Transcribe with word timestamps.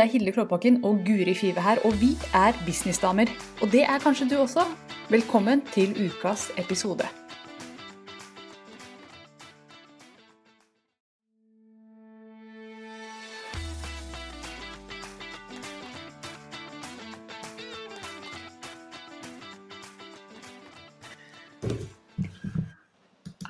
Det 0.00 0.06
er 0.06 0.12
Hilde 0.12 0.32
Klåbakken 0.32 0.84
og 0.84 1.00
Guri 1.06 1.34
Five 1.34 1.60
her, 1.60 1.76
og 1.84 1.92
vi 2.00 2.08
er 2.34 2.52
businessdamer. 2.66 3.26
Og 3.62 3.72
det 3.72 3.82
er 3.82 3.98
kanskje 3.98 4.28
du 4.30 4.36
også. 4.36 4.60
Velkommen 5.10 5.60
til 5.72 5.90
ukas 6.06 6.50
episode. 6.58 7.04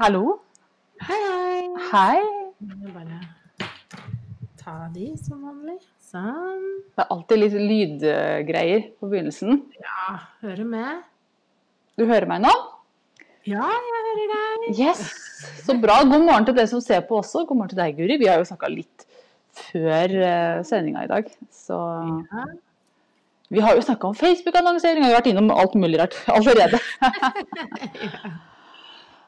Hallo. 0.00 0.38
Hei, 1.06 1.20
hei. 1.30 1.62
Hei. 1.92 2.18
Jeg 2.84 2.92
bare 2.94 3.20
ta 4.58 4.70
de 4.94 5.16
som 5.26 5.42
vanlig. 5.42 5.78
Sånn. 6.10 6.62
Det 6.96 7.04
er 7.04 7.12
alltid 7.14 7.38
litt 7.38 7.54
lydgreier 7.54 8.86
på 8.98 9.08
begynnelsen. 9.12 9.60
Ja, 9.78 10.16
hører 10.42 10.66
med. 10.66 11.04
Du 12.00 12.02
hører 12.08 12.26
meg 12.30 12.42
nå? 12.42 12.50
Ja, 13.48 13.62
jeg 13.70 14.00
hører 14.08 14.32
deg. 14.32 14.80
Yes! 14.80 15.04
Så 15.64 15.76
bra. 15.80 16.00
God 16.04 16.26
morgen 16.26 16.48
til 16.48 16.56
dere 16.58 16.68
som 16.70 16.82
ser 16.84 17.04
på 17.06 17.20
også. 17.20 17.44
God 17.48 17.60
morgen 17.60 17.70
til 17.72 17.78
deg, 17.80 17.94
Guri. 17.96 18.18
Vi 18.20 18.28
har 18.28 18.40
jo 18.42 18.48
snakka 18.48 18.68
litt 18.72 19.06
før 19.70 20.12
uh, 20.18 20.58
sendinga 20.66 21.06
i 21.06 21.10
dag. 21.10 21.30
Så 21.54 21.78
Ja. 21.78 22.44
vi 23.50 23.62
har 23.64 23.78
jo 23.78 23.86
snakka 23.86 24.10
om 24.10 24.18
Facebook-annonsering, 24.18 25.02
og 25.02 25.08
vi 25.08 25.14
har 25.14 25.20
vært 25.22 25.30
innom 25.32 25.50
alt 25.54 25.74
mulig 25.78 26.02
rart 26.02 26.18
allerede. 26.30 26.82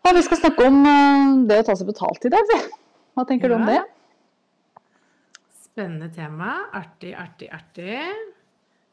Ja, 0.02 0.10
vi 0.16 0.22
skal 0.26 0.38
snakke 0.40 0.64
om 0.66 0.80
eh, 0.82 1.26
det 1.46 1.60
å 1.60 1.64
ta 1.68 1.74
seg 1.78 1.86
betalt 1.86 2.24
i 2.26 2.30
dag. 2.32 2.48
Hva 3.14 3.22
tenker 3.28 3.52
du 3.52 3.54
om 3.54 3.68
det? 3.68 3.76
Spennende 5.72 6.10
tema. 6.12 6.50
Artig, 6.76 7.14
artig, 7.16 7.48
artig. 7.52 7.96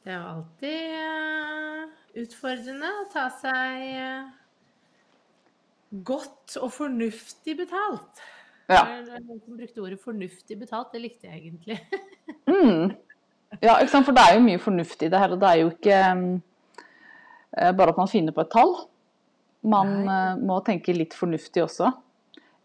Det 0.04 0.14
er 0.14 0.16
jo 0.16 0.28
alltid 0.30 0.94
eh, 0.96 1.82
utfordrende 2.24 2.92
å 3.02 3.08
ta 3.12 3.26
seg 3.36 3.82
eh, 4.00 4.30
godt 6.08 6.56
og 6.62 6.72
fornuftig 6.72 7.58
betalt. 7.60 8.24
Ja. 8.70 8.86
Noen 9.02 9.42
som 9.44 9.58
brukte 9.58 9.82
ordet 9.84 10.00
'fornuftig 10.00 10.56
betalt', 10.62 10.94
det 10.94 11.02
likte 11.04 11.28
jeg 11.28 11.44
egentlig. 11.50 11.80
Mm. 12.50 12.96
Ja, 13.62 13.76
ikke 13.78 13.92
sant? 13.92 14.06
for 14.06 14.14
det 14.16 14.24
er 14.26 14.36
jo 14.36 14.42
mye 14.46 14.60
fornuft 14.62 15.04
i 15.06 15.10
det 15.10 15.20
her. 15.22 15.32
Og 15.34 15.40
det 15.42 15.50
er 15.50 15.60
jo 15.62 15.70
ikke 15.70 15.98
eh, 16.00 17.72
bare 17.78 17.92
at 17.94 17.98
man 17.98 18.10
finner 18.10 18.34
på 18.34 18.42
et 18.42 18.52
tall. 18.54 18.74
Man 19.62 19.92
eh, 20.08 20.40
må 20.42 20.58
tenke 20.66 20.96
litt 20.96 21.14
fornuftig 21.18 21.64
også 21.66 21.92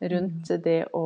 rundt 0.04 0.50
Mm. 0.50 0.62
det 0.64 0.78
å, 0.92 1.04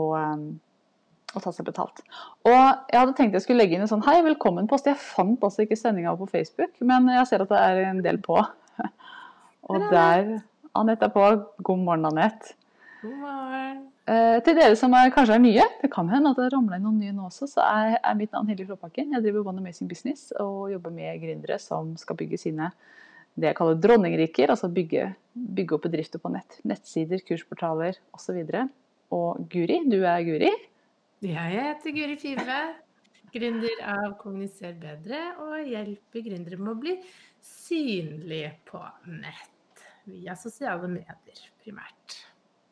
å 1.36 1.42
ta 1.44 1.52
seg 1.52 1.66
betalt. 1.68 2.00
Og 2.48 2.54
jeg 2.54 2.98
hadde 2.98 3.16
tenkt 3.18 3.36
jeg 3.36 3.44
skulle 3.44 3.62
legge 3.64 3.76
inn 3.76 3.84
en 3.84 3.90
sånn 3.90 4.04
hei, 4.06 4.20
velkommen-post. 4.26 4.88
Jeg 4.88 5.00
fant 5.02 5.42
altså 5.44 5.64
ikke 5.64 5.78
sendinga 5.78 6.14
på 6.18 6.28
Facebook, 6.30 6.72
men 6.80 7.10
jeg 7.12 7.28
ser 7.30 7.44
at 7.44 7.52
det 7.52 7.60
er 7.64 7.82
en 7.90 8.00
del 8.04 8.20
på. 8.24 8.40
Og 9.68 9.84
der 9.92 10.38
Anette 10.78 11.08
er 11.08 11.12
på. 11.12 11.28
God 11.66 11.84
morgen, 11.84 12.08
Anette. 12.08 12.54
God 13.02 13.16
morgen. 13.20 13.78
Eh, 14.08 14.38
til 14.40 14.56
dere 14.56 14.76
som 14.78 14.94
er, 14.96 15.10
kanskje 15.12 15.34
er 15.36 15.42
nye, 15.42 15.64
det 15.82 15.90
kan 15.92 16.08
hende 16.08 16.30
at 16.32 16.38
det 16.40 16.48
ramler 16.54 16.78
inn 16.78 16.86
noen 16.86 17.00
nye 17.02 17.12
nå 17.12 17.26
også, 17.28 17.50
så 17.50 17.64
er, 17.66 17.98
er 17.98 18.14
mitt 18.16 18.32
navn 18.32 18.48
Hilde 18.48 18.64
Klåbakken. 18.64 19.12
Jeg 19.12 19.24
driver 19.26 19.50
One 19.50 19.60
Amazing 19.60 19.90
Business 19.90 20.30
og 20.40 20.70
jobber 20.72 20.94
med 20.94 21.20
gründere 21.20 21.58
som 21.60 21.92
skal 22.00 22.16
bygge 22.16 22.40
sine 22.40 22.70
det 23.38 23.52
jeg 23.52 23.58
kaller 23.58 23.78
dronningriker, 23.78 24.50
altså 24.50 24.70
bygge, 24.72 25.12
bygge 25.58 25.76
opp 25.76 25.84
bedrifter 25.86 26.22
på 26.22 26.32
nett. 26.32 26.56
Nettsider, 26.66 27.20
kursportaler 27.28 28.00
osv. 28.16 28.40
Og, 28.40 28.72
og 29.14 29.44
Guri, 29.52 29.82
du 29.86 30.00
er 30.00 30.24
Guri. 30.26 30.50
Jeg 31.18 31.50
heter 31.50 31.90
Guri 31.90 32.14
Five, 32.14 32.56
gründer 33.34 33.80
av 33.90 34.12
Kommuniser 34.20 34.76
bedre 34.78 35.18
og 35.42 35.66
hjelper 35.66 36.22
gründere 36.22 36.58
med 36.60 36.70
å 36.70 36.78
bli 36.78 36.92
synlige 37.42 38.52
på 38.68 38.78
nett. 39.16 39.82
Via 40.06 40.36
sosiale 40.38 40.86
medier, 40.86 41.40
primært. 41.64 42.20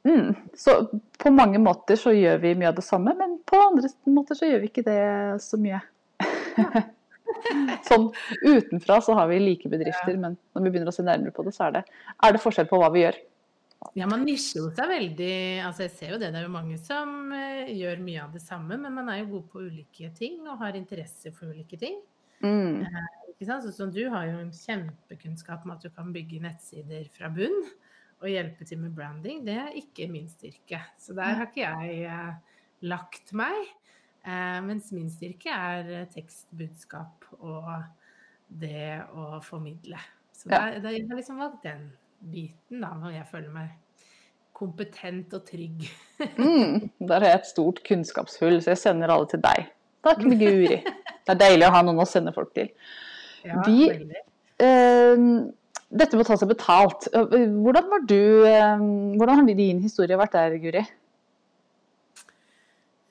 Mm. 0.06 0.30
Så 0.54 0.76
på 1.18 1.32
mange 1.34 1.58
måter 1.58 1.98
så 1.98 2.14
gjør 2.14 2.38
vi 2.44 2.54
mye 2.54 2.70
av 2.70 2.78
det 2.78 2.86
samme, 2.86 3.16
men 3.18 3.40
på 3.42 3.58
andre 3.64 3.90
måter 4.14 4.38
så 4.38 4.46
gjør 4.46 4.62
vi 4.62 4.70
ikke 4.70 4.86
det 4.86 5.02
så 5.42 5.58
mye. 5.58 5.82
sånn 7.88 8.12
utenfra 8.46 9.00
så 9.02 9.18
har 9.18 9.26
vi 9.32 9.42
like 9.42 9.74
bedrifter, 9.74 10.14
men 10.14 10.38
når 10.54 10.68
vi 10.68 10.70
begynner 10.70 10.94
å 10.94 10.94
se 10.94 11.02
nærmere 11.02 11.34
på 11.34 11.42
det, 11.48 11.58
så 11.58 11.66
er 11.66 11.80
det, 11.80 11.88
er 12.22 12.36
det 12.38 12.46
forskjell 12.46 12.70
på 12.70 12.78
hva 12.78 12.94
vi 12.94 13.02
gjør. 13.08 13.18
Ja, 13.96 14.06
man 14.08 14.24
nisjer 14.24 14.62
jo 14.62 14.70
seg 14.74 14.88
veldig 14.90 15.32
Altså, 15.66 15.84
jeg 15.86 15.92
ser 15.94 16.12
jo 16.14 16.18
det, 16.20 16.30
det 16.32 16.40
er 16.40 16.46
jo 16.46 16.52
mange 16.54 16.78
som 16.80 17.32
uh, 17.32 17.68
gjør 17.70 18.02
mye 18.04 18.22
av 18.24 18.34
det 18.36 18.42
samme, 18.44 18.78
men 18.80 18.94
man 18.96 19.10
er 19.12 19.22
jo 19.22 19.34
god 19.36 19.48
på 19.52 19.64
ulike 19.68 20.10
ting 20.16 20.42
og 20.46 20.60
har 20.62 20.78
interesse 20.78 21.32
for 21.36 21.52
ulike 21.52 21.78
ting. 21.80 21.98
Mm. 22.44 22.84
Ikke 23.34 23.48
sant? 23.48 23.66
Sånn 23.66 23.76
som 23.76 23.92
du 23.92 24.02
har 24.12 24.28
jo 24.30 24.40
en 24.40 24.52
kjempekunnskap 24.54 25.64
om 25.66 25.74
at 25.76 25.84
du 25.84 25.90
kan 25.92 26.12
bygge 26.14 26.42
nettsider 26.44 27.08
fra 27.12 27.30
bunn 27.32 27.56
og 28.22 28.28
hjelpe 28.32 28.64
til 28.68 28.80
med 28.80 28.94
branding. 28.96 29.42
Det 29.44 29.56
er 29.60 29.76
ikke 29.76 30.08
min 30.08 30.28
styrke. 30.32 30.80
Så 31.00 31.16
der 31.16 31.36
har 31.36 31.50
ikke 31.50 31.66
jeg 31.66 32.08
uh, 32.08 32.62
lagt 32.88 33.34
meg. 33.36 33.74
Mens 34.66 34.88
min 34.90 35.06
styrke 35.06 35.54
er 35.54 36.08
tekstbudskap 36.10 37.28
og 37.36 37.68
det 38.48 39.04
å 39.14 39.36
formidle. 39.38 40.00
Så 40.34 40.50
Ja. 40.50 40.58
der, 40.58 40.80
der, 40.82 40.96
jeg 40.96 41.06
har 41.06 41.20
liksom 41.20 41.38
valgt 41.38 41.62
den 41.62 41.92
biten, 42.20 42.80
da, 42.82 42.94
når 43.00 43.18
jeg 43.18 43.28
føler 43.30 43.52
meg 43.54 43.74
kompetent 44.56 45.34
og 45.36 45.46
trygg. 45.48 45.88
Mm, 46.40 46.88
der 47.04 47.20
har 47.20 47.28
jeg 47.28 47.40
et 47.42 47.48
stort 47.50 47.82
kunnskapshull, 47.84 48.56
så 48.64 48.72
jeg 48.72 48.80
sender 48.80 49.10
alle 49.12 49.28
til 49.28 49.42
deg. 49.44 49.66
Takk, 50.06 50.22
Guri. 50.24 50.78
Det 50.80 51.34
er 51.34 51.40
deilig 51.42 51.66
å 51.66 51.74
ha 51.74 51.82
noen 51.84 52.00
å 52.00 52.06
sende 52.08 52.32
folk 52.32 52.54
til. 52.56 52.70
Ja, 53.44 53.60
De. 53.66 54.22
Eh, 54.64 55.24
dette 55.86 56.16
med 56.16 56.24
å 56.24 56.28
ta 56.30 56.38
seg 56.40 56.50
betalt. 56.50 57.08
Hvordan 57.12 57.90
var 57.92 58.06
du 58.08 58.46
eh, 58.48 58.84
Hvordan 59.18 59.42
har 59.42 59.58
din 59.58 59.82
historie 59.84 60.18
vært 60.18 60.38
der, 60.38 60.56
Guri? 60.62 60.82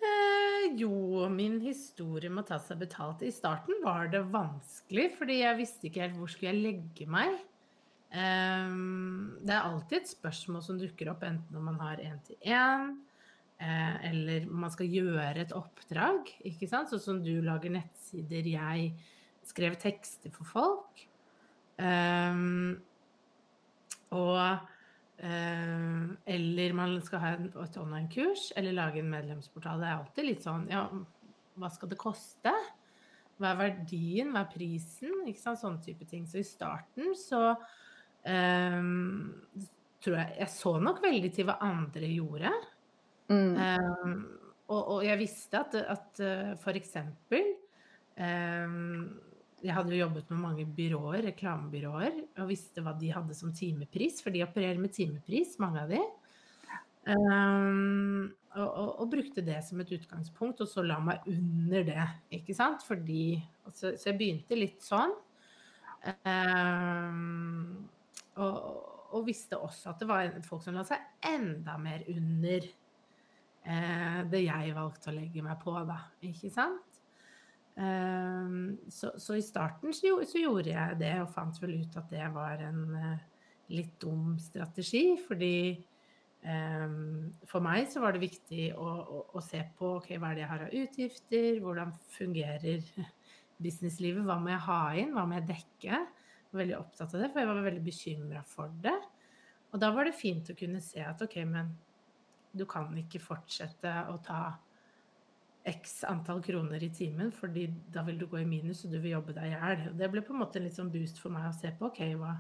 Eh, 0.06 0.66
jo, 0.82 1.28
min 1.32 1.60
historie 1.64 2.32
med 2.32 2.44
å 2.46 2.50
ta 2.50 2.60
seg 2.64 2.82
betalt 2.82 3.22
I 3.22 3.32
starten 3.34 3.80
var 3.86 4.10
det 4.12 4.26
vanskelig, 4.34 5.12
fordi 5.20 5.44
jeg 5.44 5.60
visste 5.62 5.90
ikke 5.90 6.08
helt 6.08 6.18
hvor 6.20 6.34
skulle 6.34 6.52
jeg 6.56 6.64
legge 6.66 7.10
meg. 7.12 7.38
Ehm, 8.16 9.36
det 9.44 9.52
er 9.52 9.66
alltid 9.66 9.98
et 10.00 10.14
spørsmål 10.14 10.64
som 10.64 10.80
dukker 10.80 11.10
opp, 11.12 11.26
enten 11.28 11.56
når 11.56 11.66
man 11.66 11.80
har 11.82 12.04
én-til-én, 12.04 12.94
eh, 13.60 13.96
eller 14.12 14.46
man 14.48 14.72
skal 14.72 14.88
gjøre 14.88 15.42
et 15.42 15.56
oppdrag. 15.56 16.32
ikke 16.46 16.70
sant? 16.70 16.90
Sånn 16.90 17.04
som 17.04 17.24
du 17.24 17.42
lager 17.42 17.74
nettsider, 17.74 18.48
jeg 18.48 18.94
skrev 19.44 19.76
tekster 19.76 20.32
for 20.32 20.46
folk. 20.46 21.08
Ehm, 21.78 22.82
og 24.12 24.60
eh, 25.18 26.08
Eller 26.26 26.74
man 26.74 27.02
skal 27.02 27.20
ha 27.20 27.34
et 27.36 27.78
online-kurs, 27.78 28.54
eller 28.56 28.72
lage 28.72 29.00
en 29.00 29.10
medlemsportal. 29.10 29.80
Det 29.80 29.88
er 29.88 29.98
alltid 29.98 30.26
litt 30.26 30.44
sånn 30.44 30.70
Ja, 30.70 30.90
hva 31.56 31.70
skal 31.72 31.90
det 31.90 31.98
koste? 31.98 32.54
Hva 33.40 33.52
er 33.52 33.60
verdien? 33.60 34.32
Hva 34.32 34.46
er 34.46 34.54
prisen? 34.54 35.26
Ikke 35.28 35.42
sant? 35.42 35.60
Sånne 35.60 35.84
type 35.84 36.06
ting. 36.08 36.26
Så 36.28 36.40
i 36.40 36.48
starten 36.48 37.16
så 37.16 37.56
ehm, 38.30 39.68
tror 40.04 40.18
jeg 40.20 40.40
Jeg 40.40 40.54
så 40.54 40.74
nok 40.82 41.02
veldig 41.04 41.32
til 41.34 41.48
hva 41.48 41.60
andre 41.66 42.10
gjorde. 42.12 42.52
Mm. 43.30 43.56
Um, 43.58 44.18
og, 44.70 44.82
og 44.96 45.00
jeg 45.06 45.18
visste 45.22 45.62
at, 45.62 45.78
at 45.78 46.20
eh, 46.22 46.52
for 46.62 46.78
eksempel 46.78 47.48
ehm, 48.22 49.08
Jeg 49.66 49.74
hadde 49.74 49.94
jo 49.96 50.04
jobbet 50.04 50.30
med 50.30 50.42
mange 50.44 50.66
byråer, 50.78 51.26
reklamebyråer, 51.32 52.20
og 52.38 52.52
visste 52.52 52.84
hva 52.86 52.94
de 52.98 53.10
hadde 53.14 53.38
som 53.38 53.54
timepris, 53.56 54.22
for 54.22 54.34
de 54.34 54.44
opererer 54.46 54.78
med 54.82 54.94
timepris, 54.94 55.56
mange 55.64 55.82
av 55.82 55.94
de. 55.94 56.02
Um, 57.06 58.34
og, 58.56 58.68
og, 58.68 58.90
og 59.04 59.10
brukte 59.12 59.44
det 59.46 59.58
som 59.66 59.82
et 59.82 59.92
utgangspunkt, 59.98 60.62
og 60.62 60.70
så 60.70 60.86
la 60.86 61.00
meg 61.02 61.26
under 61.30 61.86
det, 61.88 62.06
ikke 62.40 62.56
sant? 62.58 62.86
Fordi 62.86 63.42
Så, 63.74 63.96
så 63.98 64.12
jeg 64.12 64.20
begynte 64.20 64.58
litt 64.58 64.86
sånn. 64.86 65.14
Ehm, 66.30 67.90
og, 68.44 68.58
og 69.16 69.28
visste 69.28 69.60
også 69.60 69.94
at 69.94 70.02
det 70.02 70.10
var 70.10 70.34
folk 70.48 70.66
som 70.66 70.76
la 70.76 70.84
seg 70.88 71.04
enda 71.30 71.78
mer 71.82 72.04
under 72.12 72.66
eh, 72.66 74.20
det 74.32 74.44
jeg 74.46 74.76
valgte 74.76 75.12
å 75.12 75.16
legge 75.16 75.46
meg 75.46 75.62
på, 75.62 75.76
da. 75.88 76.02
Ikke 76.28 76.52
sant? 76.54 77.00
Eh, 77.76 78.58
så, 78.92 79.14
så 79.22 79.38
i 79.38 79.46
starten 79.46 79.96
så, 79.96 80.18
så 80.28 80.44
gjorde 80.44 80.74
jeg 80.74 81.00
det, 81.02 81.16
og 81.24 81.32
fant 81.36 81.62
vel 81.64 81.80
ut 81.82 82.00
at 82.02 82.12
det 82.12 82.28
var 82.36 82.64
en 82.66 82.84
eh, 83.00 83.24
litt 83.74 83.96
dum 84.02 84.36
strategi, 84.42 85.16
fordi 85.26 85.58
ehm, 86.46 87.32
for 87.50 87.64
meg 87.66 87.88
så 87.90 88.04
var 88.04 88.16
det 88.16 88.26
viktig 88.26 88.68
å, 88.78 88.90
å, 89.02 89.22
å 89.38 89.44
se 89.44 89.64
på 89.78 89.96
ok, 90.00 90.12
hva 90.20 90.32
er 90.32 90.38
det 90.38 90.44
jeg 90.44 90.52
har 90.52 90.66
av 90.68 90.76
utgifter, 90.82 91.48
hvordan 91.64 91.94
fungerer 92.14 92.86
businesslivet, 93.66 94.26
hva 94.28 94.38
må 94.42 94.54
jeg 94.54 94.66
ha 94.68 94.82
inn, 95.02 95.16
hva 95.16 95.26
må 95.28 95.40
jeg 95.40 95.50
dekke? 95.56 96.04
Veldig 96.56 96.78
opptatt 96.78 97.14
av 97.14 97.24
det, 97.24 97.32
for 97.34 97.42
jeg 97.42 97.50
var 97.50 97.66
veldig 97.66 97.84
bekymra 97.84 98.44
for 98.48 98.72
det. 98.84 98.96
Og 99.74 99.82
da 99.82 99.90
var 99.92 100.08
det 100.08 100.16
fint 100.16 100.52
å 100.52 100.56
kunne 100.58 100.80
se 100.84 101.02
at 101.04 101.22
ok, 101.26 101.42
men 101.50 101.74
du 102.56 102.64
kan 102.70 102.94
ikke 102.96 103.20
fortsette 103.20 103.92
å 104.12 104.16
ta 104.24 104.44
x 105.66 106.04
antall 106.08 106.44
kroner 106.46 106.84
i 106.86 106.92
timen, 106.94 107.32
fordi 107.34 107.66
da 107.92 108.04
vil 108.06 108.20
du 108.22 108.28
gå 108.30 108.40
i 108.40 108.48
minus 108.48 108.84
og 108.86 108.94
du 108.94 109.00
vil 109.02 109.16
jobbe 109.16 109.34
deg 109.36 109.50
i 109.50 109.56
hjel. 109.56 109.88
Det 109.98 110.10
ble 110.14 110.22
på 110.24 110.36
en 110.36 110.44
måte 110.44 110.62
en 110.62 110.68
litt 110.68 110.78
sånn 110.78 110.94
boost 110.94 111.20
for 111.20 111.34
meg 111.34 111.50
å 111.50 111.56
se 111.58 111.74
på 111.76 111.90
ok, 111.90 112.02
hva, 112.22 112.36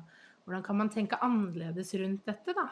hvordan 0.46 0.66
kan 0.66 0.80
man 0.80 0.92
tenke 0.94 1.20
annerledes 1.26 1.92
rundt 2.00 2.28
dette, 2.30 2.54
da? 2.56 2.68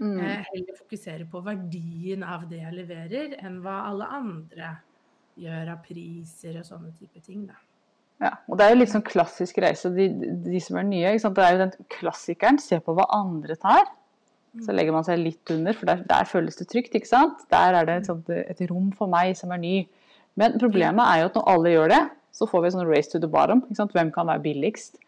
Mm. 0.00 0.14
Eh, 0.16 0.44
heller 0.46 0.78
fokusere 0.78 1.26
på 1.28 1.42
verdien 1.44 2.22
av 2.24 2.46
det 2.48 2.62
jeg 2.62 2.78
leverer, 2.78 3.34
enn 3.42 3.58
hva 3.64 3.82
alle 3.90 4.08
andre 4.16 4.70
gjør 5.40 5.74
av 5.74 5.82
priser 5.84 6.60
og 6.62 6.68
sånne 6.70 6.94
type 6.96 7.20
ting, 7.26 7.44
da. 7.50 7.58
Ja, 8.20 8.34
og 8.50 8.58
det 8.60 8.66
er 8.66 8.74
jo 8.74 8.80
litt 8.82 8.92
sånn 8.92 9.06
klassisk 9.06 9.62
reise. 9.64 9.88
De, 9.94 10.10
de 10.44 10.60
som 10.60 10.76
er 10.76 10.84
nye, 10.84 11.14
det 11.16 11.44
er 11.46 11.54
jo 11.56 11.62
den 11.62 11.72
klassikeren. 11.92 12.60
Se 12.60 12.76
på 12.84 12.94
hva 12.96 13.08
andre 13.16 13.56
tar. 13.56 13.88
Så 14.60 14.74
legger 14.74 14.94
man 14.94 15.06
seg 15.06 15.20
litt 15.22 15.52
under, 15.54 15.76
for 15.78 15.86
der, 15.86 16.02
der 16.08 16.26
føles 16.28 16.58
det 16.58 16.66
trygt. 16.72 16.94
ikke 16.98 17.08
sant? 17.08 17.44
Der 17.52 17.76
er 17.78 17.86
det 17.86 18.00
et, 18.00 18.08
sånt, 18.10 18.28
et, 18.28 18.62
rom 18.68 18.90
for 18.98 19.10
meg 19.10 19.36
som 19.38 19.54
er 19.54 19.62
ny. 19.62 19.76
Men 20.40 20.58
problemet 20.60 21.04
er 21.06 21.22
jo 21.22 21.30
at 21.30 21.38
når 21.38 21.46
alle 21.52 21.74
gjør 21.74 21.92
det, 21.94 22.00
så 22.34 22.48
får 22.50 22.64
vi 22.64 22.72
sånn 22.74 22.90
race 22.90 23.12
to 23.12 23.20
the 23.22 23.30
bottom. 23.30 23.62
ikke 23.68 23.78
sant? 23.78 23.94
Hvem 23.94 24.10
kan 24.14 24.28
være 24.28 24.44
billigst? 24.44 24.98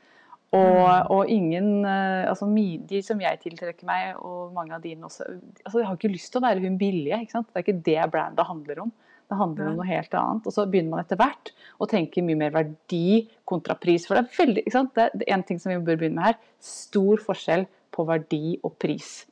Og, 0.53 0.79
mm. 0.79 1.13
og 1.15 1.31
ingen 1.33 1.69
eh, 1.89 2.29
altså 2.29 2.45
De 2.45 2.99
som 3.01 3.21
jeg 3.25 3.39
tiltrekker 3.41 3.89
meg, 3.89 4.19
og 4.21 4.53
mange 4.53 4.75
av 4.77 4.83
dine 4.85 5.07
også 5.09 5.25
altså 5.65 5.79
Jeg 5.81 5.87
har 5.89 5.97
ikke 5.97 6.11
lyst 6.13 6.29
til 6.29 6.43
å 6.43 6.45
være 6.45 6.61
hun 6.61 6.77
billige. 6.79 7.21
ikke 7.21 7.39
sant? 7.39 7.49
Det 7.49 7.61
er 7.61 7.67
ikke 7.67 7.85
det 7.89 8.11
brandet 8.13 8.47
handler 8.47 8.85
om. 8.87 8.93
Det 9.33 9.39
handler 9.41 9.71
om 9.71 9.79
noe 9.81 9.89
helt 9.89 10.15
annet. 10.19 10.47
Og 10.49 10.53
så 10.53 10.67
begynner 10.69 10.93
man 10.93 11.05
etter 11.07 11.21
hvert 11.21 11.55
å 11.81 11.89
tenke 11.89 12.25
mye 12.25 12.37
mer 12.37 12.53
verdi 12.53 13.23
kontra 13.49 13.79
pris. 13.81 14.05
For 14.05 14.19
det 14.19 14.27
er 14.27 14.39
veldig, 14.43 14.65
ikke 14.67 14.77
sant? 14.77 14.93
Det 14.93 15.25
er 15.25 15.37
en 15.39 15.45
ting 15.49 15.61
som 15.63 15.73
vi 15.73 15.81
bør 15.81 16.01
begynne 16.03 16.21
med 16.21 16.29
her. 16.31 16.41
Stor 16.63 17.23
forskjell 17.25 17.65
på 17.93 18.05
verdi 18.09 18.59
og 18.61 18.77
pris. 18.83 19.23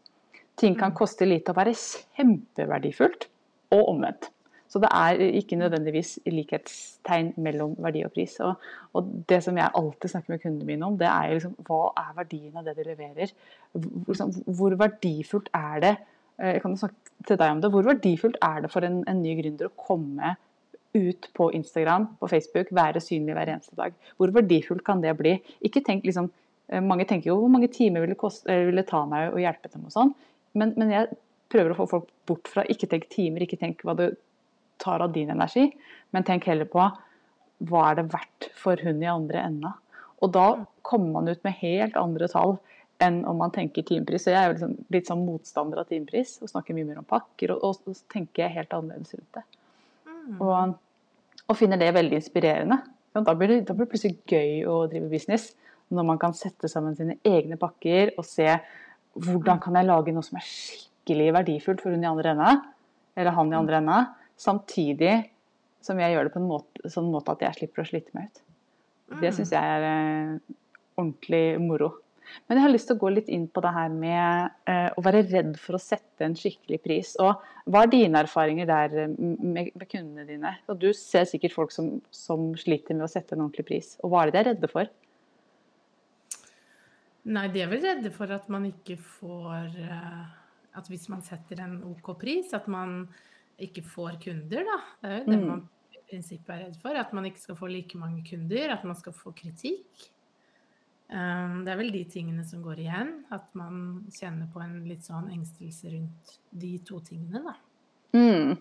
Ting 0.61 0.76
kan 0.76 0.94
mm. 0.94 0.97
koste 0.97 1.29
lite 1.29 1.52
og 1.52 1.61
være 1.61 1.76
kjempeverdifullt, 1.76 3.29
og 3.76 3.88
omvendt. 3.93 4.31
Så 4.70 4.79
det 4.79 4.88
er 4.94 5.19
ikke 5.41 5.58
nødvendigvis 5.58 6.17
likhetstegn 6.31 7.32
mellom 7.43 7.75
verdi 7.82 8.05
og 8.06 8.12
pris. 8.14 8.37
Og, 8.44 8.69
og, 8.94 9.08
det 9.29 9.41
som 9.43 9.56
jeg 9.58 9.75
alltid 9.75 10.12
snakker 10.12 10.35
med 10.35 10.43
kundene 10.44 10.69
mine 10.69 10.87
om, 10.87 10.99
det 10.99 11.08
er 11.11 11.35
liksom 11.35 11.56
hva 11.67 11.91
er 11.99 12.12
verdien 12.17 12.56
av 12.56 12.69
det 12.69 12.76
de 12.79 12.87
leverer? 12.87 13.32
Hvor, 13.73 14.12
liksom, 14.12 14.32
hvor 14.47 14.76
verdifullt 14.79 15.50
er 15.58 15.82
det 15.82 15.94
jeg 16.40 16.62
kan 16.62 16.76
snakke 16.81 17.26
til 17.28 17.38
deg 17.40 17.52
om 17.52 17.60
det, 17.62 17.70
hvor 17.72 17.87
verdifullt 17.87 18.38
er 18.44 18.62
det 18.64 18.70
for 18.72 18.87
en, 18.87 19.02
en 19.10 19.20
ny 19.22 19.34
gründer 19.40 19.69
å 19.69 19.76
komme 19.76 20.34
ut 20.96 21.28
på 21.37 21.50
Instagram, 21.54 22.08
på 22.19 22.28
Facebook, 22.31 22.70
være 22.75 23.02
synlig 23.04 23.37
hver 23.37 23.52
eneste 23.52 23.76
dag? 23.78 23.94
Hvor 24.19 24.32
verdifullt 24.34 24.84
kan 24.87 25.02
det 25.04 25.14
bli? 25.19 25.37
Ikke 25.66 25.82
tenk 25.87 26.06
liksom, 26.08 26.31
eh, 26.69 26.81
Mange 26.81 27.06
tenker 27.06 27.31
jo 27.31 27.40
hvor 27.42 27.52
mange 27.52 27.69
timer 27.69 28.00
vil 28.00 28.14
det, 28.14 28.19
koste, 28.19 28.48
vil 28.48 28.82
ta 28.88 29.04
meg 29.06 29.34
å 29.34 29.42
hjelpe 29.42 29.70
dem 29.72 29.87
og 29.87 29.94
sånn. 29.94 30.14
Men, 30.54 30.75
men, 30.76 30.90
jeg 30.90 31.12
prøver 31.50 31.75
å 31.75 31.78
få 31.82 31.87
folk 31.90 32.08
bort 32.26 32.48
fra 32.48 32.64
ikke 32.70 32.88
tenk 32.90 33.08
timer, 33.10 33.44
ikke 33.44 33.60
tenk 33.60 33.84
hva 33.87 33.94
det 33.98 34.14
tar 34.81 35.02
av 35.04 35.12
din 35.12 35.31
energi, 35.31 35.69
men 36.10 36.25
tenk 36.26 36.46
heller 36.48 36.66
på 36.70 36.88
hva 37.69 37.84
er 37.90 37.98
det 37.98 38.08
verdt 38.14 38.50
for 38.56 38.81
hun 38.81 39.02
i 39.02 39.10
andre 39.10 39.42
enda. 39.44 39.75
Og 40.25 40.32
da 40.32 40.46
kommer 40.87 41.20
man 41.20 41.28
ut 41.28 41.42
med 41.44 41.58
helt 41.60 41.96
andre 42.00 42.28
tall 42.32 42.56
enn 43.02 43.23
om 43.29 43.38
man 43.41 43.52
tenker 43.55 43.85
timepris. 43.87 44.26
Så 44.26 44.35
jeg 44.35 44.41
er 44.41 44.50
jo 44.50 44.56
liksom 44.56 44.76
litt 44.94 45.08
sånn 45.08 45.25
motstander 45.25 45.81
av 45.82 45.88
timepris 45.88 46.37
og 46.44 46.52
snakker 46.52 46.76
mye 46.76 46.88
mer 46.88 47.00
om 47.02 47.08
pakker. 47.08 47.55
Og, 47.55 47.64
og, 47.64 47.91
og 47.91 48.12
tenker 48.12 48.52
helt 48.52 48.76
annerledes 48.76 49.17
rundt 49.17 49.38
det. 49.38 49.44
Mm. 50.11 50.37
Og, 50.37 50.76
og, 51.47 51.55
finner 51.58 51.81
det 51.81 51.91
veldig 51.97 52.20
inspirerende. 52.20 52.81
Da 53.17 53.35
blir, 53.35 53.50
det, 53.50 53.64
da 53.69 53.75
blir 53.75 53.88
det 53.88 53.94
plutselig 53.94 54.20
gøy 54.31 54.69
å 54.70 54.85
drive 54.91 55.11
business. 55.12 55.50
Når 55.91 56.06
man 56.06 56.20
kan 56.23 56.37
sette 56.38 56.70
sammen 56.70 56.94
sine 56.99 57.19
egne 57.26 57.58
pakker 57.58 58.14
og 58.20 58.26
se 58.29 58.47
hvordan 59.19 59.58
kan 59.62 59.75
jeg 59.75 59.88
lage 59.88 60.14
noe 60.14 60.23
som 60.23 60.38
er 60.38 60.47
skikkelig 60.47 61.32
verdifullt 61.35 61.82
for 61.82 61.91
hun 61.91 62.05
i 62.05 62.11
andre 62.11 62.35
enda, 62.37 62.52
eller 63.19 63.35
han 63.35 63.50
i 63.50 63.58
andre 63.58 63.81
enda, 63.81 63.97
samtidig 64.38 65.17
som 65.82 65.99
jeg 65.99 66.14
gjør 66.14 66.29
det 66.29 66.35
på 66.35 66.38
en 66.38 66.47
måte, 66.47 66.93
sånn 66.93 67.11
måte 67.11 67.35
at 67.35 67.43
jeg 67.49 67.58
slipper 67.58 67.82
å 67.82 67.88
slite 67.88 68.14
meg 68.14 68.29
ut. 68.29 68.43
Det 69.17 69.32
mm. 69.32 69.35
syns 69.35 69.52
jeg 69.56 69.75
er 69.75 69.87
eh, 69.88 70.55
ordentlig 71.00 71.44
moro. 71.64 71.91
Men 72.47 72.59
jeg 72.59 72.65
har 72.65 72.73
lyst 72.73 72.88
til 72.91 72.97
å 72.99 73.00
gå 73.00 73.11
litt 73.15 73.29
inn 73.32 73.47
på 73.50 73.62
det 73.65 73.73
her 73.75 73.93
med 73.94 74.71
eh, 74.71 74.88
å 74.97 75.05
være 75.05 75.23
redd 75.29 75.55
for 75.61 75.79
å 75.79 75.82
sette 75.82 76.27
en 76.27 76.37
skikkelig 76.38 76.81
pris. 76.85 77.12
Og 77.23 77.43
hva 77.71 77.85
er 77.85 77.93
dine 77.93 78.23
erfaringer 78.25 78.69
der 78.71 78.97
eh, 79.05 79.15
med, 79.17 79.71
med 79.75 79.87
kundene 79.91 80.27
dine? 80.29 80.55
Og 80.71 80.81
du 80.82 80.91
ser 80.97 81.29
sikkert 81.31 81.56
folk 81.56 81.75
som, 81.75 81.97
som, 82.15 82.50
sliter 82.59 82.99
med 82.99 83.06
å 83.06 83.12
sette 83.12 83.37
en 83.37 83.44
ordentlig 83.44 83.67
pris. 83.71 83.94
Og 84.03 84.12
hva 84.12 84.25
er 84.25 84.31
det 84.31 84.37
de 84.37 84.43
er 84.43 84.49
redde 84.53 84.73
for? 84.73 84.93
Nei, 87.31 87.49
de 87.53 87.62
er 87.62 87.71
vel 87.71 87.82
redde 87.85 88.12
for 88.15 88.33
at 88.33 88.47
man 88.50 88.65
ikke 88.65 88.97
får 88.97 89.75
uh, 89.76 90.23
At 90.81 90.87
hvis 90.88 91.05
man 91.12 91.21
setter 91.23 91.61
en 91.61 91.83
OK 91.91 92.15
pris, 92.19 92.55
at 92.56 92.71
man 92.71 93.03
ikke 93.61 93.85
får 93.85 94.17
kunder, 94.23 94.65
da. 94.65 94.79
Det 95.03 95.11
er 95.11 95.19
jo 95.19 95.26
det 95.26 95.38
mm. 95.43 95.49
man 95.50 95.67
i 95.93 96.00
prinsippet 96.09 96.55
er 96.55 96.62
redd 96.65 96.79
for. 96.81 96.97
At 96.97 97.12
man 97.17 97.29
ikke 97.29 97.43
skal 97.43 97.59
få 97.59 97.69
like 97.69 98.00
mange 98.00 98.25
kunder, 98.25 98.73
at 98.73 98.87
man 98.88 98.97
skal 98.97 99.15
få 99.17 99.35
kritikk. 99.37 100.09
Um, 101.11 101.65
det 101.67 101.73
er 101.73 101.79
vel 101.81 101.91
de 101.95 102.05
tingene 102.07 102.45
som 102.47 102.62
går 102.62 102.85
igjen. 102.85 103.12
At 103.35 103.49
man 103.59 104.05
kjenner 104.15 104.49
på 104.53 104.62
en 104.62 104.79
litt 104.89 105.07
sånn 105.07 105.31
engstelse 105.33 105.93
rundt 105.97 106.39
de 106.62 106.77
to 106.87 107.03
tingene, 107.07 107.43
da. 107.51 107.57
Mm. 108.17 108.57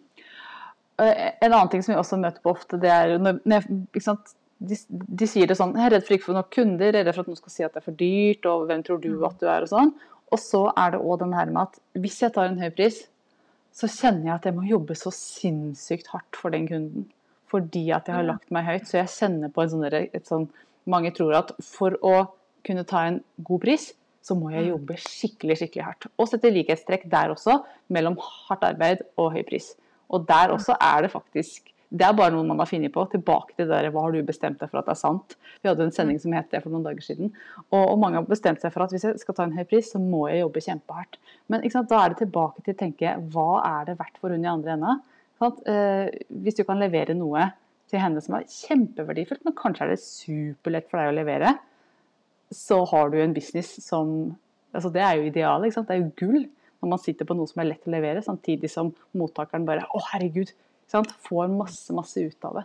En 0.99 1.53
annen 1.53 1.69
ting 1.71 1.81
som 1.85 1.93
vi 1.93 2.01
også 2.01 2.19
møter 2.19 2.43
på 2.43 2.51
ofte, 2.51 2.77
det 2.81 2.89
er 2.91 3.15
når, 3.21 3.69
ikke 3.87 4.03
sant? 4.03 4.33
de, 4.59 4.75
de, 4.89 5.27
sier 5.29 5.47
det 5.47 5.55
sånn 5.55 5.75
Jeg 5.77 5.85
er 5.87 5.93
redd 5.95 6.05
for 6.07 6.15
ikke 6.15 6.27
å 6.27 6.31
få 6.31 6.35
nok 6.35 6.49
kunder, 6.51 6.91
jeg 6.91 7.03
er 7.03 7.07
redd 7.07 7.15
for 7.15 7.23
at 7.23 7.29
noen 7.31 7.39
skal 7.39 7.53
si 7.53 7.65
at 7.65 7.75
det 7.75 7.81
er 7.81 7.85
for 7.85 7.99
dyrt, 7.99 8.49
og 8.49 8.65
hvem 8.67 8.81
tror 8.85 8.99
du 9.03 9.11
mm. 9.13 9.27
at 9.29 9.37
du 9.39 9.45
er, 9.47 9.65
og 9.65 9.71
sånn. 9.71 9.93
Og 10.29 10.41
så 10.41 10.65
er 10.77 10.93
det 10.93 10.99
òg 10.99 11.21
den 11.23 11.37
her 11.37 11.53
med 11.53 11.61
at 11.63 11.79
hvis 12.03 12.19
jeg 12.25 12.35
tar 12.35 12.49
en 12.49 12.59
høy 12.61 12.69
pris, 12.75 12.99
så 13.79 13.87
kjenner 13.89 14.27
jeg 14.27 14.35
at 14.35 14.49
jeg 14.49 14.57
må 14.57 14.65
jobbe 14.67 14.97
så 14.97 15.13
sinnssykt 15.15 16.09
hardt 16.11 16.37
for 16.37 16.53
den 16.53 16.67
kunden. 16.69 17.07
Fordi 17.49 17.87
at 17.95 18.09
jeg 18.09 18.17
har 18.17 18.27
lagt 18.27 18.51
meg 18.53 18.67
høyt. 18.67 18.85
Så 18.89 18.99
jeg 18.99 19.13
kjenner 19.13 19.53
på 19.53 19.63
en 19.63 19.71
sånn, 19.71 19.87
sånn 20.25 20.49
Mange 20.89 21.11
tror 21.13 21.35
at 21.37 21.51
for 21.61 21.95
å 22.05 22.13
kunne 22.65 22.85
ta 22.87 23.05
en 23.07 23.19
god 23.47 23.63
pris, 23.65 23.89
så 24.25 24.35
må 24.37 24.51
jeg 24.53 24.67
mm. 24.67 24.71
jobbe 24.73 24.99
skikkelig, 25.01 25.59
skikkelig 25.61 25.85
hardt. 25.87 26.09
Og 26.19 26.29
sette 26.29 26.51
likhetstrekk 26.53 27.07
der 27.11 27.33
også, 27.33 27.59
mellom 27.93 28.17
hardt 28.21 28.65
arbeid 28.67 29.03
og 29.19 29.33
høy 29.35 29.43
pris. 29.47 29.73
Og 30.09 30.25
der 30.29 30.53
også 30.55 30.75
er 30.75 31.05
det 31.05 31.13
faktisk 31.13 31.69
det 31.89 32.05
er 32.05 32.13
bare 32.13 32.29
noe 32.33 32.45
man 32.45 32.59
har 32.61 32.69
funnet 32.69 32.93
på. 32.93 33.03
Tilbake 33.09 33.55
til 33.55 33.65
det 33.65 33.73
der, 33.73 33.89
hva 33.93 34.03
har 34.05 34.13
du 34.13 34.21
bestemt 34.25 34.59
deg 34.61 34.69
for 34.69 34.81
at 34.81 34.85
det 34.85 34.93
er 34.93 34.99
sant. 34.99 35.35
Vi 35.63 35.69
hadde 35.71 35.87
en 35.87 35.93
sending 35.93 36.19
som 36.21 36.35
het 36.37 36.51
det 36.51 36.61
for 36.61 36.73
noen 36.73 36.85
dager 36.85 37.01
siden. 37.01 37.31
Og, 37.71 37.81
og, 37.81 37.95
mange 38.01 38.19
har 38.19 38.27
bestemt 38.29 38.61
seg 38.61 38.73
for 38.75 38.85
at 38.85 38.93
hvis 38.93 39.07
jeg 39.07 39.21
skal 39.21 39.37
ta 39.37 39.47
en 39.47 39.55
høy 39.57 39.63
pris, 39.69 39.89
så 39.89 40.01
må 40.01 40.27
jeg 40.29 40.43
jobbe 40.43 40.63
kjempehardt. 40.67 41.17
Men 41.49 41.65
da 41.65 42.01
er 42.03 42.13
det 42.13 42.19
tilbake 42.21 42.65
til 42.65 42.75
å 42.75 42.79
tenke 42.83 43.15
hva 43.33 43.47
er 43.71 43.89
det 43.89 43.97
verdt 44.01 44.21
for 44.21 44.35
hun 44.35 44.45
i 44.45 44.51
andre 44.51 44.75
ende? 44.75 44.99
Eh, 45.39 46.13
hvis 46.43 46.59
du 46.59 46.63
kan 46.67 46.81
levere 46.81 47.17
noe 47.17 47.49
til 47.89 48.03
henne 48.03 48.21
som 48.21 48.37
er 48.37 48.45
kjempeverdifullt, 48.53 49.41
men 49.47 49.57
kanskje 49.57 49.87
er 49.87 49.93
det 49.95 50.03
superlett 50.03 50.89
for 50.91 51.01
deg 51.01 51.09
å 51.09 51.17
levere, 51.17 51.55
så 52.53 52.83
har 52.91 53.11
du 53.11 53.19
en 53.21 53.33
business 53.35 53.75
som 53.85 54.35
altså 54.73 54.89
Det 54.93 55.01
er 55.01 55.17
jo 55.17 55.27
idealet. 55.29 55.73
Det 55.73 55.95
er 55.95 56.01
jo 56.03 56.11
gull 56.17 56.41
når 56.79 56.89
man 56.93 57.01
sitter 57.01 57.27
på 57.27 57.35
noe 57.35 57.49
som 57.49 57.61
er 57.61 57.71
lett 57.71 57.87
å 57.89 57.91
levere, 57.91 58.21
samtidig 58.23 58.69
som 58.71 58.91
mottakeren 59.17 59.65
bare 59.67 59.87
Å, 59.89 60.01
herregud, 60.13 60.53
Får 60.89 61.47
masse, 61.53 61.93
masse 61.93 62.21
ut 62.21 62.45
av 62.45 62.55
det. 62.59 62.63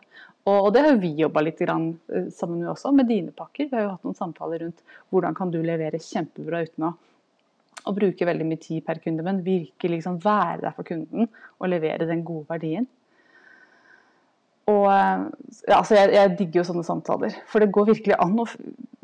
Og, 0.48 0.70
det 0.72 0.80
har 0.86 0.94
vi 1.00 1.10
jobba 1.18 1.42
litt 1.44 1.58
grann, 1.60 1.90
eh, 2.08 2.30
sammen 2.32 2.62
med 2.62 2.70
også, 2.72 2.92
med 2.96 3.08
dine 3.08 3.32
pakker. 3.36 3.68
Vi 3.68 3.76
har 3.76 3.84
jo 3.84 3.90
hatt 3.90 4.04
noen 4.04 4.16
samtaler 4.16 4.62
rundt 4.64 4.80
hvordan 5.12 5.36
kan 5.36 5.50
du 5.52 5.58
levere 5.60 6.00
kjempebra 6.00 6.62
uten 6.64 6.88
å, 6.88 6.94
å 7.84 7.92
bruke 7.92 8.24
veldig 8.24 8.46
mye 8.48 8.62
tid 8.62 8.84
per 8.86 9.02
kunde, 9.04 9.24
men 9.26 9.42
virkelig 9.44 9.98
liksom 9.98 10.16
være 10.24 10.62
der 10.62 10.76
for 10.76 10.88
kunden 10.88 11.28
og 11.28 11.68
levere 11.68 12.08
den 12.08 12.24
gode 12.24 12.48
verdien. 12.48 12.88
Og 14.70 14.86
ja, 14.88 15.76
altså 15.76 15.96
jeg, 15.98 16.12
jeg, 16.14 16.30
digger 16.38 16.62
jo 16.62 16.66
sånne 16.70 16.84
samtaler, 16.86 17.34
for 17.50 17.60
det 17.60 17.72
går 17.74 17.90
virkelig 17.90 18.16
an. 18.16 18.38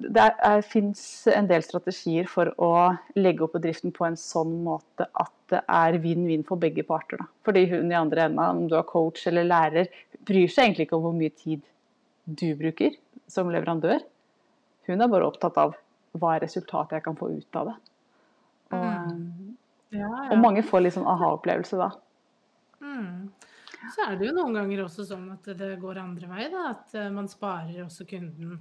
Det 0.01 0.29
fins 0.71 1.03
en 1.29 1.51
del 1.51 1.65
strategier 1.67 2.31
for 2.31 2.53
å 2.57 2.71
legge 3.19 3.45
opp 3.45 3.59
bedriften 3.59 3.93
på 3.93 4.07
en 4.09 4.17
sånn 4.21 4.55
måte 4.65 5.11
at 5.21 5.35
det 5.53 5.61
er 5.67 5.99
vinn-vinn 6.01 6.47
for 6.49 6.61
begge 6.63 6.87
parter. 6.89 7.21
Da. 7.21 7.29
Fordi 7.45 7.67
hun 7.75 7.93
i 7.93 7.99
andre 7.99 8.29
enden, 8.29 8.41
om 8.63 8.71
du 8.71 8.79
er 8.79 8.89
coach 8.89 9.27
eller 9.29 9.49
lærer, 9.51 9.91
bryr 10.25 10.49
seg 10.49 10.71
egentlig 10.71 10.89
ikke 10.89 10.97
om 10.97 11.09
hvor 11.09 11.19
mye 11.19 11.35
tid 11.35 11.67
du 12.25 12.49
bruker 12.57 12.97
som 13.31 13.51
leverandør. 13.53 14.01
Hun 14.89 15.03
er 15.03 15.13
bare 15.13 15.29
opptatt 15.29 15.59
av 15.61 15.77
hva 16.17 16.37
er 16.37 16.45
resultatet 16.47 16.99
jeg 16.99 17.05
kan 17.05 17.19
få 17.19 17.29
ut 17.37 17.59
av 17.61 17.73
det. 17.73 17.77
Og, 18.71 18.87
mm. 18.87 19.51
ja, 19.99 20.07
ja. 20.07 20.31
og 20.31 20.41
mange 20.41 20.65
får 20.67 20.87
litt 20.87 20.97
sånn 20.97 21.09
aha-opplevelse 21.11 21.79
da. 21.81 21.91
Mm. 22.81 23.20
Så 23.95 24.07
er 24.07 24.19
det 24.19 24.29
jo 24.29 24.35
noen 24.37 24.57
ganger 24.57 24.85
også 24.85 25.07
sånn 25.09 25.31
at 25.35 25.49
det 25.59 25.71
går 25.83 26.01
andre 26.03 26.29
vei, 26.31 26.47
da. 26.53 26.67
At 26.75 26.95
eh, 26.99 27.11
man 27.15 27.29
sparer 27.31 27.83
også 27.85 28.07
kunden 28.11 28.59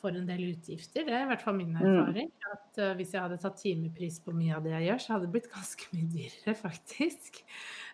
for 0.00 0.16
en 0.16 0.28
del 0.28 0.46
utgifter. 0.48 1.04
Det 1.04 1.12
er 1.12 1.26
i 1.26 1.28
hvert 1.28 1.42
fall 1.44 1.58
min 1.58 1.74
mm. 1.74 1.80
erfaring. 1.80 2.30
Mm. 2.32 2.50
At 2.54 2.80
uh, 2.80 2.92
hvis 2.96 3.12
jeg 3.12 3.20
hadde 3.20 3.40
tatt 3.42 3.58
timepris 3.60 4.20
på 4.24 4.32
mye 4.32 4.54
av 4.56 4.64
det 4.64 4.72
jeg 4.72 4.86
gjør, 4.88 5.02
så 5.02 5.14
hadde 5.14 5.26
det 5.26 5.34
blitt 5.34 5.50
ganske 5.56 5.88
mye 5.92 6.10
dyrere, 6.14 6.54
faktisk. 6.56 7.42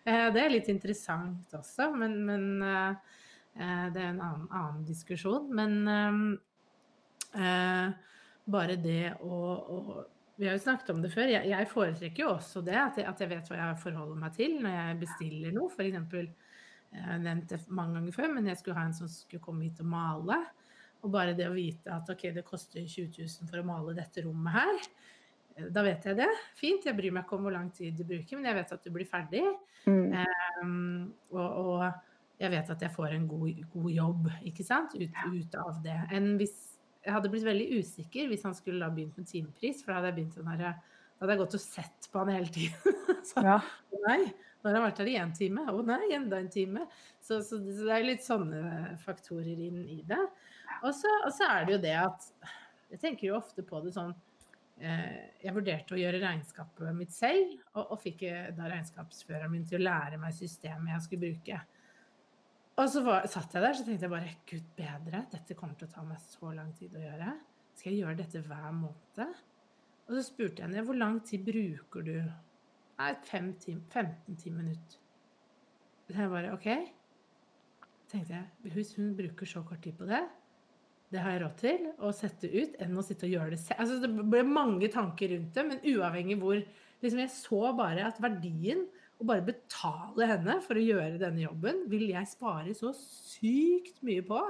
Uh, 0.06 0.28
det 0.35 0.42
er 0.42 0.52
litt 0.54 0.71
interessant 0.71 1.56
også, 1.59 1.90
men, 1.99 2.21
men 2.28 2.45
det 3.56 4.02
er 4.02 4.11
en 4.12 4.21
annen, 4.21 4.47
annen 4.52 4.85
diskusjon. 4.87 5.49
Men 5.56 6.37
bare 8.47 8.75
det 8.76 9.14
å, 9.25 9.37
å, 9.56 10.02
Vi 10.37 10.45
har 10.45 10.59
jo 10.59 10.62
snakket 10.62 10.92
om 10.92 11.00
det 11.02 11.11
før. 11.14 11.30
Jeg, 11.33 11.49
jeg 11.49 11.68
foretrekker 11.71 12.23
jo 12.23 12.35
også 12.35 12.61
det, 12.62 12.76
at 12.76 13.00
jeg, 13.00 13.09
at 13.09 13.23
jeg, 13.25 13.33
vet 13.33 13.49
hva 13.49 13.62
jeg 13.62 13.78
forholder 13.80 14.21
meg 14.21 14.37
til 14.37 14.59
når 14.61 14.76
jeg 14.76 14.99
bestiller 15.06 15.56
noe. 15.56 15.73
F.eks 15.73 16.45
Jeg 16.94 17.04
har 17.04 17.18
nevnt 17.22 17.50
det 17.52 17.60
mange 17.68 17.98
ganger 17.98 18.14
før, 18.14 18.30
men 18.36 18.48
jeg 18.50 18.60
skulle 18.60 18.78
ha 18.78 18.86
en 18.88 18.96
som 18.96 19.10
skulle 19.10 19.42
komme 19.44 19.66
hit 19.66 19.82
og 19.82 19.90
male. 19.90 20.38
Og 21.04 21.12
bare 21.12 21.36
det 21.38 21.48
å 21.48 21.54
vite 21.54 21.92
at 21.92 22.08
ok, 22.10 22.28
det 22.34 22.46
koster 22.46 22.82
20 22.82 23.12
000 23.20 23.50
for 23.50 23.60
å 23.60 23.66
male 23.66 23.94
dette 23.96 24.24
rommet 24.24 24.56
her, 24.56 24.88
eh, 25.56 25.68
da 25.72 25.84
vet 25.86 26.08
jeg 26.08 26.18
det. 26.18 26.28
Fint. 26.58 26.88
Jeg 26.88 26.96
bryr 26.98 27.14
meg 27.14 27.26
ikke 27.26 27.38
om 27.38 27.46
hvor 27.46 27.54
lang 27.54 27.70
tid 27.74 27.98
du 27.98 28.04
bruker, 28.08 28.38
men 28.38 28.50
jeg 28.50 28.58
vet 28.60 28.74
at 28.78 28.86
du 28.86 28.92
blir 28.94 29.08
ferdig. 29.10 29.44
Mm. 29.86 30.14
Um, 30.62 31.02
og, 31.34 31.46
og, 31.46 31.86
jeg 32.36 32.52
vet 32.52 32.70
at 32.74 32.82
jeg 32.84 32.92
får 32.92 33.14
en 33.16 33.28
god, 33.30 33.60
god 33.72 33.92
jobb, 33.94 34.26
ikke 34.50 34.64
sant, 34.66 34.92
ut, 35.00 35.20
ut, 35.32 35.54
av 35.56 35.78
det. 35.84 36.00
Enn 36.12 36.34
hvis 36.40 36.56
Jeg 37.06 37.14
hadde 37.14 37.28
blitt 37.30 37.44
veldig 37.46 37.78
usikker 37.78 38.26
hvis 38.26 38.42
han 38.42 38.54
skulle 38.58 38.82
da 38.82 38.90
begynt 38.90 39.14
med 39.16 39.28
timepris, 39.30 39.84
for 39.84 39.92
da 39.92 40.00
hadde 40.00 40.08
jeg 40.10 40.16
begynt 40.16 40.34
sånn 40.34 40.48
her 40.50 40.58
da 40.58 40.72
hadde 41.20 41.32
jeg 41.32 41.40
gått 41.40 41.54
og 41.56 41.62
sett 41.62 42.08
på 42.12 42.20
han 42.20 42.32
hele 42.34 42.50
tiden. 42.52 42.96
så, 43.30 43.44
Ja. 43.46 43.60
nei, 44.04 44.18
nå 44.62 44.70
har 44.70 44.78
han 44.78 44.86
vært 44.88 45.00
her 45.02 45.10
i 45.12 45.16
én 45.20 45.32
time. 45.36 45.64
Å 45.70 45.82
nei, 45.86 46.02
enda 46.16 46.40
en 46.42 46.50
time. 46.52 46.86
Så, 47.22 47.40
så, 47.46 47.58
det- 47.62 47.88
er 47.92 48.06
litt 48.06 48.25
sånne 48.25 48.96
faktorer 49.02 49.60
inn 49.68 49.82
i 49.88 50.00
det. 50.06 50.22
Og 50.82 50.92
så, 50.94 51.10
og 51.25 51.32
så 51.34 51.46
er 51.52 51.66
det 51.66 51.76
jo 51.76 51.82
det 51.84 51.96
at 52.02 52.30
Jeg 52.90 53.00
tenker 53.02 53.28
jo 53.28 53.36
ofte 53.38 53.62
på 53.66 53.78
det 53.82 53.92
sånn 53.94 54.12
eh, 54.78 55.30
Jeg 55.42 55.54
vurderte 55.56 55.94
å 55.96 55.98
gjøre 55.98 56.20
regnskapet 56.22 56.92
mitt 56.94 57.14
selv, 57.14 57.56
og, 57.75 57.94
og 57.94 58.00
fikk 58.02 58.22
eh, 58.28 58.50
da 58.54 58.68
regnskapsføreren 58.70 59.50
min 59.50 59.64
til 59.66 59.80
å 59.80 59.86
lære 59.86 60.20
meg 60.22 60.34
systemet 60.36 60.92
jeg 60.92 61.04
skulle 61.06 61.30
bruke. 61.30 61.60
Og 62.76 62.90
så 62.92 63.00
var, 63.06 63.25
satt 63.32 63.54
jeg 63.56 63.64
der 63.64 63.76
så 63.78 63.86
tenkte 63.86 64.04
jeg 64.04 64.12
bare 64.12 64.34
Gud 64.50 64.66
bedre, 64.76 65.22
dette 65.32 65.56
kommer 65.56 65.78
til 65.80 65.88
å 65.88 65.94
ta 65.94 66.02
meg 66.04 66.20
så 66.20 66.50
lang 66.52 66.75
tid 66.76 66.92
å 66.94 67.00
gjøre. 67.06 67.30
Skal 67.76 67.92
jeg 67.94 68.02
gjøre 68.02 68.18
dette 68.20 68.42
hver 68.44 68.66
måned? 68.76 69.38
Og 70.06 70.12
så 70.14 70.22
spurte 70.26 70.60
jeg 70.60 70.68
henne 70.68 70.84
hvor 70.86 70.98
lang 70.98 71.16
tid 71.26 71.46
bruker 71.46 72.04
du? 72.06 72.18
Nei, 72.98 73.12
15-10 73.28 74.52
minutter. 74.56 75.00
Så 76.06 76.14
jeg 76.16 76.30
bare 76.32 76.52
OK. 76.54 76.66
tenkte 78.10 78.36
jeg, 78.36 78.72
Hvis 78.72 78.94
hun 78.96 79.14
bruker 79.18 79.46
så 79.50 79.62
kort 79.66 79.82
tid 79.84 79.96
på 79.98 80.06
det, 80.08 80.22
det 81.12 81.20
har 81.22 81.36
jeg 81.36 81.42
råd 81.44 81.56
til 81.60 81.84
å 82.02 82.10
sette 82.14 82.48
ut, 82.50 82.76
enn 82.82 82.96
å 82.98 83.02
sitte 83.06 83.26
og 83.28 83.34
gjøre 83.36 83.52
det 83.54 83.60
selv. 83.62 83.80
Altså, 83.84 83.98
det 84.02 84.10
ble 84.30 84.42
mange 84.48 84.88
tanker 84.90 85.30
rundt 85.34 85.52
det, 85.54 85.64
men 85.68 85.82
uavhengig 85.86 86.38
hvor 86.40 86.58
liksom 87.02 87.20
Jeg 87.20 87.30
så 87.30 87.58
bare 87.76 88.06
at 88.08 88.16
verdien 88.24 88.86
å 89.20 89.26
bare 89.28 89.44
betale 89.44 90.26
henne 90.30 90.56
for 90.64 90.78
å 90.80 90.82
gjøre 90.82 91.18
denne 91.20 91.42
jobben, 91.44 91.82
vil 91.92 92.06
jeg 92.08 92.26
spare 92.30 92.72
så 92.74 92.90
sykt 92.96 94.00
mye 94.06 94.24
på. 94.26 94.40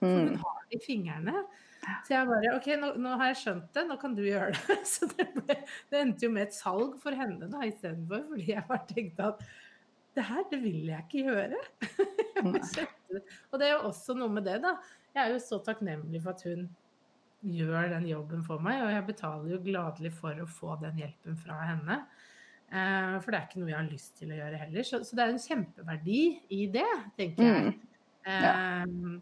For 0.00 0.08
hun 0.08 0.30
Mm. 0.32 0.36
har 0.40 0.62
det 0.70 0.78
i 0.80 0.84
fingrene. 0.86 1.44
Så 1.80 2.12
jeg 2.12 2.28
bare 2.28 2.52
OK, 2.58 2.68
nå, 2.80 2.92
nå 3.00 3.14
har 3.20 3.30
jeg 3.30 3.40
skjønt 3.40 3.70
det, 3.76 3.84
nå 3.88 3.96
kan 4.00 4.14
du 4.16 4.22
gjøre 4.26 4.52
det. 4.56 4.76
Så 4.92 5.08
det, 5.14 5.26
ble, 5.36 5.56
det 5.92 6.02
endte 6.04 6.26
jo 6.26 6.32
med 6.34 6.48
et 6.48 6.56
salg 6.56 6.96
for 7.00 7.16
henne 7.16 7.48
da 7.50 7.64
istedenfor, 7.68 8.26
fordi 8.32 8.50
jeg 8.52 8.66
bare 8.68 8.88
tenkte 8.90 9.28
at 9.32 9.44
det 10.18 10.24
her, 10.26 10.42
det 10.50 10.58
vil 10.64 10.90
jeg 10.90 11.06
ikke 11.06 11.24
gjøre. 11.28 11.58
Jeg. 12.40 12.86
Og 13.52 13.60
det 13.60 13.66
er 13.66 13.74
jo 13.74 13.90
også 13.90 14.14
noe 14.16 14.32
med 14.32 14.46
det, 14.48 14.56
da. 14.64 14.72
Jeg 15.12 15.20
er 15.22 15.34
jo 15.34 15.40
så 15.44 15.58
takknemlig 15.62 16.22
for 16.24 16.32
at 16.32 16.42
hun 16.48 16.64
gjør 17.52 17.90
den 17.92 18.06
jobben 18.08 18.42
for 18.44 18.62
meg, 18.64 18.80
og 18.84 18.90
jeg 18.92 19.04
betaler 19.06 19.52
jo 19.54 19.58
gladelig 19.64 20.12
for 20.16 20.40
å 20.42 20.48
få 20.48 20.76
den 20.80 20.98
hjelpen 21.00 21.38
fra 21.40 21.58
henne. 21.68 21.98
Eh, 22.70 23.16
for 23.20 23.32
det 23.32 23.38
er 23.38 23.46
ikke 23.48 23.62
noe 23.62 23.72
jeg 23.72 23.78
har 23.78 23.90
lyst 23.90 24.12
til 24.20 24.32
å 24.32 24.38
gjøre 24.38 24.60
heller. 24.60 24.86
Så, 24.86 25.00
så 25.06 25.18
det 25.18 25.24
er 25.24 25.32
en 25.34 25.42
kjempeverdi 25.42 26.20
i 26.54 26.60
det, 26.74 26.88
tenker 27.18 27.48
jeg. 27.48 27.72
Mm. 27.74 27.86
Eh, 28.30 29.16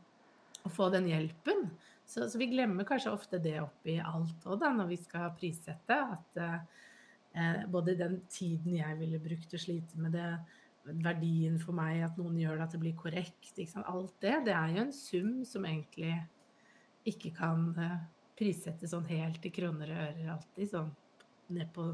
Å 0.66 0.72
få 0.74 0.88
den 0.92 1.06
hjelpen. 1.08 1.68
Så, 2.08 2.24
så 2.30 2.40
vi 2.40 2.48
glemmer 2.48 2.86
kanskje 2.88 3.12
ofte 3.12 3.40
det 3.42 3.58
oppi 3.60 3.98
alt 4.00 4.46
òg, 4.48 4.62
når 4.74 4.88
vi 4.88 4.96
skal 5.00 5.34
prissette. 5.36 5.98
At 6.16 6.40
eh, 6.40 7.66
både 7.68 7.98
den 7.98 8.22
tiden 8.32 8.78
jeg 8.78 8.96
ville 9.00 9.20
brukt 9.20 9.52
å 9.52 9.60
slite 9.60 10.00
med 10.00 10.16
det, 10.16 10.30
verdien 10.88 11.58
for 11.60 11.76
meg, 11.76 12.02
at 12.06 12.16
noen 12.16 12.38
gjør 12.40 12.56
det, 12.56 12.64
at 12.64 12.74
det 12.76 12.82
blir 12.82 12.98
korrekt, 12.98 13.58
alt 13.82 14.14
det, 14.24 14.34
det 14.46 14.54
er 14.56 14.70
jo 14.72 14.84
en 14.86 14.94
sum 14.94 15.32
som 15.44 15.66
egentlig 15.68 16.14
ikke 17.08 17.32
kan 17.36 17.68
eh, 17.76 17.98
prissettes 18.38 18.92
sånn 18.94 19.08
helt 19.10 19.44
i 19.44 19.52
kroner 19.54 19.92
og 19.92 20.02
ører 20.06 20.32
alltid, 20.36 20.70
sånn 20.70 20.92
ned 21.54 21.70
på 21.74 21.90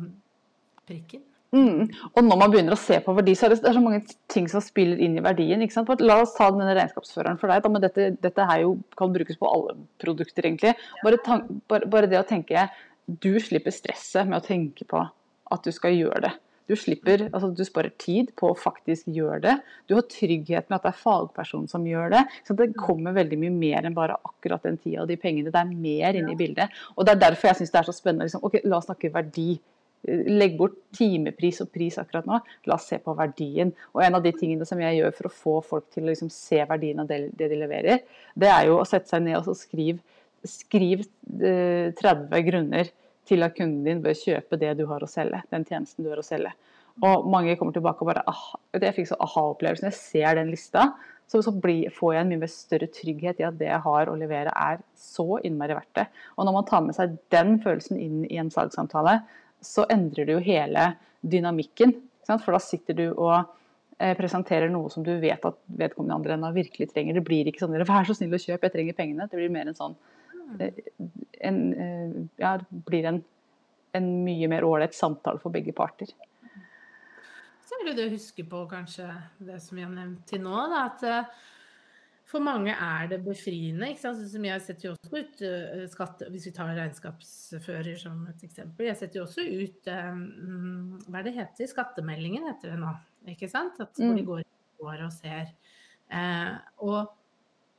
prikken. 0.86 1.24
Mm. 1.54 1.86
Og 2.10 2.24
når 2.26 2.38
man 2.40 2.50
begynner 2.52 2.74
å 2.74 2.80
se 2.80 2.98
på 3.04 3.14
verdi, 3.14 3.36
så 3.38 3.46
er 3.46 3.54
det, 3.54 3.60
det 3.62 3.70
er 3.70 3.76
så 3.78 3.82
mange 3.84 4.00
ting 4.32 4.48
som 4.50 4.62
spiller 4.64 4.98
inn 5.04 5.14
i 5.18 5.22
verdien. 5.22 5.62
La 6.02 6.16
oss 6.24 6.34
ta 6.34 6.48
denne 6.50 6.74
regnskapsføreren 6.74 7.38
for 7.38 7.52
deg. 7.52 7.62
Da, 7.62 7.70
men 7.70 7.84
dette, 7.84 8.08
dette 8.24 8.48
her 8.48 8.64
jo, 8.64 8.72
kan 8.98 9.14
brukes 9.14 9.38
på 9.38 9.50
alle 9.50 9.76
produkter, 10.02 10.48
egentlig. 10.48 10.74
Bare, 11.04 11.20
tan- 11.22 11.46
bare, 11.70 11.86
bare 11.90 12.10
det 12.10 12.18
å 12.18 12.26
tenke 12.26 12.66
Du 13.04 13.34
slipper 13.38 13.74
stresset 13.74 14.26
med 14.26 14.40
å 14.40 14.46
tenke 14.46 14.86
på 14.88 15.02
at 15.52 15.66
du 15.66 15.70
skal 15.76 15.92
gjøre 15.92 16.22
det. 16.24 16.32
Du 16.64 16.72
slipper, 16.80 17.26
altså 17.28 17.50
du 17.52 17.60
sparer 17.68 17.92
tid 18.00 18.30
på 18.40 18.48
å 18.48 18.56
faktisk 18.56 19.10
gjøre 19.12 19.42
det. 19.44 19.54
Du 19.84 19.92
har 19.98 20.06
trygghet 20.08 20.70
med 20.70 20.78
at 20.78 20.86
det 20.86 20.92
er 20.94 21.02
fagperson 21.02 21.66
som 21.68 21.84
gjør 21.84 22.14
det. 22.14 22.22
Så 22.48 22.56
det 22.56 22.70
kommer 22.78 23.12
veldig 23.12 23.36
mye 23.42 23.52
mer 23.52 23.84
enn 23.84 23.96
bare 23.96 24.16
akkurat 24.24 24.64
den 24.64 24.78
tida 24.80 25.02
og 25.04 25.10
de 25.12 25.18
pengene. 25.20 25.52
Det 25.52 25.60
er 25.60 25.68
mer 25.76 26.16
inne 26.16 26.32
i 26.32 26.38
bildet. 26.40 26.72
Og 26.96 27.04
det 27.04 27.12
er 27.12 27.22
derfor 27.26 27.50
jeg 27.50 27.60
syns 27.60 27.74
det 27.74 27.82
er 27.82 27.90
så 27.90 27.96
spennende. 27.98 28.30
Liksom, 28.30 28.46
ok, 28.48 28.56
La 28.64 28.80
oss 28.80 28.88
snakke 28.88 29.12
verdi. 29.12 29.50
Legg 30.04 30.58
bort 30.58 30.76
timepris 30.96 31.62
og 31.64 31.70
pris 31.74 31.96
akkurat 32.00 32.26
nå. 32.28 32.40
La 32.68 32.76
oss 32.76 32.88
se 32.90 32.98
på 33.02 33.14
verdien. 33.18 33.70
Og 33.94 34.02
en 34.04 34.18
av 34.18 34.24
de 34.24 34.34
tingene 34.36 34.66
som 34.68 34.80
jeg 34.82 34.98
gjør 35.00 35.14
for 35.18 35.28
å 35.28 35.36
få 35.42 35.54
folk 35.74 35.88
til 35.94 36.04
å 36.04 36.10
liksom 36.12 36.32
se 36.32 36.60
verdien 36.68 37.00
av 37.00 37.08
det, 37.08 37.22
de 37.38 37.48
leverer, 37.56 38.04
det 38.36 38.50
er 38.50 38.68
jo 38.68 38.80
å 38.80 38.88
sette 38.88 39.10
seg 39.10 39.24
ned 39.26 39.40
og 39.40 39.56
skrive 39.58 40.02
skriv 40.44 41.04
eh, 41.40 41.92
30 41.96 42.44
grunner 42.48 42.90
til 43.28 43.44
at 43.46 43.56
kunden 43.56 43.84
din 43.86 44.02
bør 44.04 44.16
kjøpe 44.18 44.58
det 44.60 44.74
du 44.78 44.84
har 44.90 45.04
å 45.04 45.08
selge, 45.08 45.40
den 45.52 45.64
tjenesten 45.64 46.04
du 46.04 46.10
har 46.12 46.20
å 46.20 46.26
selge. 46.26 46.52
Og 47.02 47.24
mange 47.26 47.56
kommer 47.58 47.74
tilbake 47.74 48.04
og 48.04 48.12
bare 48.12 48.22
ah, 48.30 48.52
Jeg 48.76 48.94
fikk 48.94 49.08
så 49.10 49.16
aha-opplevelsen. 49.24 49.88
jeg 49.88 49.98
ser 49.98 50.36
den 50.38 50.52
lista. 50.52 50.92
Så, 51.26 51.40
så 51.42 51.50
blir, 51.50 51.88
får 51.90 52.12
jeg 52.14 52.22
en 52.22 52.30
mye 52.30 52.48
større 52.52 52.86
trygghet 52.92 53.40
i 53.40 53.46
at 53.48 53.56
det 53.58 53.70
jeg 53.70 53.80
har 53.86 54.10
å 54.12 54.18
levere 54.20 54.52
er 54.52 54.82
så 54.94 55.40
innmari 55.42 55.74
verdt 55.74 55.96
det. 55.96 56.04
Og 56.36 56.46
når 56.46 56.54
man 56.58 56.68
tar 56.68 56.84
med 56.84 56.94
seg 56.94 57.16
den 57.34 57.56
følelsen 57.64 57.98
inn 57.98 58.20
i 58.28 58.38
en 58.38 58.52
salgssamtale, 58.52 59.22
så 59.64 59.86
endrer 59.90 60.28
det 60.28 60.36
jo 60.36 60.44
hele 60.44 60.92
dynamikken. 61.24 61.94
For 62.28 62.54
da 62.54 62.60
sitter 62.62 62.96
du 62.96 63.04
og 63.12 63.36
eh, 63.98 64.14
presenterer 64.18 64.72
noe 64.72 64.90
som 64.92 65.04
du 65.04 65.12
vet 65.20 65.44
at 65.44 65.60
vedkommende 65.66 66.18
andre 66.18 66.36
enden 66.36 66.56
virkelig 66.56 66.90
trenger. 66.92 67.18
Det 67.18 67.26
blir 67.26 67.48
ikke 67.48 67.64
sånn 67.64 67.76
'vær 67.76 68.08
så 68.08 68.16
snill 68.16 68.34
å 68.34 68.40
kjøpe, 68.40 68.68
jeg 68.68 68.76
trenger 68.76 68.98
pengene'. 68.98 69.28
Det 69.30 69.40
blir 69.40 69.52
mer 69.52 69.68
en 69.68 69.78
sånn 69.80 69.96
eh, 70.60 70.82
en, 71.40 71.58
eh, 71.74 72.14
ja, 72.40 72.56
det 72.58 72.84
blir 72.88 73.08
en, 73.10 73.24
en 73.92 74.12
mye 74.24 74.48
mer 74.48 74.64
ålreit 74.64 74.94
samtale 74.94 75.40
for 75.42 75.52
begge 75.52 75.72
parter. 75.72 76.08
Så 77.64 77.80
er 77.80 77.88
det 77.88 77.96
det 77.96 78.08
å 78.08 78.14
huske 78.14 78.44
på 78.44 78.66
kanskje 78.68 79.08
det 79.40 79.60
som 79.60 79.76
vi 79.76 79.84
har 79.84 79.92
nevnt 79.92 80.26
til 80.28 80.42
nå, 80.44 80.54
da, 80.68 80.84
at 80.92 81.04
for 82.34 82.42
mange 82.44 82.74
er 82.74 83.06
det 83.12 83.20
befriende. 83.24 83.92
som 84.00 84.44
jeg 84.44 84.60
setter 84.66 84.88
jo 84.90 84.94
også 84.96 85.20
ut 85.22 85.90
skatt, 85.92 86.22
Hvis 86.34 86.46
vi 86.48 86.52
tar 86.56 86.74
regnskapsfører 86.76 87.96
som 88.00 88.26
et 88.30 88.42
eksempel. 88.46 88.86
Jeg 88.90 88.96
setter 89.00 89.20
jo 89.20 89.26
også 89.26 89.44
ut 89.46 89.86
eh, 89.90 90.10
mm, 90.12 91.04
Hva 91.08 91.20
er 91.20 91.28
det 91.28 91.34
heter? 91.38 91.70
Skattemeldingen 91.70 92.48
heter 92.50 92.74
det 92.74 92.80
nå. 92.82 92.92
ikke 93.32 93.48
sant? 93.50 93.78
At 93.80 93.94
hvor 93.96 94.14
de 94.16 94.22
Mm. 94.22 94.26
går, 94.26 94.42
går 94.82 95.04
og 95.06 95.12
ser. 95.12 95.52
Eh, 96.10 96.56
og 96.84 97.14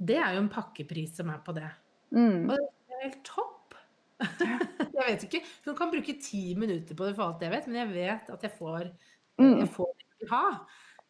det 0.01 0.17
er 0.17 0.33
jo 0.35 0.41
en 0.45 0.49
pakkepris 0.49 1.15
som 1.19 1.29
er 1.29 1.39
på 1.45 1.53
det. 1.55 1.69
Mm. 2.11 2.49
Og 2.49 2.55
det 2.57 2.95
er 2.95 3.03
helt 3.09 3.21
topp. 3.27 3.75
jeg 4.39 5.03
vet 5.05 5.23
ikke. 5.27 5.43
Hun 5.65 5.75
kan 5.75 5.91
bruke 5.91 6.15
ti 6.23 6.55
minutter 6.55 6.95
på 6.95 7.05
det 7.09 7.15
for 7.17 7.27
alt 7.29 7.41
jeg 7.43 7.51
vet, 7.51 7.67
men 7.67 7.75
jeg 7.83 7.93
vet 7.93 8.29
at 8.33 8.41
jeg 8.47 8.51
får, 8.57 8.89
Mm. 9.37 9.57
jeg 9.59 9.67
får 9.75 9.89
det 9.97 10.05
jeg 10.05 10.19
vil 10.21 10.29
ha. 10.31 10.45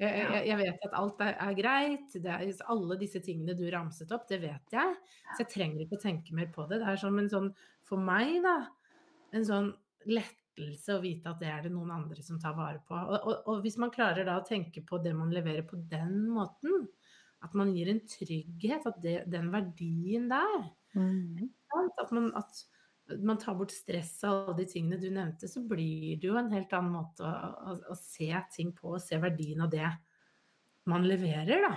Jeg, 0.01 0.41
jeg, 0.49 0.57
vet 0.59 0.87
at 0.87 0.95
alt 0.99 1.21
er, 1.23 1.37
er 1.39 1.53
greit. 1.55 2.15
Er, 2.19 2.41
alle 2.71 2.97
disse 2.99 3.21
tingene 3.23 3.55
du 3.55 3.63
ramset 3.71 4.11
opp, 4.15 4.25
det 4.27 4.41
vet 4.43 4.75
jeg. 4.75 4.95
Så 5.31 5.45
jeg 5.45 5.51
trenger 5.53 5.85
ikke 5.85 5.99
å 5.99 6.03
tenke 6.03 6.35
mer 6.35 6.49
på 6.55 6.65
det. 6.67 6.81
Det 6.81 6.89
er 6.91 6.99
som 6.99 7.19
en 7.21 7.31
sånn, 7.31 7.51
for 7.87 8.01
meg, 8.01 8.41
da, 8.43 8.57
en 9.35 9.47
sånn 9.47 9.71
lettelse 10.05 10.97
å 10.97 11.03
vite 11.03 11.31
at 11.31 11.39
det 11.41 11.51
er 11.51 11.65
det 11.65 11.73
noen 11.73 11.93
andre 11.95 12.23
som 12.25 12.41
tar 12.41 12.57
vare 12.57 12.83
på. 12.87 12.97
Og, 12.97 13.15
og, 13.17 13.35
og 13.53 13.63
hvis 13.63 13.79
man 13.81 13.93
klarer 13.93 14.27
da 14.27 14.39
å 14.41 14.47
tenke 14.47 14.83
på 14.85 14.99
det 15.03 15.15
man 15.15 15.33
leverer 15.33 15.63
på 15.67 15.79
den 15.91 16.25
måten, 16.33 16.89
at 17.45 17.55
man 17.55 17.71
gir 17.75 17.91
en 17.91 18.01
trygghet, 18.09 18.87
at 18.89 18.99
det, 19.03 19.19
den 19.31 19.51
verdien 19.53 20.27
der 20.31 20.73
Mm. 20.95 21.49
At 21.99 22.11
man, 22.15 22.31
at 22.39 22.61
man 23.21 23.37
tar 23.37 23.55
bort 23.55 23.71
stress 23.71 24.23
av 24.23 24.31
alle 24.49 24.57
de 24.57 24.65
tingene 24.69 24.97
du 25.01 25.09
nevnte, 25.13 25.47
så 25.47 25.61
blir 25.61 26.15
det 26.21 26.29
jo 26.29 26.37
en 26.39 26.51
helt 26.53 26.71
annen 26.73 26.93
måte 26.95 27.25
å, 27.25 27.49
å, 27.71 27.75
å 27.93 27.97
se 27.99 28.31
ting 28.55 28.71
på, 28.75 28.95
og 28.95 29.03
se 29.03 29.19
verdien 29.21 29.61
av 29.65 29.71
det 29.73 29.87
man 30.89 31.05
leverer, 31.07 31.67
da. 31.67 31.73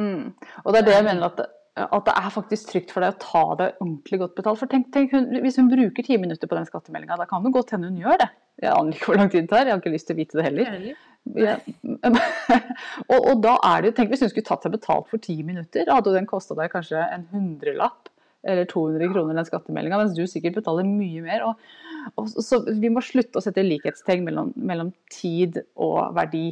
Mm. 0.00 0.32
Og 0.64 0.72
det 0.72 0.80
er 0.80 0.86
det 0.86 0.94
jeg 0.96 1.06
mener 1.06 1.28
at, 1.28 1.42
at 1.84 2.06
det 2.08 2.14
er 2.16 2.34
faktisk 2.34 2.72
trygt 2.72 2.92
for 2.94 3.04
deg 3.04 3.14
å 3.14 3.20
ta 3.22 3.44
det 3.60 3.68
ordentlig 3.78 4.20
godt 4.24 4.36
betalt. 4.38 4.60
For 4.60 4.72
tenk, 4.72 4.88
tenk 4.94 5.12
hun, 5.16 5.28
Hvis 5.44 5.58
hun 5.60 5.70
bruker 5.72 6.06
ti 6.06 6.18
minutter 6.20 6.48
på 6.48 6.56
den 6.58 6.68
skattemeldinga, 6.68 7.20
da 7.20 7.28
kan 7.28 7.44
det 7.44 7.54
godt 7.54 7.74
hende 7.76 7.92
hun 7.92 8.00
gjør 8.00 8.20
det. 8.24 8.30
Jeg 8.62 8.72
aner 8.72 8.96
ikke 8.96 9.10
hvor 9.10 9.20
lang 9.20 9.32
tid 9.32 9.44
det 9.44 9.52
tar, 9.52 9.66
jeg 9.66 9.74
har 9.74 9.80
ikke 9.80 9.94
lyst 9.94 10.08
til 10.08 10.16
å 10.16 10.20
vite 10.20 10.38
det 10.38 10.46
heller. 10.48 10.78
Ja. 11.38 11.56
og, 13.12 13.18
og 13.18 13.44
da 13.44 13.54
er 13.68 13.82
det 13.82 13.92
jo, 13.92 13.96
tenk 13.96 14.12
hvis 14.12 14.24
hun 14.24 14.32
skulle 14.32 14.48
tatt 14.48 14.64
seg 14.66 14.74
betalt 14.74 15.08
for 15.12 15.22
ti 15.22 15.38
minutter, 15.46 15.86
da 15.88 16.00
hadde 16.00 16.16
den 16.16 16.28
kosta 16.28 16.56
deg 16.58 16.72
kanskje 16.72 17.00
en 17.14 17.28
hundrelapp 17.32 18.11
eller 18.42 18.66
200 18.70 19.12
kroner 19.12 19.38
den 19.38 19.48
skattemeldinga, 19.48 20.00
mens 20.00 20.16
du 20.16 20.24
sikkert 20.26 20.58
betaler 20.58 20.86
mye 20.88 21.22
mer. 21.24 21.46
Og, 21.46 22.12
og, 22.16 22.28
så 22.32 22.62
Vi 22.66 22.90
må 22.92 23.02
slutte 23.04 23.38
å 23.38 23.44
sette 23.44 23.64
likhetstegn 23.66 24.26
mellom, 24.26 24.52
mellom 24.56 24.92
tid 25.12 25.62
og 25.76 26.16
verdi. 26.18 26.50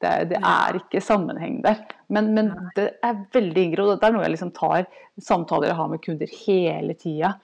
Det, 0.00 0.12
det 0.30 0.38
er 0.40 0.78
ikke 0.78 1.02
sammenheng 1.04 1.58
der. 1.64 1.82
Men, 2.08 2.30
men 2.36 2.52
det 2.76 2.86
er 3.04 3.24
veldig 3.34 3.66
inngrodd. 3.66 3.98
Det 4.00 4.08
er 4.08 4.14
noe 4.14 4.24
jeg 4.24 4.36
liksom 4.36 4.54
tar 4.56 4.86
samtaler 5.20 5.68
jeg 5.68 5.80
har 5.80 5.90
med 5.92 6.04
kunder 6.04 6.38
hele 6.46 6.96
tida. 6.96 7.34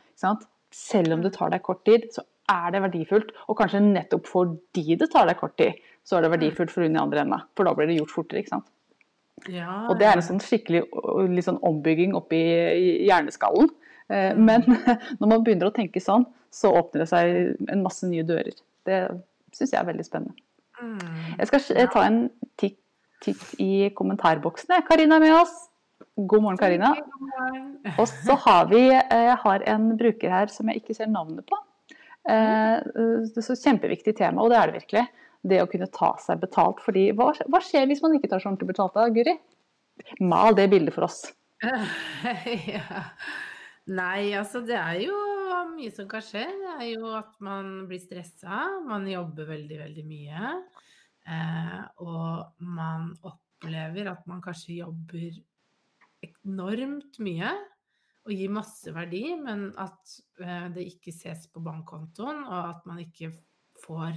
Selv 0.72 1.16
om 1.16 1.24
det 1.24 1.34
tar 1.36 1.52
deg 1.52 1.64
kort 1.64 1.84
tid, 1.88 2.08
så 2.12 2.24
er 2.52 2.72
det 2.72 2.80
verdifullt. 2.84 3.34
Og 3.50 3.58
kanskje 3.60 3.82
nettopp 3.84 4.28
fordi 4.30 4.96
det 4.96 5.10
tar 5.12 5.28
deg 5.28 5.40
kort 5.40 5.56
tid, 5.60 5.76
så 6.06 6.16
er 6.16 6.26
det 6.26 6.32
verdifullt 6.36 6.72
for 6.72 6.86
hun 6.86 6.96
i 6.96 7.02
andre 7.02 7.24
enda. 7.24 7.42
For 7.56 7.68
da 7.68 7.74
blir 7.76 7.90
det 7.90 7.98
gjort 8.00 8.14
fortere. 8.14 8.40
ikke 8.40 8.56
sant? 8.56 8.68
Ja, 9.52 9.86
og 9.90 9.98
det 10.00 10.08
er 10.08 10.16
en 10.16 10.24
sånn 10.24 10.40
skikkelig 10.42 10.86
liksom, 11.34 11.60
ombygging 11.66 12.16
oppi 12.16 12.40
hjerneskallen. 13.06 13.68
Eh, 14.08 14.32
men 14.38 14.64
når 15.20 15.28
man 15.28 15.44
begynner 15.44 15.70
å 15.70 15.76
tenke 15.76 16.02
sånn, 16.02 16.26
så 16.52 16.72
åpner 16.72 17.04
det 17.04 17.10
seg 17.10 17.70
en 17.72 17.84
masse 17.84 18.08
nye 18.08 18.24
dører. 18.26 18.56
Det 18.86 19.00
syns 19.54 19.74
jeg 19.74 19.80
er 19.80 19.88
veldig 19.90 20.06
spennende. 20.06 20.36
Mm. 20.80 21.36
Jeg 21.38 21.50
skal 21.50 21.88
ta 21.92 22.04
en 22.04 22.18
titt, 22.60 22.78
titt 23.24 23.44
i 23.62 23.88
kommentarboksen. 23.96 24.74
Karina 24.88 25.20
er 25.20 25.26
med 25.26 25.36
oss. 25.36 25.54
God 26.16 26.44
morgen, 26.44 26.60
Karina. 26.60 26.94
Og 28.00 28.06
så 28.08 28.36
har 28.46 28.68
vi 28.72 28.88
eh, 28.96 29.32
har 29.42 29.68
en 29.68 29.92
bruker 30.00 30.32
her 30.32 30.52
som 30.52 30.68
jeg 30.70 30.82
ikke 30.82 30.96
ser 30.96 31.12
navnet 31.12 31.44
på. 31.48 31.60
Eh, 32.28 32.80
er 32.80 33.44
så 33.44 33.56
Kjempeviktig 33.56 34.16
tema, 34.18 34.42
og 34.42 34.50
det 34.50 34.58
er 34.58 34.70
det 34.70 34.80
virkelig. 34.80 35.04
Det 35.46 35.60
å 35.62 35.68
kunne 35.70 35.88
ta 35.94 36.14
seg 36.22 36.40
betalt. 36.42 36.80
Fordi, 36.84 37.08
hva, 37.16 37.30
hva 37.52 37.62
skjer 37.62 37.86
hvis 37.90 38.02
man 38.04 38.16
ikke 38.16 38.30
tar 38.32 38.42
seg 38.42 38.50
ordentlig 38.50 38.72
betalt 38.72 38.96
da, 38.96 39.08
Guri? 39.14 39.36
Mal 40.20 40.56
det 40.58 40.68
bildet 40.72 40.96
for 40.96 41.06
oss. 41.06 41.22
ja. 42.74 43.04
Nei, 43.86 44.34
altså 44.34 44.64
det 44.66 44.76
er 44.76 45.04
jo 45.06 45.16
mye 45.76 45.92
som 45.94 46.08
kan 46.10 46.24
skje. 46.24 46.44
Det 46.62 46.72
er 46.74 46.88
jo 46.94 47.12
at 47.16 47.36
man 47.44 47.86
blir 47.88 48.02
stressa, 48.02 48.64
man 48.86 49.06
jobber 49.08 49.48
veldig, 49.50 49.78
veldig 49.84 50.04
mye. 50.08 50.52
Eh, 51.26 51.80
og 52.02 52.62
man 52.62 53.10
opplever 53.26 54.12
at 54.12 54.26
man 54.30 54.42
kanskje 54.44 54.80
jobber 54.80 55.40
enormt 56.26 57.18
mye 57.22 57.50
og 58.26 58.32
gir 58.34 58.50
masse 58.50 58.90
verdi, 58.94 59.24
men 59.38 59.68
at 59.78 60.16
eh, 60.42 60.66
det 60.74 60.86
ikke 60.90 61.14
ses 61.14 61.46
på 61.52 61.62
bankkontoen, 61.62 62.42
og 62.46 62.72
at 62.72 62.88
man 62.88 63.02
ikke 63.04 63.30
får 63.84 64.16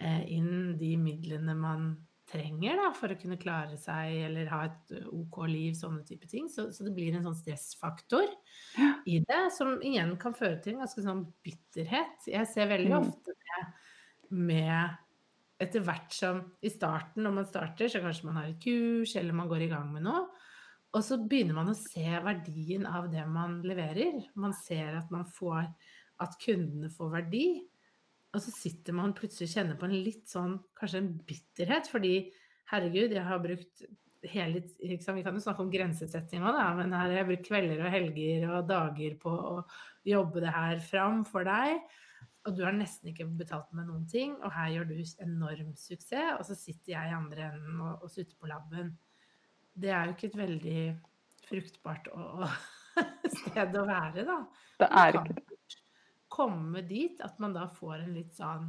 inn 0.00 0.74
de 0.80 0.94
midlene 1.00 1.54
man 1.58 1.92
trenger 2.30 2.78
da, 2.80 2.88
for 2.96 3.12
å 3.12 3.18
kunne 3.20 3.38
klare 3.40 3.76
seg 3.80 4.24
eller 4.28 4.48
ha 4.52 4.62
et 4.66 4.94
OK 5.12 5.42
liv, 5.50 5.74
sånne 5.76 6.04
type 6.08 6.28
ting. 6.30 6.48
Så, 6.50 6.70
så 6.74 6.86
det 6.86 6.94
blir 6.96 7.14
en 7.14 7.26
sånn 7.26 7.38
stressfaktor 7.38 8.26
ja. 8.78 8.90
i 9.10 9.20
det, 9.24 9.42
som 9.54 9.76
igjen 9.84 10.14
kan 10.20 10.36
føre 10.36 10.58
til 10.62 10.74
en 10.74 10.84
ganske 10.84 11.04
sånn 11.04 11.24
bitterhet. 11.44 12.28
Jeg 12.30 12.50
ser 12.50 12.70
veldig 12.72 12.92
mm. 12.94 12.98
ofte 13.02 13.36
det 13.36 13.64
med 14.34 15.00
etter 15.64 15.84
hvert 15.86 16.14
som 16.16 16.40
i 16.64 16.72
starten, 16.72 17.22
når 17.24 17.36
man 17.38 17.46
starter, 17.48 17.90
så 17.90 18.02
kanskje 18.02 18.28
man 18.28 18.40
har 18.40 18.50
et 18.50 18.62
kurs 18.62 19.14
eller 19.20 19.36
man 19.36 19.50
går 19.50 19.66
i 19.66 19.70
gang 19.70 19.92
med 19.92 20.06
noe. 20.08 20.24
Og 20.94 21.02
så 21.02 21.18
begynner 21.18 21.56
man 21.56 21.72
å 21.72 21.76
se 21.78 22.06
verdien 22.22 22.86
av 22.86 23.08
det 23.10 23.24
man 23.26 23.58
leverer. 23.66 24.20
Man 24.38 24.54
ser 24.54 24.94
at 25.00 25.10
man 25.14 25.26
får 25.26 25.66
at 26.22 26.36
kundene 26.42 26.90
får 26.94 27.10
verdi. 27.16 27.46
Og 28.34 28.42
så 28.42 28.52
sitter 28.54 28.96
man 28.96 29.14
plutselig 29.14 29.50
og 29.50 29.58
kjenner 29.58 29.78
på 29.78 29.86
en 29.88 29.98
litt 30.06 30.26
sånn 30.30 30.56
kanskje 30.78 31.02
en 31.02 31.12
bitterhet, 31.28 31.90
fordi 31.90 32.14
herregud, 32.72 33.14
jeg 33.14 33.26
har 33.28 33.42
brukt 33.42 33.84
hele 34.24 34.62
liksom, 34.80 35.18
Vi 35.18 35.22
kan 35.22 35.36
jo 35.36 35.42
snakke 35.44 35.60
om 35.62 35.72
grensesetting 35.72 36.44
òg, 36.48 36.56
men 36.78 36.94
her 36.96 37.10
har 37.10 37.18
jeg 37.18 37.28
brukt 37.28 37.48
kvelder 37.48 37.82
og 37.84 37.92
helger 37.92 38.46
og 38.48 38.70
dager 38.70 39.18
på 39.20 39.34
å 39.34 39.58
jobbe 40.08 40.40
det 40.44 40.54
her 40.54 40.80
fram 40.84 41.22
for 41.28 41.44
deg. 41.44 41.82
Og 42.44 42.56
du 42.56 42.64
har 42.64 42.76
nesten 42.76 43.12
ikke 43.12 43.28
betalt 43.38 43.70
med 43.76 43.88
noen 43.88 44.04
ting, 44.08 44.34
og 44.40 44.52
her 44.52 44.72
gjør 44.74 44.90
du 44.90 44.96
enorm 45.24 45.72
suksess. 45.80 46.34
Og 46.38 46.44
så 46.48 46.56
sitter 46.56 46.94
jeg 46.96 47.12
i 47.12 47.16
andre 47.16 47.50
enden 47.52 47.80
og, 47.84 48.04
og 48.04 48.12
sutter 48.12 48.36
på 48.40 48.50
labben. 48.50 48.94
Det 49.74 49.92
er 49.92 50.08
jo 50.08 50.16
ikke 50.16 50.30
et 50.32 50.40
veldig 50.40 50.82
fruktbart 51.44 52.08
sted 53.38 53.80
å 53.80 53.88
være, 53.88 54.24
da. 54.28 54.38
Det 54.80 54.90
er 55.04 55.20
ikke 55.20 55.36
det 55.36 55.53
komme 56.34 56.82
dit 56.88 57.20
at 57.24 57.38
man 57.42 57.54
da 57.54 57.68
får 57.70 58.00
en 58.00 58.14
litt 58.16 58.34
sånn 58.36 58.66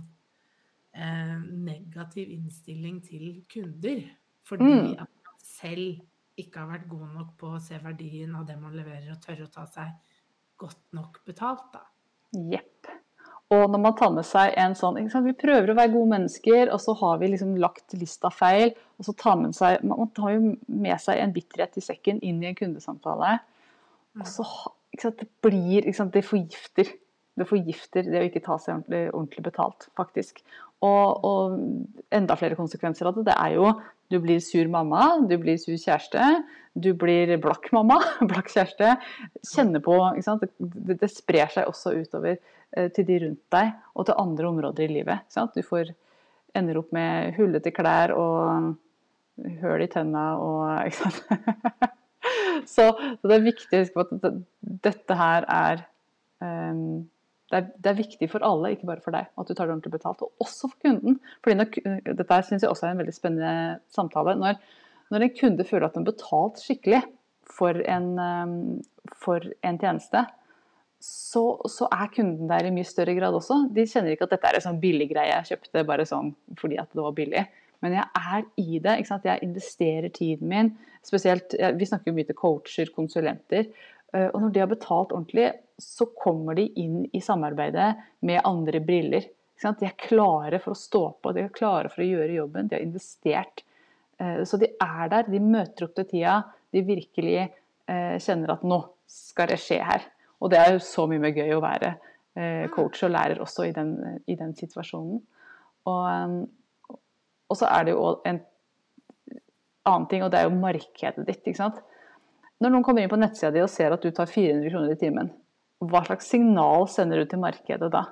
eh, 0.94 1.38
negativ 1.66 2.32
innstilling 2.36 3.02
til 3.06 3.42
kunder. 3.52 4.04
Fordi 4.46 4.70
mm. 4.70 4.92
at 5.02 5.10
man 5.10 5.40
selv 5.42 6.04
ikke 6.40 6.62
har 6.62 6.74
vært 6.74 6.90
god 6.92 7.08
nok 7.16 7.34
på 7.40 7.56
å 7.56 7.64
se 7.64 7.80
verdien 7.82 8.36
av 8.36 8.46
det 8.48 8.58
man 8.60 8.76
leverer, 8.76 9.08
og 9.14 9.24
tørre 9.24 9.48
å 9.48 9.54
ta 9.54 9.66
seg 9.72 9.94
godt 10.60 10.84
nok 10.96 11.22
betalt, 11.28 11.68
da. 11.74 11.86
Jepp. 12.52 12.92
Og 13.54 13.70
når 13.70 13.82
man 13.82 13.94
tar 13.98 14.10
med 14.10 14.26
seg 14.26 14.56
en 14.58 14.74
sånn 14.74 14.98
Vi 15.22 15.36
prøver 15.38 15.70
å 15.70 15.76
være 15.78 15.94
gode 15.94 16.10
mennesker, 16.16 16.72
og 16.74 16.80
så 16.82 16.96
har 16.98 17.20
vi 17.22 17.30
liksom 17.30 17.54
lagt 17.62 17.94
lista 17.94 18.32
feil. 18.34 18.74
Og 18.98 19.06
så 19.06 19.14
tar 19.22 19.38
man 19.38 19.54
seg 19.54 19.84
Man 19.86 20.10
tar 20.18 20.34
jo 20.34 20.56
med 20.66 20.98
seg 21.02 21.22
en 21.22 21.36
bitterhet 21.36 21.78
i 21.78 21.84
sekken 21.86 22.24
inn 22.26 22.42
i 22.42 22.50
en 22.50 22.58
kundesamtale. 22.58 23.38
Og 24.18 24.28
så 24.32 24.48
Det 24.96 25.30
blir 25.46 25.86
Det 25.86 26.26
forgifter 26.26 26.90
det 27.36 27.48
forgifter 27.50 28.08
det 28.08 28.22
å 28.22 28.28
ikke 28.30 28.44
ta 28.46 28.58
seg 28.62 28.78
ordentlig, 28.78 29.02
ordentlig 29.12 29.44
betalt, 29.50 29.90
faktisk. 30.00 30.40
Og, 30.86 31.26
og, 31.26 31.56
enda 32.14 32.38
flere 32.40 32.58
konsekvenser 32.60 33.10
av 33.10 33.18
det. 33.18 33.28
Det 33.30 33.36
er 33.36 33.56
jo 33.58 33.70
du 34.12 34.20
blir 34.22 34.40
sur 34.44 34.68
mamma, 34.70 35.16
du 35.26 35.34
blir 35.42 35.58
sur 35.58 35.74
kjæreste, 35.74 36.22
du 36.78 36.92
blir 36.94 37.34
blakk 37.42 37.72
mamma, 37.74 37.98
blakk 38.30 38.52
kjæreste. 38.54 38.96
Kjenner 39.50 39.84
på 39.84 39.98
det, 40.20 40.52
det, 41.02 41.12
sprer 41.12 41.52
seg 41.52 41.72
også 41.72 41.96
utover 41.98 42.38
eh, 42.38 42.92
til 42.94 43.08
de 43.08 43.20
rundt 43.26 43.44
deg 43.56 43.74
og 43.96 44.08
til 44.08 44.20
andre 44.22 44.50
områder 44.52 44.86
i 44.86 45.00
livet. 45.00 45.40
Du 45.56 45.62
får, 45.66 45.92
ender 46.56 46.80
opp 46.80 46.94
med 46.96 47.34
hullete 47.40 47.74
klær 47.76 48.14
og 48.16 48.76
høl 49.62 49.84
i 49.84 49.90
tenna 49.92 50.28
og 50.40 50.62
ikke 50.88 51.10
sant? 51.10 51.90
så, 52.70 52.92
så, 52.94 53.26
det 53.26 53.36
er 53.36 53.50
viktig 53.50 53.74
å 53.74 53.84
huske 53.84 53.98
på 53.98 54.06
at 54.06 54.40
dette 54.86 55.18
her 55.20 55.50
er 55.52 55.84
um, 56.44 57.04
det 57.56 57.62
er, 57.62 57.68
det 57.80 57.92
er, 57.92 58.00
viktig 58.02 58.28
for 58.32 58.44
alle, 58.44 58.74
ikke 58.76 58.90
bare 58.90 59.04
for 59.04 59.16
deg, 59.16 59.30
at 59.32 59.48
du 59.48 59.54
tar 59.54 59.70
det 59.70 59.76
ordentlig 59.78 59.94
betalt. 59.96 60.24
Og 60.26 60.44
også 60.44 60.68
for 60.68 60.80
kunden. 60.84 61.20
Fordi 61.46 61.56
når, 61.56 62.02
dette 62.20 62.40
syns 62.48 62.66
jeg 62.66 62.72
også 62.72 62.90
er 62.90 62.96
en 62.96 63.04
veldig 63.04 63.16
spennende 63.16 63.54
samtale. 63.96 64.36
Når, 64.42 64.58
når, 65.14 65.26
en 65.26 65.38
kunde 65.40 65.68
føler 65.68 65.88
at 65.88 65.96
den 65.96 66.04
har 66.04 66.12
betalt 66.12 66.60
skikkelig 66.60 67.04
for 67.56 67.80
en, 67.80 68.10
um, 68.20 68.58
for 69.24 69.46
en 69.64 69.80
tjeneste, 69.80 70.26
så, 71.06 71.44
så, 71.70 71.88
er 71.94 72.12
kunden 72.12 72.50
der 72.50 72.68
i 72.68 72.74
mye 72.74 72.88
større 72.88 73.16
grad 73.16 73.38
også. 73.38 73.62
De 73.72 73.86
kjenner 73.88 74.16
ikke 74.16 74.28
at 74.28 74.36
dette 74.36 74.50
er 74.50 74.60
en 74.60 74.68
sånn 74.68 74.82
billig 74.82 75.12
greie 75.14 75.32
jeg 75.32 75.54
kjøpte 75.54 75.86
bare 75.88 76.08
sånn 76.10 76.34
fordi 76.60 76.80
at 76.82 76.92
det 76.92 77.06
var 77.06 77.16
billig. 77.16 77.46
Men 77.86 78.00
jeg 78.00 78.08
er 78.18 78.46
i 78.58 78.80
det. 78.82 78.96
Jeg 79.28 79.44
investerer 79.46 80.10
tiden 80.10 80.50
min. 80.50 80.72
Spesielt, 81.06 81.54
Vi 81.54 81.86
snakker 81.86 82.10
jo 82.10 82.18
mye 82.18 82.28
til 82.28 82.38
coacher, 82.40 82.90
konsulenter. 82.96 83.68
Eh, 84.16 84.28
og 84.32 84.42
når 84.42 84.54
de 84.54 84.64
har 84.64 84.72
betalt 84.72 85.14
ordentlig, 85.16 85.52
så 85.82 86.08
kommer 86.16 86.56
de 86.56 86.70
inn 86.80 87.04
i 87.14 87.22
samarbeidet 87.24 87.92
med 88.26 88.44
andre 88.48 88.82
briller. 88.84 89.28
De 89.62 89.88
er 89.88 89.96
klare 90.00 90.60
for 90.64 90.76
å 90.76 90.80
stå 90.80 91.04
på, 91.24 91.32
de 91.36 91.46
er 91.46 91.54
klare 91.56 91.92
for 91.92 92.04
å 92.04 92.08
gjøre 92.08 92.38
jobben. 92.38 92.70
De 92.70 92.78
har 92.78 92.86
investert. 92.86 93.64
Eh, 94.20 94.42
så 94.48 94.60
de 94.62 94.72
er 94.72 95.12
der, 95.12 95.30
de 95.32 95.44
møter 95.44 95.88
opp 95.88 95.96
til 96.00 96.10
tida. 96.12 96.42
De 96.72 96.84
virkelig 96.86 97.40
eh, 97.44 98.18
kjenner 98.24 98.56
at 98.56 98.66
nå 98.68 98.82
skal 99.12 99.52
det 99.52 99.62
skje 99.64 99.80
her. 99.86 100.08
Og 100.44 100.52
det 100.52 100.60
er 100.60 100.76
jo 100.76 100.84
så 100.84 101.06
mye 101.10 101.22
mer 101.24 101.36
gøy 101.36 101.56
å 101.56 101.64
være 101.64 101.96
coach 102.76 103.00
og 103.08 103.14
lærer 103.14 103.40
også 103.40 103.64
i 103.64 103.70
den, 103.72 103.94
i 104.28 104.36
den 104.36 104.50
situasjonen. 104.60 105.22
Og, 105.88 106.42
og, 106.92 107.54
så 107.56 107.70
er 107.70 107.86
det 107.88 107.94
jo 107.94 108.10
en 108.28 108.42
annen 109.88 110.08
ting, 110.12 110.26
og 110.26 110.34
det 110.34 110.42
er 110.42 110.50
jo 110.50 110.58
markedet 110.60 111.24
ditt. 111.30 111.40
ikke 111.48 111.62
sant? 111.62 111.80
Når 112.66 112.74
noen 112.74 112.86
kommer 112.88 113.06
inn 113.06 113.12
på 113.12 113.20
nettsida 113.22 113.52
di 113.54 113.62
og 113.62 113.70
ser 113.70 113.94
at 113.94 114.02
du 114.02 114.10
tar 114.10 114.26
400 114.26 114.72
kroner 114.74 114.96
i 114.96 114.98
timen, 114.98 115.28
hva 115.86 116.02
slags 116.08 116.32
signal 116.32 116.88
sender 116.90 117.22
du 117.22 117.30
til 117.30 117.42
markedet 117.44 117.92
da? 117.94 118.08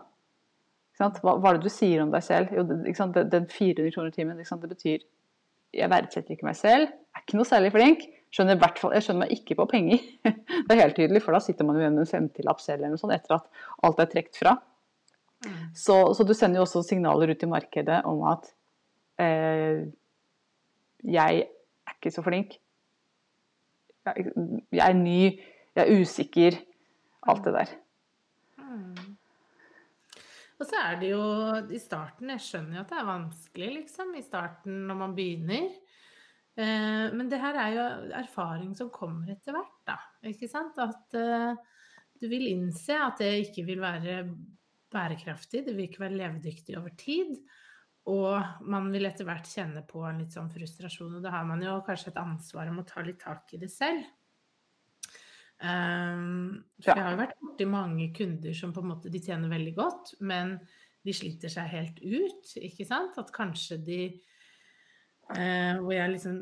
Hva, 0.99 1.09
hva, 1.25 1.49
er 1.49 1.57
det 1.57 1.65
du 1.65 1.73
sier 1.73 2.03
om 2.03 2.11
deg 2.13 2.21
selv? 2.21 2.51
Jo, 2.53 2.61
det, 2.69 3.23
den 3.33 3.47
400 3.49 3.95
kroner 3.95 4.11
i 4.11 4.13
timen, 4.13 4.37
det 4.37 4.69
betyr 4.75 5.07
jeg 5.73 5.89
verdsetter 5.89 6.35
ikke 6.35 6.45
meg 6.45 6.57
selv, 6.59 6.91
er 7.17 7.23
ikke 7.23 7.39
noe 7.39 7.49
særlig 7.49 7.71
flink. 7.73 8.05
Skjønner 8.33 8.59
fall, 8.61 8.93
jeg 8.93 9.05
skjønner 9.05 9.23
meg 9.23 9.33
ikke 9.33 9.57
på 9.57 9.65
penger. 9.69 10.05
Det 10.65 10.73
er 10.73 10.81
helt 10.83 10.95
tydelig, 10.97 11.21
for 11.25 11.33
da 11.33 11.41
sitter 11.41 11.65
man 11.65 11.77
jo 11.77 11.83
igjen 11.83 11.97
med 11.97 12.05
en 12.05 12.09
femtilapp 12.09 12.61
selv 12.61 12.81
eller 12.81 12.93
noe 12.93 13.01
sånt, 13.01 13.13
etter 13.13 13.35
at 13.39 13.65
alt 13.85 14.01
er 14.01 14.09
trukket 14.09 14.39
fra. 14.41 14.53
Mm. 15.45 15.57
Så, 15.77 15.97
så, 16.17 16.25
du 16.25 16.33
sender 16.37 16.61
jo 16.61 16.67
også 16.67 16.81
signaler 16.87 17.33
ut 17.33 17.45
i 17.45 17.49
markedet 17.49 17.99
om 18.09 18.23
at 18.29 18.47
eh, 19.21 19.83
jeg 21.03 21.43
er 21.43 21.97
ikke 21.97 22.13
så 22.13 22.23
flink, 22.25 22.57
jeg 24.05 24.83
er 24.83 24.97
ny, 24.97 25.19
jeg 25.75 25.83
er 25.83 26.01
usikker. 26.01 26.59
Alt 27.29 27.45
det 27.47 27.53
der. 27.55 27.73
Mm. 28.59 29.13
Og 30.59 30.67
så 30.67 30.79
er 30.79 30.99
det 30.99 31.09
jo 31.13 31.23
i 31.75 31.79
starten 31.81 32.31
Jeg 32.33 32.43
skjønner 32.43 32.77
jo 32.77 32.83
at 32.83 32.91
det 32.91 32.99
er 32.99 33.07
vanskelig, 33.07 33.69
liksom, 33.79 34.13
i 34.15 34.23
starten 34.25 34.83
når 34.89 34.99
man 34.99 35.15
begynner. 35.15 35.69
Eh, 36.53 37.05
men 37.15 37.29
det 37.31 37.41
her 37.41 37.57
er 37.57 37.77
jo 37.77 37.85
erfaring 38.19 38.73
som 38.77 38.91
kommer 38.93 39.33
etter 39.33 39.55
hvert, 39.55 39.79
da. 39.87 39.97
Ikke 40.29 40.49
sant? 40.51 40.77
At 40.83 41.17
eh, 41.17 41.55
du 42.21 42.27
vil 42.31 42.47
innse 42.51 42.95
at 42.99 43.23
det 43.23 43.31
ikke 43.47 43.65
vil 43.67 43.81
være 43.83 44.21
bærekraftig, 44.93 45.63
det 45.65 45.73
vil 45.75 45.89
ikke 45.89 46.05
være 46.05 46.19
levedyktig 46.19 46.77
over 46.77 46.93
tid. 46.99 47.35
Og 48.09 48.65
man 48.67 48.89
vil 48.91 49.07
etter 49.07 49.27
hvert 49.27 49.47
kjenne 49.47 49.85
på 49.87 50.01
en 50.03 50.19
litt 50.19 50.35
sånn 50.35 50.51
frustrasjon, 50.51 51.15
og 51.17 51.23
da 51.23 51.31
har 51.37 51.45
man 51.47 51.61
jo 51.63 51.77
kanskje 51.87 52.11
et 52.11 52.19
ansvar 52.19 52.67
om 52.71 52.81
å 52.81 52.87
ta 52.87 53.03
litt 53.05 53.21
tak 53.21 53.53
i 53.55 53.61
det 53.61 53.71
selv. 53.71 54.03
Um, 55.63 56.65
for 56.81 56.91
Ja. 56.91 56.95
jeg 56.97 57.03
har 57.05 57.11
jo 57.13 57.21
vært 57.21 57.39
borti 57.39 57.65
mange 57.69 58.09
kunder 58.17 58.53
som 58.53 58.73
på 58.75 58.81
en 58.81 58.89
måte 58.89 59.11
de 59.11 59.21
tjener 59.23 59.47
veldig 59.47 59.75
godt, 59.77 60.15
men 60.19 60.57
de 61.05 61.13
sliter 61.15 61.51
seg 61.51 61.69
helt 61.71 62.01
ut, 62.03 62.51
ikke 62.59 62.85
sant? 62.87 63.15
At 63.17 63.31
kanskje 63.31 63.77
de 63.79 63.99
uh, 65.31 65.79
Hvor 65.79 65.93
jeg 65.93 66.11
liksom 66.11 66.41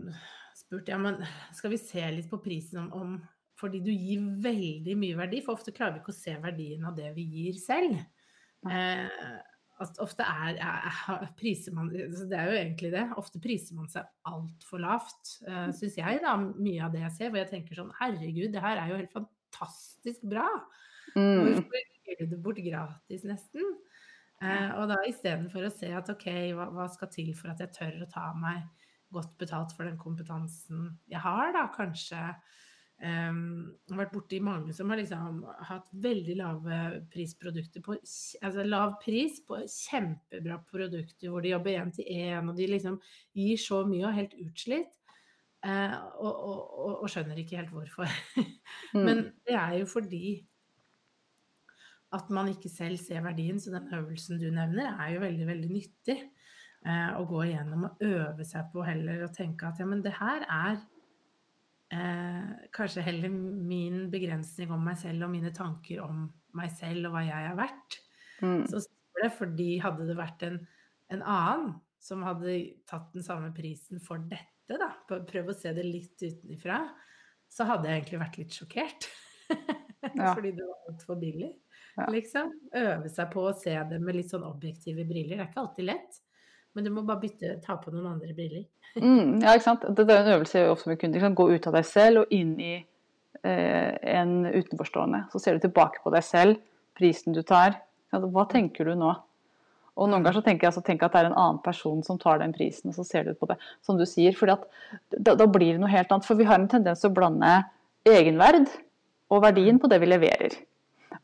spurte 0.57 0.93
ja, 0.93 0.97
men 0.97 1.21
skal 1.53 1.73
vi 1.73 1.77
se 1.77 2.01
litt 2.15 2.29
på 2.31 2.41
prisen 2.41 2.79
om, 2.81 2.89
om 2.93 3.13
Fordi 3.59 3.81
du 3.83 3.91
gir 3.91 4.23
veldig 4.41 4.97
mye 4.97 5.19
verdi, 5.19 5.43
for 5.45 5.53
ofte 5.53 5.73
klarer 5.75 5.93
vi 5.93 6.01
ikke 6.01 6.15
å 6.15 6.17
se 6.17 6.33
verdien 6.41 6.85
av 6.89 6.95
det 6.97 7.11
vi 7.13 7.27
gir 7.29 7.59
selv. 7.61 7.99
Eh, 8.65 9.37
at 9.81 9.99
ofte 10.03 10.25
er, 10.25 10.57
er, 10.61 10.97
er 11.15 11.29
priser 11.39 11.75
man 11.75 11.89
så 12.15 12.27
Det 12.29 12.37
er 12.37 12.49
jo 12.49 12.57
egentlig 12.59 12.91
det. 12.93 13.05
Ofte 13.19 13.41
priser 13.43 13.77
man 13.77 13.89
seg 13.91 14.07
altfor 14.29 14.83
lavt, 14.83 15.35
uh, 15.47 15.69
syns 15.75 15.97
jeg, 15.99 16.21
da. 16.23 16.35
Mye 16.37 16.83
av 16.85 16.93
det 16.95 17.03
jeg 17.05 17.15
ser, 17.17 17.31
hvor 17.31 17.41
jeg 17.41 17.51
tenker 17.51 17.79
sånn 17.79 17.93
Herregud, 17.99 18.51
det 18.53 18.63
her 18.63 18.81
er 18.81 18.91
jo 18.91 18.99
helt 19.01 19.15
fantastisk 19.15 20.25
bra. 20.31 20.47
Mm. 21.15 21.57
Hvorfor 21.57 21.87
gir 22.07 22.21
du 22.21 22.35
det 22.35 22.41
bort 22.43 22.61
gratis, 22.63 23.25
nesten? 23.27 23.73
Uh, 24.41 24.69
og 24.81 24.87
da 24.89 25.01
istedenfor 25.05 25.67
å 25.67 25.73
se 25.73 25.91
at 25.93 26.09
OK, 26.09 26.27
hva, 26.57 26.69
hva 26.73 26.87
skal 26.89 27.11
til 27.13 27.33
for 27.37 27.53
at 27.53 27.61
jeg 27.61 27.75
tør 27.75 28.05
å 28.05 28.09
ta 28.09 28.31
meg 28.37 28.63
godt 29.11 29.35
betalt 29.41 29.73
for 29.75 29.85
den 29.85 29.99
kompetansen 30.01 30.87
jeg 31.11 31.21
har, 31.21 31.51
da 31.53 31.67
kanskje 31.75 32.19
Um, 33.01 33.71
vært 33.89 34.11
borti 34.13 34.37
mange 34.45 34.75
som 34.77 34.91
har 34.93 34.99
liksom 34.99 35.39
hatt 35.65 35.87
veldig 36.03 36.35
lave 36.37 36.81
prisprodukter 37.09 37.81
på 37.81 37.95
Altså 37.97 38.65
lav 38.67 38.99
pris 39.01 39.39
på 39.41 39.57
kjempebra 39.65 40.59
produkter 40.69 41.31
hvor 41.31 41.41
de 41.41 41.55
jobber 41.55 41.79
én 41.81 41.89
til 41.95 42.05
én, 42.05 42.45
og 42.45 42.59
de 42.59 42.67
liksom 42.69 42.99
gir 43.33 43.57
så 43.57 43.81
mye 43.89 44.03
og 44.03 44.11
er 44.11 44.19
helt 44.19 44.37
utslitt. 44.45 44.93
Uh, 45.65 45.97
og, 46.21 46.29
og, 46.29 46.61
og, 46.61 46.93
og 47.05 47.09
skjønner 47.13 47.41
ikke 47.41 47.61
helt 47.61 47.75
hvorfor. 47.75 48.09
Mm. 48.91 49.05
Men 49.07 49.19
det 49.47 49.53
er 49.55 49.73
jo 49.79 49.85
fordi 49.87 50.41
at 52.15 52.29
man 52.33 52.49
ikke 52.51 52.67
selv 52.71 52.99
ser 52.99 53.21
verdien, 53.23 53.59
så 53.59 53.71
den 53.71 53.87
øvelsen 53.95 54.39
du 54.39 54.49
nevner, 54.51 54.97
er 54.99 55.13
jo 55.13 55.21
veldig, 55.23 55.45
veldig 55.47 55.69
nyttig. 55.71 56.17
Eh, 56.81 57.09
å 57.13 57.27
gå 57.29 57.43
igjennom 57.45 57.83
og 57.85 57.99
øve 58.01 58.45
seg 58.47 58.71
på 58.73 58.81
heller 58.81 59.27
og 59.27 59.35
tenke 59.35 59.67
at 59.67 59.77
ja, 59.77 59.85
men 59.85 59.99
det 60.01 60.15
her 60.17 60.41
er 60.49 60.79
eh, 61.93 62.51
kanskje 62.75 63.03
heller 63.05 63.31
min 63.31 64.05
begrensning 64.13 64.71
om 64.73 64.83
meg 64.85 64.99
selv 65.01 65.27
og 65.27 65.33
mine 65.33 65.53
tanker 65.55 66.03
om 66.05 66.25
meg 66.57 66.73
selv 66.75 67.09
og 67.09 67.15
hva 67.15 67.25
jeg 67.27 67.49
er 67.51 67.57
verdt. 67.59 67.99
Mm. 68.41 68.65
Så 68.71 68.83
står 68.85 69.23
det 69.25 69.31
fordi 69.37 69.69
hadde 69.83 70.07
det 70.09 70.17
vært 70.19 70.45
en, 70.47 70.59
en 71.13 71.23
annen 71.23 71.73
som 72.01 72.23
hadde 72.25 72.57
tatt 72.89 73.11
den 73.13 73.25
samme 73.25 73.51
prisen 73.53 74.01
for 74.01 74.23
dette, 74.31 74.77
da, 74.79 74.93
prøv 75.07 75.51
å 75.51 75.55
se 75.57 75.73
det 75.75 75.83
litt 75.85 76.23
utenfra, 76.23 76.79
så 77.51 77.67
hadde 77.67 77.89
jeg 77.89 77.99
egentlig 77.99 78.21
vært 78.23 78.41
litt 78.41 78.61
sjokkert. 78.61 79.11
Ja. 80.01 80.31
Fordi 80.33 80.49
det 80.57 80.63
var 80.65 80.87
altfor 80.89 81.19
billig. 81.21 81.51
Ja. 81.93 82.07
Liksom. 82.09 82.47
Øve 82.73 83.09
seg 83.13 83.27
på 83.35 83.43
å 83.45 83.51
se 83.53 83.75
det 83.85 83.99
med 84.01 84.15
litt 84.17 84.31
sånn 84.31 84.47
objektive 84.47 85.05
briller. 85.05 85.35
Det 85.35 85.43
er 85.43 85.49
ikke 85.51 85.61
alltid 85.61 85.87
lett. 85.91 86.17
Men 86.75 86.87
du 86.87 86.91
må 86.95 87.03
bare 87.07 87.19
bytte, 87.23 87.57
ta 87.65 87.75
på 87.79 87.91
noen 87.91 88.13
andre 88.13 88.35
briller. 88.35 88.63
Mm, 88.95 89.41
ja, 89.43 89.55
ikke 89.55 89.65
sant. 89.65 89.83
Dette 89.97 90.15
er 90.15 90.23
en 90.23 90.35
øvelse 90.37 90.61
jeg 90.61 90.71
ofte 90.71 90.91
med 90.91 90.99
kunder. 91.01 91.27
Gå 91.35 91.47
ut 91.51 91.67
av 91.67 91.75
deg 91.77 91.87
selv 91.87 92.23
og 92.23 92.35
inn 92.35 92.53
i 92.63 92.75
eh, 92.77 93.91
en 94.15 94.37
utenforstående. 94.47 95.25
Så 95.33 95.41
ser 95.43 95.57
du 95.57 95.65
tilbake 95.65 96.03
på 96.03 96.13
deg 96.15 96.23
selv, 96.27 96.61
prisen 96.97 97.35
du 97.35 97.43
tar. 97.47 97.79
Hva 98.11 98.47
tenker 98.51 98.87
du 98.87 98.95
nå? 98.99 99.11
Og 99.99 100.07
noen 100.07 100.23
ganger 100.23 100.39
så 100.39 100.45
tenker 100.45 100.65
jeg 100.65 100.71
altså, 100.71 100.83
tenk 100.87 101.03
at 101.03 101.13
det 101.13 101.21
er 101.21 101.29
en 101.29 101.37
annen 101.37 101.59
person 101.63 101.99
som 102.05 102.19
tar 102.19 102.39
den 102.41 102.55
prisen, 102.55 102.91
og 102.91 102.95
så 102.95 103.03
ser 103.05 103.27
du 103.27 103.35
på 103.37 103.49
det 103.49 103.57
som 103.85 103.99
du 103.99 104.05
sier. 104.07 104.35
fordi 104.37 104.55
da, 105.19 105.35
da 105.35 105.47
blir 105.47 105.75
det 105.75 105.83
noe 105.83 105.91
helt 105.91 106.11
annet. 106.11 106.27
For 106.27 106.39
vi 106.39 106.47
har 106.47 106.59
en 106.59 106.71
tendens 106.71 107.03
til 107.03 107.11
å 107.11 107.17
blande 107.19 107.51
egenverd 108.07 108.71
og 109.31 109.43
verdien 109.43 109.79
på 109.79 109.91
det 109.91 109.99
vi 110.01 110.09
leverer. 110.09 110.55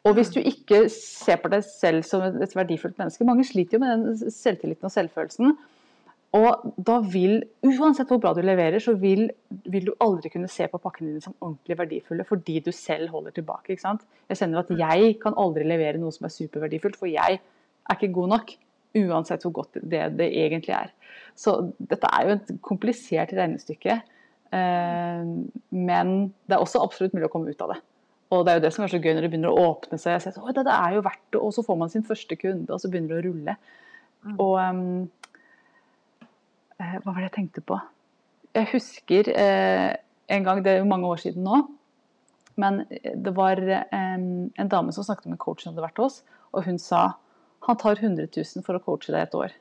Og 0.08 0.14
hvis 0.16 0.30
du 0.32 0.40
ikke 0.40 0.86
ser 0.94 1.40
på 1.42 1.50
deg 1.52 1.66
selv 1.68 2.06
som 2.08 2.24
et 2.28 2.54
verdifullt 2.56 2.96
menneske 3.00 3.28
Mange 3.28 3.44
sliter 3.48 3.76
jo 3.78 3.84
med 3.84 4.06
den 4.06 4.32
selvtilliten 4.32 4.88
og 4.88 4.94
selvfølelsen. 4.94 5.58
Og 6.38 6.74
da 6.88 6.98
vil, 7.08 7.40
uansett 7.66 8.10
hvor 8.12 8.20
bra 8.22 8.34
du 8.36 8.42
leverer, 8.44 8.82
så 8.84 8.94
vil, 9.00 9.30
vil 9.72 9.88
du 9.88 9.94
aldri 10.04 10.30
kunne 10.34 10.50
se 10.52 10.68
på 10.70 10.80
pakkene 10.84 11.14
dine 11.14 11.24
som 11.24 11.36
ordentlig 11.40 11.78
verdifulle 11.80 12.26
fordi 12.28 12.60
du 12.66 12.74
selv 12.76 13.14
holder 13.16 13.36
tilbake. 13.36 13.72
ikke 13.72 13.86
sant? 13.86 14.04
Jeg 14.28 14.42
kjenner 14.42 14.64
at 14.64 14.74
jeg 14.76 15.16
kan 15.24 15.38
aldri 15.40 15.64
levere 15.68 16.02
noe 16.02 16.12
som 16.16 16.28
er 16.28 16.36
superverdifullt, 16.36 17.00
for 17.00 17.10
jeg 17.10 17.40
er 17.40 17.96
ikke 17.96 18.12
god 18.20 18.34
nok. 18.36 18.54
Uansett 18.98 19.44
hvor 19.46 19.56
godt 19.62 19.80
det, 19.80 20.04
det 20.20 20.28
egentlig 20.44 20.76
er. 20.76 20.92
Så 21.38 21.56
dette 21.80 22.12
er 22.12 22.28
jo 22.28 22.36
et 22.36 22.54
komplisert 22.66 23.34
regnestykke. 23.38 24.00
Eh, 24.58 25.32
men 25.72 26.14
det 26.48 26.58
er 26.58 26.64
også 26.64 26.84
absolutt 26.84 27.16
mulig 27.16 27.30
å 27.30 27.34
komme 27.34 27.56
ut 27.56 27.64
av 27.64 27.76
det. 27.76 27.82
Og 28.30 28.44
det 28.44 28.52
er 28.52 28.60
jo 28.60 28.64
det 28.66 28.74
som 28.76 28.84
er 28.84 28.92
så 28.92 29.00
gøy 29.00 29.14
når 29.14 29.24
det 29.24 29.30
begynner 29.32 29.54
å 29.54 29.68
åpne 29.72 30.00
seg. 30.02 30.18
Jeg 30.18 30.36
så, 30.36 30.44
det, 30.52 30.66
det 30.68 30.74
er 30.74 30.96
jo 30.98 31.04
verdt 31.06 31.28
det, 31.32 31.40
Og 31.40 31.54
så 31.56 31.64
får 31.64 31.78
man 31.80 31.92
sin 31.92 32.04
første 32.08 32.36
kunde, 32.40 32.74
og 32.74 32.82
så 32.84 32.92
begynner 32.92 33.16
det 33.16 33.20
å 33.22 33.28
rulle. 33.28 33.56
Mm. 34.26 34.34
Og 34.44 34.56
ehm, 34.64 34.82
eh, 36.76 36.98
Hva 36.98 37.14
var 37.14 37.22
det 37.22 37.30
jeg 37.30 37.36
tenkte 37.38 37.64
på? 37.64 37.80
Jeg 38.58 38.70
husker 38.74 39.32
eh, 39.32 39.94
en 40.34 40.48
gang, 40.48 40.64
det 40.66 40.74
er 40.74 40.82
jo 40.82 40.90
mange 40.90 41.08
år 41.08 41.22
siden 41.22 41.46
nå, 41.48 41.62
men 42.58 42.82
det 42.90 43.32
var 43.38 43.62
em, 43.62 44.50
en 44.58 44.72
dame 44.72 44.92
som 44.96 45.06
snakket 45.06 45.30
med 45.30 45.40
coachen 45.40 45.68
som 45.68 45.76
hadde 45.76 45.86
vært 45.86 46.02
hos, 46.02 46.20
og 46.52 46.66
hun 46.66 46.80
sa 46.82 47.04
han 47.68 47.78
tar 47.78 48.00
100 48.02 48.28
000 48.34 48.66
for 48.66 48.78
å 48.78 48.82
coache 48.84 49.14
deg 49.14 49.28
et 49.28 49.38
år. 49.38 49.54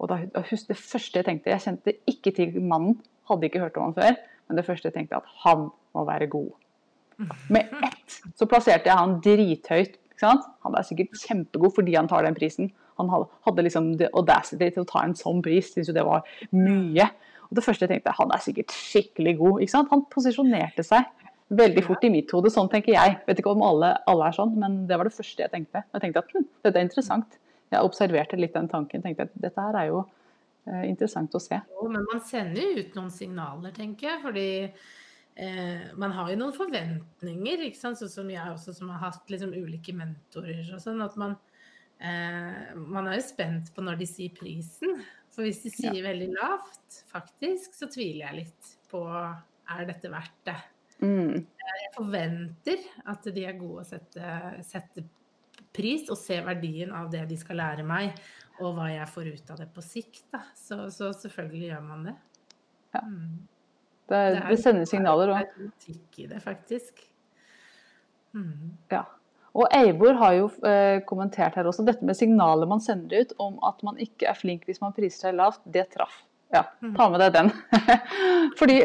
Og 0.00 0.08
da, 0.10 0.18
husk, 0.48 0.68
Det 0.68 0.78
første 0.78 1.20
jeg 1.20 1.26
tenkte 1.26 1.52
Jeg 1.52 1.64
kjente 1.64 1.94
ikke 2.08 2.32
til 2.36 2.56
mannen, 2.60 2.98
hadde 3.28 3.46
ikke 3.46 3.62
hørt 3.62 3.76
om 3.76 3.90
han 3.90 3.96
før, 3.98 4.18
men 4.48 4.58
det 4.58 4.66
første 4.66 4.88
jeg 4.88 4.96
tenkte 4.96 5.20
at 5.20 5.28
han 5.44 5.68
må 5.94 6.04
være 6.08 6.30
god. 6.32 6.50
Med 7.52 7.72
ett 7.86 8.20
så 8.38 8.48
plasserte 8.50 8.90
jeg 8.90 8.98
han 8.98 9.18
drithøyt. 9.24 9.96
Han 10.20 10.76
er 10.76 10.84
sikkert 10.84 11.16
kjempegod 11.22 11.72
fordi 11.78 11.96
han 11.96 12.08
tar 12.10 12.26
den 12.26 12.36
prisen. 12.36 12.68
Han 13.00 13.08
hadde 13.46 13.64
liksom 13.64 13.94
the 14.00 14.10
audacity 14.12 14.68
til 14.68 14.84
å 14.84 14.88
ta 14.88 15.04
en 15.06 15.16
sånn 15.16 15.40
pris. 15.44 15.72
syntes 15.72 15.88
jo 15.88 15.96
det 15.96 16.04
var 16.04 16.26
mye. 16.52 17.06
Og 17.48 17.58
det 17.58 17.64
første 17.64 17.86
jeg 17.86 17.94
tenkte, 17.94 18.14
han 18.18 18.34
er 18.34 18.44
sikkert 18.44 18.74
skikkelig 18.76 19.34
god. 19.40 19.62
ikke 19.64 19.74
sant? 19.74 19.90
Han 19.94 20.04
posisjonerte 20.12 20.84
seg 20.86 21.08
veldig 21.50 21.82
fort 21.86 22.04
i 22.06 22.12
mitt 22.12 22.30
hode. 22.34 22.52
Sånn 22.52 22.70
tenker 22.70 22.94
jeg. 22.94 23.16
Vet 23.26 23.42
ikke 23.42 23.54
om 23.54 23.64
alle, 23.66 23.94
alle 24.10 24.28
er 24.28 24.36
sånn, 24.36 24.54
men 24.60 24.84
det 24.90 24.98
var 25.00 25.08
det 25.08 25.16
første 25.16 25.44
jeg 25.44 25.52
tenkte. 25.52 25.82
Jeg 25.94 26.04
tenkte 26.04 26.22
at 26.22 26.32
hm, 26.36 26.46
dette 26.66 26.78
er 26.78 26.86
interessant. 26.86 27.38
Jeg 27.70 27.86
observerte 27.86 28.38
litt 28.38 28.54
den 28.54 28.70
tanken. 28.70 29.02
tenkte 29.02 29.28
at 29.28 29.36
dette 29.48 29.66
her 29.66 29.80
er 29.80 29.90
jo 29.90 30.04
eh, 30.68 30.86
interessant 30.90 31.34
å 31.34 31.42
se. 31.42 31.58
Jo, 31.74 31.90
men 31.90 32.06
man 32.10 32.22
sender 32.26 32.62
jo 32.62 32.84
ut 32.84 32.98
noen 32.98 33.12
signaler, 33.14 33.74
tenker 33.74 34.12
jeg. 34.12 34.22
Fordi 34.26 34.48
eh, 35.36 35.90
man 36.00 36.14
har 36.16 36.30
jo 36.32 36.40
noen 36.40 36.56
forventninger, 36.56 37.66
ikke 37.68 37.80
sant? 37.80 38.00
sånn 38.00 38.12
som 38.12 38.32
jeg 38.32 38.54
også, 38.54 38.74
som 38.76 38.90
har 38.94 39.04
hatt 39.08 39.30
liksom 39.32 39.54
ulike 39.56 39.94
mentorer 39.96 40.64
og 40.74 40.82
sånn. 40.82 41.02
At 41.04 41.16
man, 41.20 41.36
eh, 41.98 42.74
man 42.80 43.10
er 43.10 43.20
jo 43.20 43.28
spent 43.28 43.72
på 43.74 43.84
når 43.84 44.00
de 44.00 44.10
sier 44.10 44.34
prisen. 44.36 45.00
For 45.30 45.46
hvis 45.46 45.62
de 45.62 45.70
sier 45.72 46.02
veldig 46.04 46.32
lavt, 46.34 47.02
faktisk, 47.12 47.74
så 47.76 47.86
tviler 47.90 48.26
jeg 48.26 48.38
litt 48.42 48.74
på 48.90 49.04
er 49.70 49.86
dette 49.86 50.10
verdt 50.10 50.38
det. 50.48 50.58
Mm. 51.00 51.36
Jeg 51.38 51.92
forventer 51.94 52.82
at 53.08 53.28
de 53.32 53.44
er 53.46 53.58
gode 53.58 53.84
å 53.84 53.88
sette, 53.88 54.32
sette 54.66 55.04
pris 55.74 56.08
og 56.10 56.18
se 56.18 56.40
verdien 56.44 56.90
av 56.96 57.10
det 57.12 57.22
de 57.30 57.38
skal 57.38 57.60
lære 57.60 57.86
meg, 57.86 58.18
og 58.60 58.74
hva 58.76 58.90
jeg 58.90 59.08
får 59.12 59.30
ut 59.30 59.54
av 59.54 59.62
det 59.62 59.68
på 59.72 59.84
sikt. 59.84 60.26
Så, 60.58 60.82
så 60.92 61.12
selvfølgelig 61.16 61.70
gjør 61.70 61.86
man 61.86 62.10
det. 62.10 62.16
Ja. 62.96 63.06
Mm. 63.06 63.38
Det, 64.10 64.18
er 64.18 64.50
det 64.50 64.58
sender 64.62 64.88
signaler. 64.90 65.30
Det 65.30 65.34
Og, 65.34 65.38
er 65.38 65.48
automatikk 65.48 66.20
i 66.24 66.28
det, 66.30 66.42
faktisk. 66.42 67.06
Mm. 68.30 68.76
ja. 68.92 69.00
og 69.58 69.72
Eivor 69.74 70.14
har 70.20 70.34
jo 70.36 70.44
eh, 70.62 71.00
kommentert 71.02 71.56
her 71.58 71.66
også 71.66 71.82
dette 71.82 72.06
med 72.06 72.14
signaler 72.14 72.68
man 72.70 72.78
sender 72.84 73.24
ut 73.24 73.32
om 73.42 73.56
at 73.66 73.80
man 73.82 73.96
ikke 73.98 74.28
er 74.30 74.38
flink 74.38 74.68
hvis 74.68 74.78
man 74.82 74.94
priser 74.94 75.26
seg 75.26 75.38
lavt. 75.38 75.62
Det 75.66 75.88
traff. 75.94 76.20
Ja, 76.54 76.64
ta 76.96 77.08
med 77.10 77.22
deg 77.22 77.34
den. 77.34 77.50
Fordi 78.58 78.76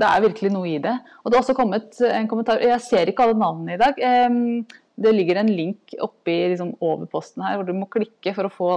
det 0.00 0.08
er 0.08 0.24
virkelig 0.24 0.52
noe 0.52 0.68
i 0.68 0.78
det. 0.82 0.94
Og 1.22 1.30
det 1.30 1.36
har 1.36 1.44
også 1.44 1.56
kommet 1.56 2.00
en 2.08 2.28
kommentar 2.28 2.60
Jeg 2.64 2.80
ser 2.84 3.08
ikke 3.12 3.26
alle 3.26 3.40
navnene 3.40 3.76
i 3.76 3.80
dag. 3.80 4.00
Eh, 4.00 4.78
Det 5.02 5.12
ligger 5.14 5.38
en 5.40 5.48
link 5.48 5.94
oppi 6.04 6.34
liksom, 6.52 6.74
overposten 6.84 7.42
her 7.46 7.56
hvor 7.56 7.64
du 7.64 7.72
må 7.76 7.86
klikke 7.88 8.34
for 8.36 8.44
å 8.48 8.52
få 8.52 8.72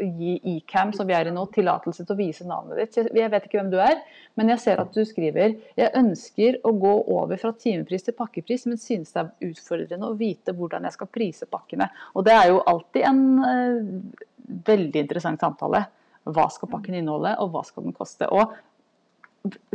gi 0.00 0.36
Ecam, 0.56 0.92
som 0.96 1.08
vi 1.08 1.14
er 1.16 1.28
i 1.28 1.34
nå, 1.34 1.44
tillatelse 1.54 2.04
til 2.04 2.14
å 2.14 2.18
vise 2.18 2.46
navnet 2.48 2.80
ditt. 2.80 3.12
Jeg 3.16 3.32
vet 3.32 3.46
ikke 3.46 3.60
hvem 3.60 3.70
du 3.72 3.78
er, 3.82 4.00
men 4.38 4.52
jeg 4.54 4.62
ser 4.62 4.82
at 4.82 4.94
du 4.94 5.02
skriver 5.06 5.56
jeg 5.78 5.92
ønsker 5.98 6.60
å 6.66 6.72
gå 6.80 6.94
over 7.12 7.40
fra 7.40 7.52
timepris 7.56 8.06
til 8.06 8.16
pakkepris, 8.16 8.66
men 8.70 8.80
synes 8.80 9.12
det 9.14 9.22
er 9.22 9.50
utfordrende 9.50 10.10
å 10.10 10.18
vite 10.18 10.54
hvordan 10.56 10.88
jeg 10.88 10.96
skal 10.96 11.12
prise 11.12 11.48
pakkene. 11.50 11.90
Og 12.14 12.26
det 12.26 12.36
er 12.36 12.50
jo 12.52 12.62
alltid 12.72 13.06
en 13.10 13.22
eh, 13.46 13.90
veldig 14.70 15.04
interessant 15.04 15.42
samtale. 15.42 15.84
Hva 16.30 16.46
skal 16.52 16.70
pakken 16.72 16.98
inneholde, 16.98 17.36
og 17.40 17.54
hva 17.54 17.64
skal 17.66 17.86
den 17.86 17.96
koste? 17.96 18.28
Og 18.28 18.56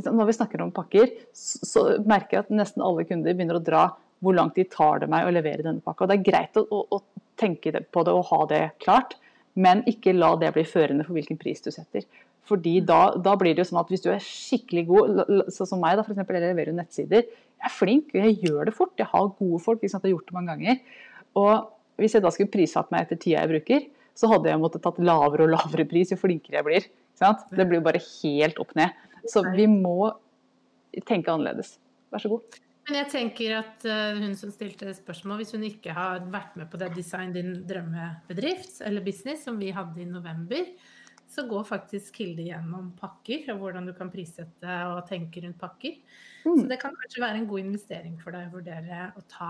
når 0.06 0.30
vi 0.30 0.38
snakker 0.38 0.62
om 0.62 0.74
pakker, 0.74 1.12
så, 1.34 1.88
merker 2.06 2.38
jeg 2.38 2.46
at 2.46 2.54
nesten 2.54 2.84
alle 2.86 3.06
kunder 3.10 3.34
begynner 3.34 3.60
å 3.60 3.66
dra 3.66 3.86
hvor 4.24 4.36
langt 4.38 4.58
de 4.58 4.66
tar 4.70 5.02
det 5.02 5.10
meg 5.12 5.28
å 5.28 5.34
levere 5.34 5.66
denne 5.66 5.84
pakka. 5.84 6.06
Og 6.06 6.12
Det 6.12 6.18
er 6.20 6.28
greit 6.28 6.60
å, 6.60 6.66
å, 6.70 6.84
å 6.98 7.26
tenke 7.40 7.74
på 7.92 8.04
det 8.06 8.14
og 8.16 8.28
ha 8.30 8.42
det 8.50 8.62
klart, 8.84 9.18
Men 9.56 9.84
ikke 9.88 10.14
la 10.16 10.34
det 10.40 10.52
bli 10.56 10.66
førende 10.68 11.06
for 11.08 11.16
hvilken 11.16 11.40
pris 11.40 11.64
du 11.64 11.72
setter. 11.72 12.04
Fordi 12.46 12.76
da, 12.86 13.00
da 13.18 13.34
blir 13.40 13.56
det 13.56 13.64
jo 13.64 13.70
sånn 13.72 13.82
at 13.82 13.92
hvis 13.92 14.04
du 14.04 14.12
er 14.14 14.22
skikkelig 14.22 14.84
god, 14.90 15.22
sånn 15.54 15.70
som 15.70 15.82
meg, 15.82 15.96
da, 15.98 16.04
for 16.06 16.14
eksempel, 16.14 16.38
jeg 16.38 16.52
leverer 16.52 16.74
jo 16.74 16.78
nettsider. 16.78 17.24
Jeg 17.26 17.70
er 17.70 17.74
flink, 17.74 18.12
jeg 18.14 18.36
gjør 18.44 18.70
det 18.70 18.76
fort. 18.78 18.94
Jeg 19.00 19.10
har 19.10 19.32
gode 19.40 19.62
folk. 19.64 19.82
liksom 19.82 20.02
at 20.02 20.06
Jeg 20.06 20.12
har 20.12 20.18
gjort 20.18 20.30
det 20.30 20.38
mange 20.38 20.54
ganger. 20.54 21.00
Og 21.42 22.02
hvis 22.02 22.18
jeg 22.18 22.26
da 22.26 22.32
skulle 22.36 22.52
prissatt 22.54 22.92
meg 22.94 23.06
etter 23.06 23.20
tida 23.22 23.42
jeg 23.42 23.52
bruker, 23.54 23.88
så 24.16 24.30
hadde 24.32 24.52
jeg 24.52 24.62
måttet 24.62 24.84
tatt 24.86 25.00
lavere 25.04 25.48
og 25.48 25.56
lavere 25.56 25.88
pris 25.90 26.14
jo 26.14 26.20
flinkere 26.20 26.60
jeg 26.60 26.68
blir. 26.68 26.86
Det 27.56 27.66
blir 27.66 27.80
jo 27.80 27.88
bare 27.88 28.04
helt 28.04 28.60
opp 28.62 28.76
ned. 28.78 28.94
Så 29.32 29.42
vi 29.56 29.66
må 29.72 30.12
tenke 31.08 31.32
annerledes. 31.34 31.78
Vær 32.14 32.24
så 32.24 32.32
god. 32.36 32.60
Men 32.86 33.00
jeg 33.00 33.10
tenker 33.10 33.56
at 33.58 33.86
uh, 33.90 34.18
hun 34.22 34.36
som 34.38 34.52
stilte 34.54 34.92
spørsmål, 34.94 35.42
hvis 35.42 35.56
hun 35.56 35.64
ikke 35.66 35.94
har 35.96 36.26
vært 36.30 36.58
med 36.60 36.70
på 36.70 36.78
det 36.82 36.92
Design 36.94 37.34
din 37.34 37.64
drømmebedrift 37.66 38.84
eller 38.86 39.06
business 39.06 39.48
som 39.48 39.58
vi 39.58 39.72
hadde 39.74 40.04
i 40.04 40.10
november, 40.10 40.68
så 41.36 41.48
går 41.50 41.66
faktisk 41.68 42.20
Hilde 42.22 42.46
gjennom 42.46 42.92
pakker 43.00 43.50
og 43.54 43.64
hvordan 43.64 43.90
du 43.90 43.94
kan 43.98 44.12
prissette 44.14 44.76
og 44.92 45.02
tenke 45.10 45.42
rundt 45.44 45.58
pakker. 45.60 45.98
Mm. 46.46 46.60
Så 46.62 46.68
det 46.70 46.78
kan 46.84 46.94
kanskje 46.96 47.24
være 47.24 47.42
en 47.42 47.50
god 47.50 47.64
investering 47.64 48.20
for 48.22 48.36
deg 48.36 48.48
å 48.48 48.60
vurdere 48.60 49.10
å 49.18 49.26
ta 49.32 49.50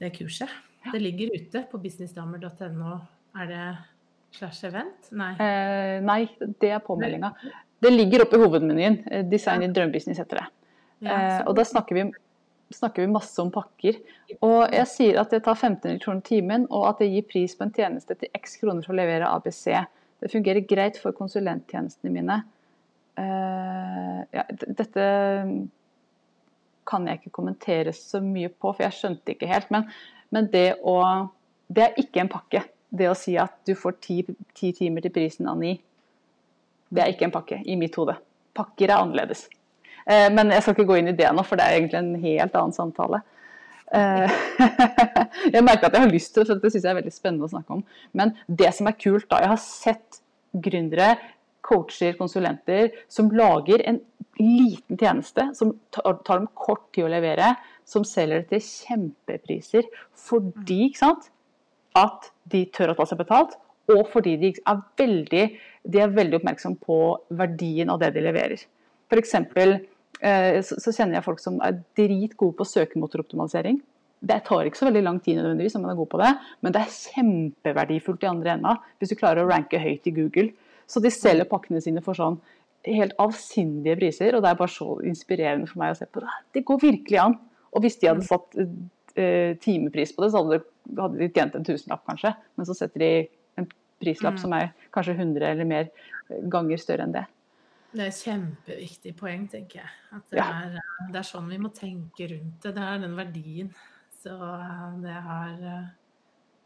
det 0.00 0.14
kurset. 0.14 0.52
Ja. 0.84 0.94
Det 0.94 1.02
ligger 1.02 1.34
ute 1.34 1.64
på 1.70 1.80
businessdamer.no. 1.82 2.96
Er 3.42 3.50
det 3.50 3.66
slash 4.38 4.66
event? 4.68 5.10
Nei. 5.10 5.32
Eh, 5.42 5.98
nei, 6.04 6.20
det 6.62 6.70
er 6.76 6.82
påmeldinga. 6.84 7.32
Det 7.82 7.90
ligger 7.92 8.24
oppe 8.24 8.38
i 8.38 8.44
hovedmenyen. 8.44 9.00
Eh, 9.10 9.24
Design 9.26 9.64
din 9.64 9.74
drømmebusiness 9.74 10.22
heter 10.22 10.42
det. 10.42 10.50
Eh, 11.04 11.40
og 11.44 11.54
da 11.58 11.64
snakker 11.68 11.98
vi, 11.98 12.04
snakker 12.74 13.04
vi, 13.04 13.12
masse 13.12 13.38
om 13.42 13.52
pakker. 13.54 14.00
Og 14.40 14.72
jeg 14.72 14.88
sier 14.90 15.20
at 15.22 15.34
jeg 15.34 15.44
tar 15.44 15.58
1500 15.58 16.00
kroner 16.04 16.24
timen, 16.26 16.66
og 16.70 16.88
at 16.92 17.04
jeg 17.04 17.14
gir 17.14 17.30
pris 17.30 17.54
på 17.58 17.66
en 17.66 17.74
tjeneste 17.74 18.16
til 18.20 18.32
x 18.40 18.58
kroner 18.62 18.84
for 18.86 18.94
å 18.94 18.98
levere 18.98 19.30
ABC. 19.30 19.68
Det 20.22 20.32
fungerer 20.32 20.66
greit 20.68 21.00
for 21.00 21.16
konsulenttjenestene 21.16 22.12
mine. 22.14 22.42
Eh, 23.20 24.20
ja, 24.34 24.44
dette 24.64 25.08
kan 26.84 27.08
jeg 27.08 27.20
ikke 27.20 27.36
kommentere 27.38 27.94
så 27.96 28.20
mye 28.24 28.50
på, 28.52 28.72
for 28.72 28.84
jeg 28.84 28.96
skjønte 28.98 29.34
ikke 29.34 29.48
helt. 29.50 29.70
Men, 29.74 29.88
men 30.34 30.50
det 30.52 30.68
å 30.82 31.00
Det 31.74 31.80
er 31.80 31.94
ikke 31.96 32.20
en 32.20 32.28
pakke. 32.28 32.60
Det 32.92 33.06
å 33.08 33.14
si 33.16 33.32
at 33.40 33.54
du 33.66 33.72
får 33.74 33.94
ti, 34.04 34.18
ti 34.54 34.68
timer 34.76 35.00
til 35.02 35.10
prisen 35.14 35.48
av 35.48 35.56
ni, 35.58 35.70
det 36.92 37.02
er 37.02 37.14
ikke 37.14 37.24
en 37.26 37.32
pakke 37.34 37.62
i 37.64 37.76
mitt 37.80 37.96
hode. 37.96 38.14
Pakker 38.54 38.90
er 38.90 39.00
annerledes. 39.00 39.46
Eh, 40.04 40.26
men 40.32 40.52
jeg 40.52 40.64
skal 40.64 40.76
ikke 40.76 40.88
gå 40.90 40.98
inn 41.00 41.12
i 41.12 41.16
det 41.16 41.30
nå, 41.32 41.44
for 41.46 41.60
det 41.60 41.66
er 41.66 41.78
egentlig 41.78 42.00
en 42.00 42.14
helt 42.24 42.58
annen 42.60 42.76
samtale. 42.76 43.22
Eh, 43.94 44.40
jeg 45.54 45.64
merker 45.64 45.88
at 45.88 45.96
jeg 45.96 46.06
har 46.06 46.12
lyst 46.12 46.34
til 46.34 46.44
det, 46.44 46.50
for 46.50 46.64
det 46.64 46.72
syns 46.74 46.84
jeg 46.84 46.92
er 46.92 47.00
veldig 47.00 47.14
spennende 47.14 47.48
å 47.48 47.54
snakke 47.54 47.78
om. 47.78 47.84
Men 48.16 48.34
det 48.48 48.72
som 48.76 48.90
er 48.90 48.98
kult 49.00 49.28
da, 49.30 49.40
jeg 49.44 49.52
har 49.54 49.62
sett 49.62 50.20
gründere, 50.64 51.14
coacher, 51.64 52.12
konsulenter 52.18 52.92
som 53.08 53.30
lager 53.32 53.80
en 53.88 54.02
liten 54.36 54.98
tjeneste 55.00 55.46
som 55.56 55.70
tar 55.94 56.18
dem 56.26 56.50
kort 56.58 56.90
tid 56.92 57.06
å 57.06 57.12
levere, 57.12 57.54
som 57.88 58.04
selger 58.04 58.42
det 58.42 58.50
til 58.50 58.64
kjempepriser 58.66 59.88
fordi 60.26 60.88
ikke 60.88 61.00
sant, 61.00 61.30
at 61.96 62.32
de 62.50 62.64
tør 62.74 62.92
å 62.92 62.98
ta 62.98 63.06
seg 63.06 63.20
betalt, 63.20 63.54
og 63.92 64.08
fordi 64.10 64.34
de 64.40 64.50
er 64.56 64.80
veldig, 64.98 65.44
de 65.84 66.06
veldig 66.16 66.40
oppmerksom 66.40 66.78
på 66.82 66.98
verdien 67.38 67.92
av 67.92 68.00
det 68.02 68.14
de 68.16 68.24
leverer. 68.24 68.64
F.eks. 69.12 69.34
Eh, 69.36 69.74
så 70.20 70.92
kjenner 70.94 71.18
jeg 71.18 71.26
folk 71.26 71.42
som 71.42 71.58
er 71.64 71.80
dritgode 71.98 72.56
på 72.58 72.66
søkemotoroptimalisering. 72.68 73.80
Det 74.24 74.38
tar 74.46 74.68
ikke 74.68 74.80
så 74.80 74.88
veldig 74.88 75.02
lang 75.04 75.18
tid 75.20 75.36
nødvendigvis 75.36 75.74
om 75.76 75.84
man 75.84 75.92
er 75.92 75.98
god 75.98 76.10
på 76.12 76.20
det, 76.22 76.30
men 76.64 76.72
det 76.72 76.80
er 76.80 76.94
kjempeverdifullt 76.94 78.24
i 78.24 78.30
andre 78.30 78.54
enda 78.54 78.76
hvis 78.96 79.12
du 79.12 79.18
klarer 79.20 79.42
å 79.42 79.50
ranke 79.50 79.80
høyt 79.82 80.06
i 80.08 80.14
Google. 80.16 80.54
Så 80.88 81.02
de 81.04 81.12
selger 81.12 81.48
pakkene 81.48 81.82
sine 81.84 82.00
for 82.04 82.16
sånn 82.16 82.38
helt 82.84 83.14
avsindige 83.20 83.96
priser, 84.00 84.36
og 84.36 84.44
det 84.44 84.50
er 84.50 84.58
bare 84.60 84.72
så 84.72 84.88
inspirerende 85.08 85.68
for 85.68 85.80
meg 85.80 85.94
å 85.94 85.98
se 85.98 86.08
på 86.08 86.22
det. 86.24 86.32
Det 86.56 86.64
går 86.68 86.82
virkelig 86.82 87.20
an. 87.20 87.36
Og 87.74 87.84
hvis 87.84 87.96
de 88.00 88.10
hadde 88.10 88.26
satt 88.26 88.58
uh, 88.60 89.52
timepris 89.64 90.12
på 90.14 90.24
det, 90.24 90.30
så 90.32 90.42
hadde, 90.42 90.60
hadde 90.98 91.20
de 91.20 91.30
tjent 91.32 91.56
en 91.58 91.66
tusenlapp 91.66 92.04
kanskje, 92.08 92.34
men 92.54 92.68
så 92.68 92.76
setter 92.76 93.02
de 93.02 93.12
en 93.60 93.68
prislapp 94.02 94.36
mm. 94.36 94.42
som 94.44 94.56
er 94.56 94.72
kanskje 94.94 95.16
100 95.16 95.48
eller 95.54 95.68
mer 95.68 95.88
ganger 96.52 96.80
større 96.80 97.06
enn 97.06 97.16
det. 97.16 97.24
Det 97.94 98.02
er 98.02 98.10
et 98.10 98.22
kjempeviktig 98.26 99.12
poeng, 99.18 99.44
tenker 99.50 99.84
jeg. 99.84 99.90
At 100.16 100.24
det, 100.32 100.38
ja. 100.40 100.46
er, 100.64 100.78
det, 101.12 101.18
er, 101.20 101.26
sånn 101.28 101.50
vi 101.52 101.60
må 101.62 101.70
tenke 101.74 102.26
rundt 102.32 102.64
det. 102.64 102.72
Det 102.74 102.86
er 102.86 103.04
den 103.04 103.14
verdien. 103.18 103.68
Så 104.18 104.34
det 105.04 105.14
har 105.26 105.60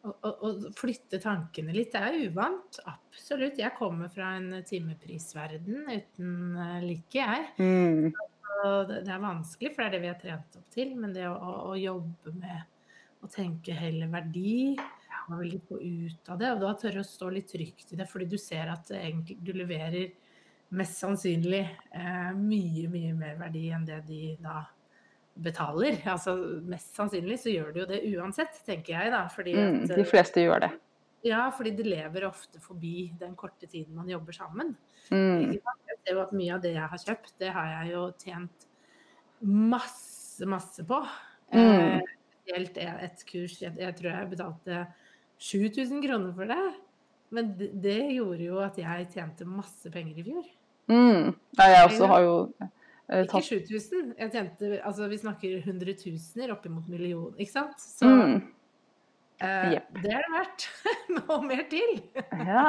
å, 0.07 0.13
å, 0.15 0.31
å, 0.31 0.53
flytte 0.79 1.21
tankene 1.21 1.75
litt 1.75 1.93
det 1.93 2.01
er 2.07 2.17
uvant. 2.31 2.81
Absolutt. 2.89 3.61
Jeg 3.61 3.77
kommer 3.77 4.09
fra 4.13 4.33
en 4.39 4.63
timeprisverden 4.65 5.91
uten 5.91 6.33
like, 6.87 7.19
jeg. 7.19 7.51
Mm. 7.61 8.09
Det, 8.09 9.03
det, 9.05 9.13
er 9.13 9.23
vanskelig, 9.23 9.75
for 9.75 9.85
det 9.85 9.89
er 9.89 9.97
det 9.97 10.03
vi 10.07 10.13
har 10.13 10.23
trent 10.23 10.57
opp 10.63 10.73
til. 10.73 10.95
Men 10.97 11.13
det 11.17 11.27
å, 11.29 11.35
å 11.75 11.77
jobbe 11.77 12.35
med 12.39 13.27
å 13.27 13.29
tenke 13.33 13.75
heller 13.77 14.09
verdi 14.13 14.79
og 15.29 15.43
vil 15.43 15.59
få 15.69 15.77
ut 15.83 16.31
av 16.33 16.39
det, 16.41 16.55
og 16.55 16.63
da 16.63 16.71
tørre 16.79 17.03
å 17.03 17.07
stå 17.07 17.29
litt 17.35 17.51
trygt 17.53 17.93
i 17.93 17.99
det, 17.99 18.07
fordi 18.09 18.31
du 18.31 18.39
ser 18.41 18.71
at 18.73 18.89
egentlig, 18.97 19.37
du 19.45 19.53
leverer 19.53 20.15
mest 20.77 20.99
sannsynlig 21.01 21.63
eh, 21.97 22.33
mye, 22.37 22.89
mye 22.93 23.15
mer 23.17 23.39
verdi 23.41 23.69
enn 23.73 23.87
det 23.89 24.03
de 24.09 24.35
da 24.43 24.63
betaler. 25.39 26.01
Altså 26.11 26.35
mest 26.69 26.97
sannsynlig 26.99 27.39
så 27.43 27.53
gjør 27.53 27.73
de 27.73 27.83
jo 27.83 27.89
det 27.89 28.03
uansett, 28.13 28.61
tenker 28.67 28.97
jeg 28.97 29.15
da. 29.15 29.25
Fordi 29.33 29.55
mm, 29.57 29.65
at, 29.65 29.81
mm, 29.87 29.97
de 30.01 30.07
fleste 30.09 30.45
gjør 30.45 30.67
det. 30.67 30.73
Ja, 31.27 31.49
fordi 31.55 31.73
de 31.79 31.87
lever 31.89 32.29
ofte 32.29 32.61
forbi 32.63 33.09
den 33.19 33.35
korte 33.39 33.67
tiden 33.67 33.97
man 33.99 34.11
jobber 34.11 34.37
sammen. 34.37 34.77
Mm. 35.11 35.57
Jeg 35.57 35.99
ser 36.05 36.15
jo 36.15 36.23
at 36.23 36.35
mye 36.37 36.55
av 36.55 36.63
det 36.63 36.75
jeg 36.77 36.93
har 36.93 37.03
kjøpt, 37.05 37.33
det 37.43 37.55
har 37.55 37.73
jeg 37.73 37.95
jo 37.95 38.05
tjent 38.23 38.69
masse, 39.43 40.47
masse 40.49 40.85
på. 40.87 41.01
Mm. 41.55 41.65
Eh, 41.65 42.13
spesielt 42.39 42.79
et 42.83 43.25
kurs, 43.29 43.57
jeg, 43.65 43.75
jeg 43.81 43.97
tror 43.99 44.13
jeg 44.13 44.31
betalte 44.35 44.85
7000 45.39 46.05
kroner 46.07 46.37
for 46.37 46.51
det. 46.51 46.63
Men 47.35 47.53
det, 47.59 47.71
det, 47.83 47.99
gjorde 48.17 48.45
jo 48.45 48.61
at 48.65 48.79
jeg 48.81 49.09
tjente 49.13 49.47
masse 49.49 49.91
penger 49.93 50.21
i 50.21 50.27
fjor. 50.27 50.51
Mm. 50.89 51.35
Ja, 51.59 51.65
jeg 51.69 51.89
også 51.91 52.07
har 52.09 52.23
jo 52.25 52.37
eh, 52.65 53.25
tatt 53.29 53.43
Ikke 53.43 53.67
7000. 53.69 54.15
Jeg 54.17 54.31
tjente 54.33 54.71
Altså, 54.79 55.09
vi 55.11 55.19
snakker 55.21 55.59
hundretusener 55.67 56.55
oppimot 56.55 56.89
millioner, 56.89 57.35
ikke 57.37 57.53
sant? 57.53 57.83
Så 57.83 58.09
mm. 58.09 58.37
eh, 59.45 59.75
yep. 59.75 59.91
det 60.01 60.15
er 60.15 60.25
det 60.25 60.37
verdt. 60.37 60.69
Og 61.35 61.45
mer 61.45 61.67
til. 61.69 61.99
ja, 62.33 62.69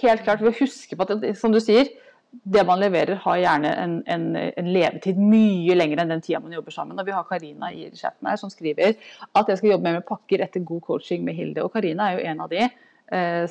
helt 0.00 0.26
klart. 0.26 0.42
Vi 0.42 0.56
husker 0.58 0.98
på 0.98 1.06
at, 1.06 1.28
som 1.38 1.54
du 1.54 1.62
sier, 1.62 1.94
det 2.32 2.62
man 2.64 2.80
leverer 2.80 3.18
har 3.20 3.40
gjerne 3.42 3.70
en, 3.76 3.98
en, 4.08 4.22
en, 4.40 4.68
levetid 4.72 5.18
mye 5.20 5.74
lenger 5.76 6.00
enn 6.00 6.14
den 6.14 6.22
tida 6.24 6.40
man 6.40 6.54
jobber 6.56 6.72
sammen. 6.74 6.98
Og 6.98 7.06
vi 7.06 7.14
har 7.14 7.26
Karina 7.28 7.68
i 7.70 7.90
chatten 7.94 8.30
her 8.30 8.40
som 8.40 8.50
skriver 8.50 8.96
at 8.96 9.50
jeg 9.52 9.60
skal 9.60 9.74
jobbe 9.74 9.84
med, 9.84 9.98
med 10.00 10.06
pakker 10.08 10.42
etter 10.42 10.64
god 10.64 10.80
coaching 10.86 11.26
med 11.26 11.36
Hilde. 11.36 11.62
Og 11.62 11.74
Karina 11.74 12.08
er 12.08 12.18
jo 12.18 12.30
en 12.32 12.40
av 12.46 12.50
de 12.50 12.64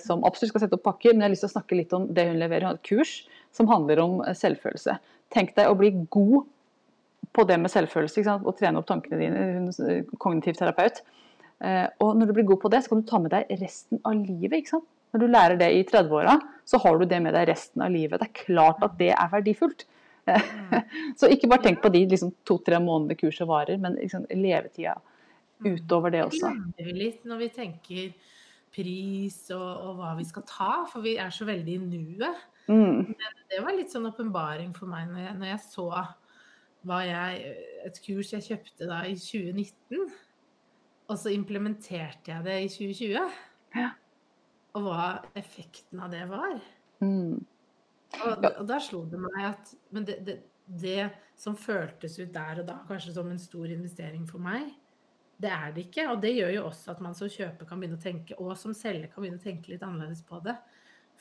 som 0.01 0.23
absolutt 0.25 0.49
skal 0.49 0.63
sette 0.63 0.73
opp 0.73 0.83
pakker, 0.87 1.13
men 1.13 1.21
jeg 1.21 1.27
har 1.27 1.33
lyst 1.35 1.43
til 1.45 1.51
å 1.51 1.53
snakke 1.53 1.77
litt 1.77 1.91
om 1.93 2.07
det 2.09 2.23
hun 2.31 2.39
leverer. 2.41 2.63
Hun 2.65 2.71
har 2.71 2.79
et 2.79 2.87
kurs 2.87 3.11
som 3.55 3.69
handler 3.71 3.99
om 4.03 4.21
eh, 4.25 4.35
selvfølelse. 4.37 4.97
Tenk 5.31 5.55
deg 5.57 5.69
å 5.69 5.77
bli 5.79 5.93
god 6.11 6.47
på 7.31 7.45
det 7.47 7.57
med 7.61 7.71
selvfølelse 7.71 8.37
og 8.39 8.55
trene 8.59 8.81
opp 8.81 8.89
tankene 8.89 9.19
dine. 9.19 9.43
Hun 9.57 9.69
er 9.71 9.93
eh, 9.99 10.15
kognitiv 10.17 10.57
terapeut. 10.59 11.03
Eh, 11.61 11.85
og 12.03 12.17
når 12.17 12.31
du 12.31 12.35
blir 12.39 12.49
god 12.53 12.63
på 12.63 12.71
det, 12.73 12.83
så 12.83 12.93
kan 12.93 13.03
du 13.03 13.09
ta 13.11 13.21
med 13.23 13.33
deg 13.35 13.51
resten 13.61 14.01
av 14.07 14.17
livet. 14.17 14.73
Når 15.11 15.23
du 15.23 15.29
lærer 15.29 15.59
det 15.59 15.71
i 15.75 15.85
30-åra, 15.87 16.37
så 16.65 16.79
har 16.83 16.99
du 16.99 17.07
det 17.07 17.21
med 17.23 17.35
deg 17.37 17.49
resten 17.51 17.83
av 17.83 17.93
livet. 17.93 18.19
Det 18.21 18.29
er 18.29 18.45
klart 18.45 18.83
at 18.87 18.97
det 18.99 19.13
er 19.13 19.31
verdifullt. 19.31 19.87
så 21.19 21.27
ikke 21.33 21.49
bare 21.49 21.65
tenk 21.65 21.79
på 21.83 21.89
de 21.91 22.03
liksom, 22.07 22.29
to-tre 22.47 22.77
månedene 22.79 23.17
kurset 23.19 23.49
varer, 23.49 23.79
men 23.81 23.97
liksom, 23.97 24.27
levetida 24.37 24.95
utover 25.65 26.13
det 26.13 26.21
også. 26.25 26.51
Det 26.77 26.85
glemmer 26.85 26.99
litt 27.01 27.25
når 27.27 27.41
vi 27.41 27.49
tenker 27.53 28.05
pris 28.71 29.37
og, 29.55 29.67
og, 29.67 29.93
hva 29.99 30.15
vi 30.19 30.25
skal 30.27 30.45
ta, 30.47 30.71
for 30.91 31.03
vi 31.05 31.17
er 31.19 31.33
så 31.33 31.47
veldig 31.47 31.75
i 31.75 31.83
nuet. 31.83 32.47
Mm. 32.71 33.13
det 33.51 33.59
var 33.65 33.75
litt 33.75 33.91
sånn 33.91 34.07
åpenbaring 34.07 34.71
for 34.77 34.87
meg 34.87 35.09
når 35.09 35.25
jeg, 35.25 35.37
når 35.39 35.49
jeg 35.49 35.63
så 35.65 35.87
jeg, 37.05 37.55
et 37.85 37.97
kurs 38.05 38.31
jeg 38.33 38.45
kjøpte 38.45 38.87
da 38.89 39.01
i 39.09 39.15
2019, 39.19 40.05
og 41.11 41.17
så 41.19 41.33
implementerte 41.33 42.31
jeg 42.31 42.45
det 42.47 42.57
i 42.63 42.69
2020. 42.71 43.41
Ja. 43.75 43.89
Og 44.77 44.85
hva 44.87 45.07
effekten 45.37 45.99
av 46.01 46.13
det 46.13 46.23
var. 46.31 46.61
Mm. 47.03 47.41
Og, 48.21 48.45
og, 48.45 48.63
da 48.67 48.77
slo 48.83 49.03
det 49.09 49.19
meg 49.21 49.37
at 49.47 49.69
Men 49.95 50.05
det, 50.07 50.17
det, 50.27 50.37
det, 50.67 51.09
som 51.39 51.55
føltes 51.57 52.17
ut 52.19 52.33
der 52.33 52.61
og 52.61 52.67
da, 52.67 52.77
kanskje 52.87 53.15
som 53.15 53.29
en 53.31 53.39
stor 53.41 53.71
investering 53.71 54.27
for 54.29 54.43
meg, 54.43 54.67
det 55.41 55.51
er 55.51 55.73
det 55.75 55.87
ikke. 55.87 56.07
Og 56.11 56.21
det 56.23 56.33
gjør 56.35 56.53
jo 56.55 56.67
også 56.69 56.93
at 56.93 57.01
man 57.03 57.17
som 57.17 57.31
kjøper 57.31 57.67
kan 57.69 57.81
begynne 57.81 57.99
å 57.99 58.03
tenke, 58.03 58.37
og 58.37 58.53
som 58.59 58.75
selger 58.77 59.09
kan 59.11 59.23
begynne 59.23 59.41
å 59.41 59.43
tenke 59.43 59.73
litt 59.73 59.85
annerledes 59.85 60.23
på 60.27 60.41
det. 60.45 60.55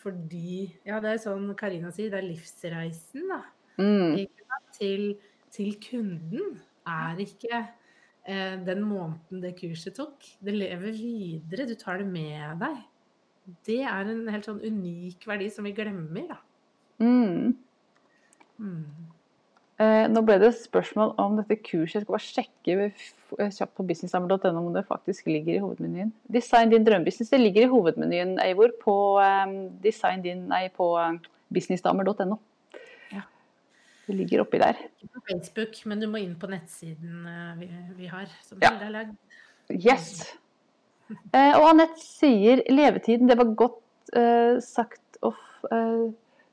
Fordi 0.01 0.71
Ja, 0.89 1.01
det 1.03 1.15
er 1.15 1.23
sånn 1.25 1.51
Karina 1.59 1.93
sier, 1.93 2.13
det 2.13 2.21
er 2.21 2.29
livsreisen, 2.29 3.29
da. 3.31 3.43
Mm. 3.81 4.27
Til, 4.77 5.05
til, 5.53 5.75
kunden 5.83 6.59
er 6.89 7.21
ikke 7.23 7.59
eh, 7.61 8.57
den 8.65 8.85
måneden 8.85 9.43
det 9.45 9.55
kurset 9.61 9.97
tok. 9.99 10.25
Det 10.41 10.55
lever 10.57 10.97
videre. 10.97 11.69
Du 11.69 11.77
tar 11.81 12.01
det 12.01 12.09
med 12.09 12.61
deg. 12.65 12.81
det 13.67 13.81
er 13.89 14.09
en 14.13 14.29
helt 14.31 14.47
sånn 14.47 14.61
unik 14.63 15.25
verdi 15.27 15.49
som 15.53 15.67
vi 15.67 15.75
glemmer, 15.77 16.29
da. 16.35 16.39
Mm. 17.01 17.57
Mm. 18.61 18.85
Eh, 19.81 20.07
nå 20.13 20.21
ble 20.29 20.37
det 20.43 20.51
spørsmål 20.59 21.15
om 21.23 21.39
dette 21.39 21.57
kurset. 21.65 22.01
Jeg 22.01 22.05
skal 22.05 22.13
bare 22.13 22.27
sjekke 22.27 22.75
eh, 22.91 23.53
kjapt 23.57 23.73
på 23.79 23.87
businesshammer.no 23.89 24.51
om 24.61 24.75
det 24.75 24.85
faktisk 24.89 25.31
ligger 25.31 25.57
i 25.57 25.63
hovedmenyen. 25.63 26.13
Design 26.29 26.75
din 26.75 26.85
drømmebusiness. 26.85 27.33
Det 27.33 27.41
ligger 27.41 27.65
i 27.65 27.71
hovedmenyen, 27.73 28.37
Eivor, 28.45 28.75
på 28.83 28.97
eh, 29.25 29.57
design 29.85 30.27
din, 30.27 30.45
nei, 30.51 30.67
på 30.77 30.93
businessdamer.no. 31.55 32.37
Ja. 33.15 33.25
Det 34.05 34.19
ligger 34.19 34.45
oppi 34.45 34.61
der. 34.61 34.85
Ikke 35.01 35.15
på 35.17 35.25
Facebook, 35.31 35.81
men 35.89 36.05
du 36.05 36.11
må 36.13 36.21
inn 36.21 36.37
på 36.37 36.51
nettsiden 36.53 37.25
vi, 37.63 37.73
vi 38.03 38.13
har. 38.13 38.29
Som 38.45 38.61
Ja. 38.61 38.77
Har 38.85 38.93
lagd. 38.93 39.17
Yes. 39.73 40.27
Eh, 41.11 41.55
og 41.57 41.67
Anette 41.73 42.03
sier 42.03 42.63
levetiden. 42.71 43.31
Det 43.31 43.39
var 43.39 43.55
godt 43.59 44.13
eh, 44.17 44.59
sagt 44.63 45.21
å 45.25 45.33
eh, 45.71 46.11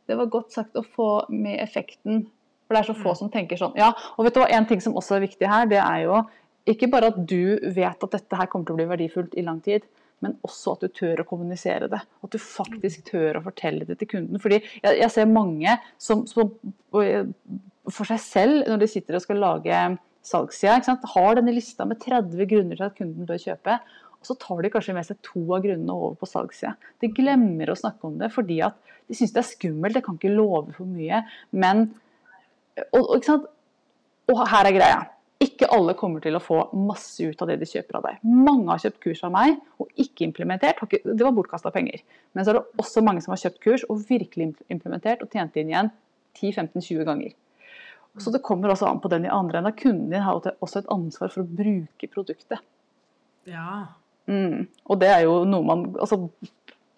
Det 0.07 0.15
var 0.15 0.29
godt 0.31 0.55
sagt 0.55 0.77
å 0.79 0.85
få 0.95 1.11
med 1.33 1.59
effekten. 1.59 2.29
For 2.67 2.75
det 2.75 2.81
er 2.83 2.93
så 2.93 2.97
få 2.99 3.13
Mm. 3.13 3.17
som 3.17 3.29
tenker 3.31 3.57
sånn. 3.57 3.75
Ja, 3.79 3.93
og 4.17 4.25
vet 4.25 4.33
du 4.35 4.41
hva, 4.41 4.49
en 4.51 4.65
ting 4.65 4.81
som 4.83 4.93
også 4.93 5.15
er 5.15 5.27
viktig 5.27 5.47
her, 5.47 5.65
det 5.65 5.79
er 5.79 6.03
jo 6.03 6.25
ikke 6.67 6.89
bare 6.91 7.07
at 7.13 7.21
du 7.25 7.57
vet 7.71 8.03
at 8.03 8.11
dette 8.11 8.35
her 8.35 8.45
kommer 8.51 8.65
til 8.67 8.75
å 8.75 8.79
bli 8.81 8.89
verdifullt 8.89 9.37
i 9.37 9.45
lang 9.45 9.61
tid, 9.63 9.83
men 10.21 10.33
også 10.43 10.73
at 10.73 10.81
du 10.81 10.87
tør 10.89 11.21
å 11.21 11.27
kommunisere 11.29 11.87
det. 11.87 12.01
At 12.23 12.33
du 12.33 12.37
faktisk 12.41 13.05
tør 13.11 13.37
å 13.37 13.43
fortelle 13.45 13.85
det 13.85 13.99
til 13.99 14.07
kunden. 14.07 14.39
Fordi 14.41 14.57
jeg, 14.59 14.97
jeg 14.99 15.11
ser 15.13 15.29
mange 15.29 15.77
som, 15.97 16.25
som 16.27 16.51
for 16.91 18.09
seg 18.09 18.19
selv, 18.19 18.67
når 18.67 18.81
de 18.81 18.89
sitter 18.91 19.15
og 19.15 19.23
skal 19.23 19.39
lage 19.39 19.83
salgssida, 20.27 20.97
har 21.13 21.37
denne 21.37 21.53
lista 21.55 21.85
med 21.87 22.01
30 22.03 22.49
grunner 22.49 22.75
til 22.75 22.87
at 22.89 22.97
kunden 22.97 23.29
bør 23.29 23.39
kjøpe. 23.39 23.77
Og 24.17 24.25
så 24.27 24.35
tar 24.41 24.65
de 24.65 24.71
kanskje 24.73 24.95
med 24.97 25.05
seg 25.07 25.21
to 25.23 25.45
av 25.55 25.63
grunnene 25.63 25.93
over 25.93 26.17
på 26.19 26.27
salgssida. 26.27 26.73
De 26.99 27.11
glemmer 27.13 27.69
å 27.71 27.77
snakke 27.77 28.09
om 28.09 28.17
det 28.19 28.31
fordi 28.33 28.59
at 28.65 28.75
de 29.07 29.15
syns 29.15 29.31
det 29.35 29.43
er 29.43 29.51
skummelt. 29.53 29.95
Det 29.95 30.03
kan 30.03 30.17
ikke 30.17 30.33
love 30.33 30.73
for 30.75 30.89
mye. 30.89 31.21
Men 31.55 31.91
og, 32.95 33.13
og, 33.17 33.47
og 34.33 34.41
her 34.51 34.69
er 34.69 34.75
greia. 34.75 34.99
Ikke 35.43 35.67
alle 35.69 35.93
kommer 35.97 36.21
til 36.23 36.33
å 36.33 36.41
få 36.41 36.63
masse 36.73 37.21
ut 37.21 37.41
av 37.43 37.51
det 37.51 37.59
de 37.61 37.67
kjøper 37.69 37.99
av 37.99 38.07
deg. 38.07 38.21
Mange 38.25 38.71
har 38.71 38.81
kjøpt 38.81 39.03
kurs 39.03 39.19
av 39.25 39.33
meg 39.35 39.59
og 39.77 39.91
ikke 40.01 40.25
implementert. 40.25 40.81
Det 40.89 41.21
var 41.21 41.35
bortkasta 41.35 41.69
penger. 41.73 42.01
Men 42.33 42.45
så 42.45 42.53
er 42.53 42.57
det 42.57 42.81
også 42.81 43.03
mange 43.05 43.21
som 43.21 43.35
har 43.35 43.43
kjøpt 43.43 43.61
kurs 43.61 43.85
og 43.85 44.01
virkelig 44.09 44.55
implementert 44.73 45.21
og 45.21 45.29
tjent 45.33 45.59
inn 45.61 45.69
igjen 45.73 45.91
10-15-20 46.39 47.05
ganger. 47.05 47.35
Så 48.17 48.33
det 48.33 48.41
kommer 48.45 48.73
også 48.73 48.89
an 48.89 49.01
på 49.01 49.11
den 49.13 49.27
i 49.27 49.33
andre 49.33 49.61
enden. 49.61 49.77
Kunden 49.77 50.09
din 50.09 50.25
har 50.25 50.41
også 50.57 50.81
et 50.81 50.89
ansvar 50.93 51.29
for 51.29 51.43
å 51.43 51.57
bruke 51.59 52.09
produktet. 52.09 52.63
Ja. 53.45 53.93
Mm. 54.25 54.65
Og 54.89 54.99
det 55.01 55.11
er 55.13 55.27
jo 55.27 55.43
noe 55.47 55.65
man 55.65 55.85
altså, 55.95 56.25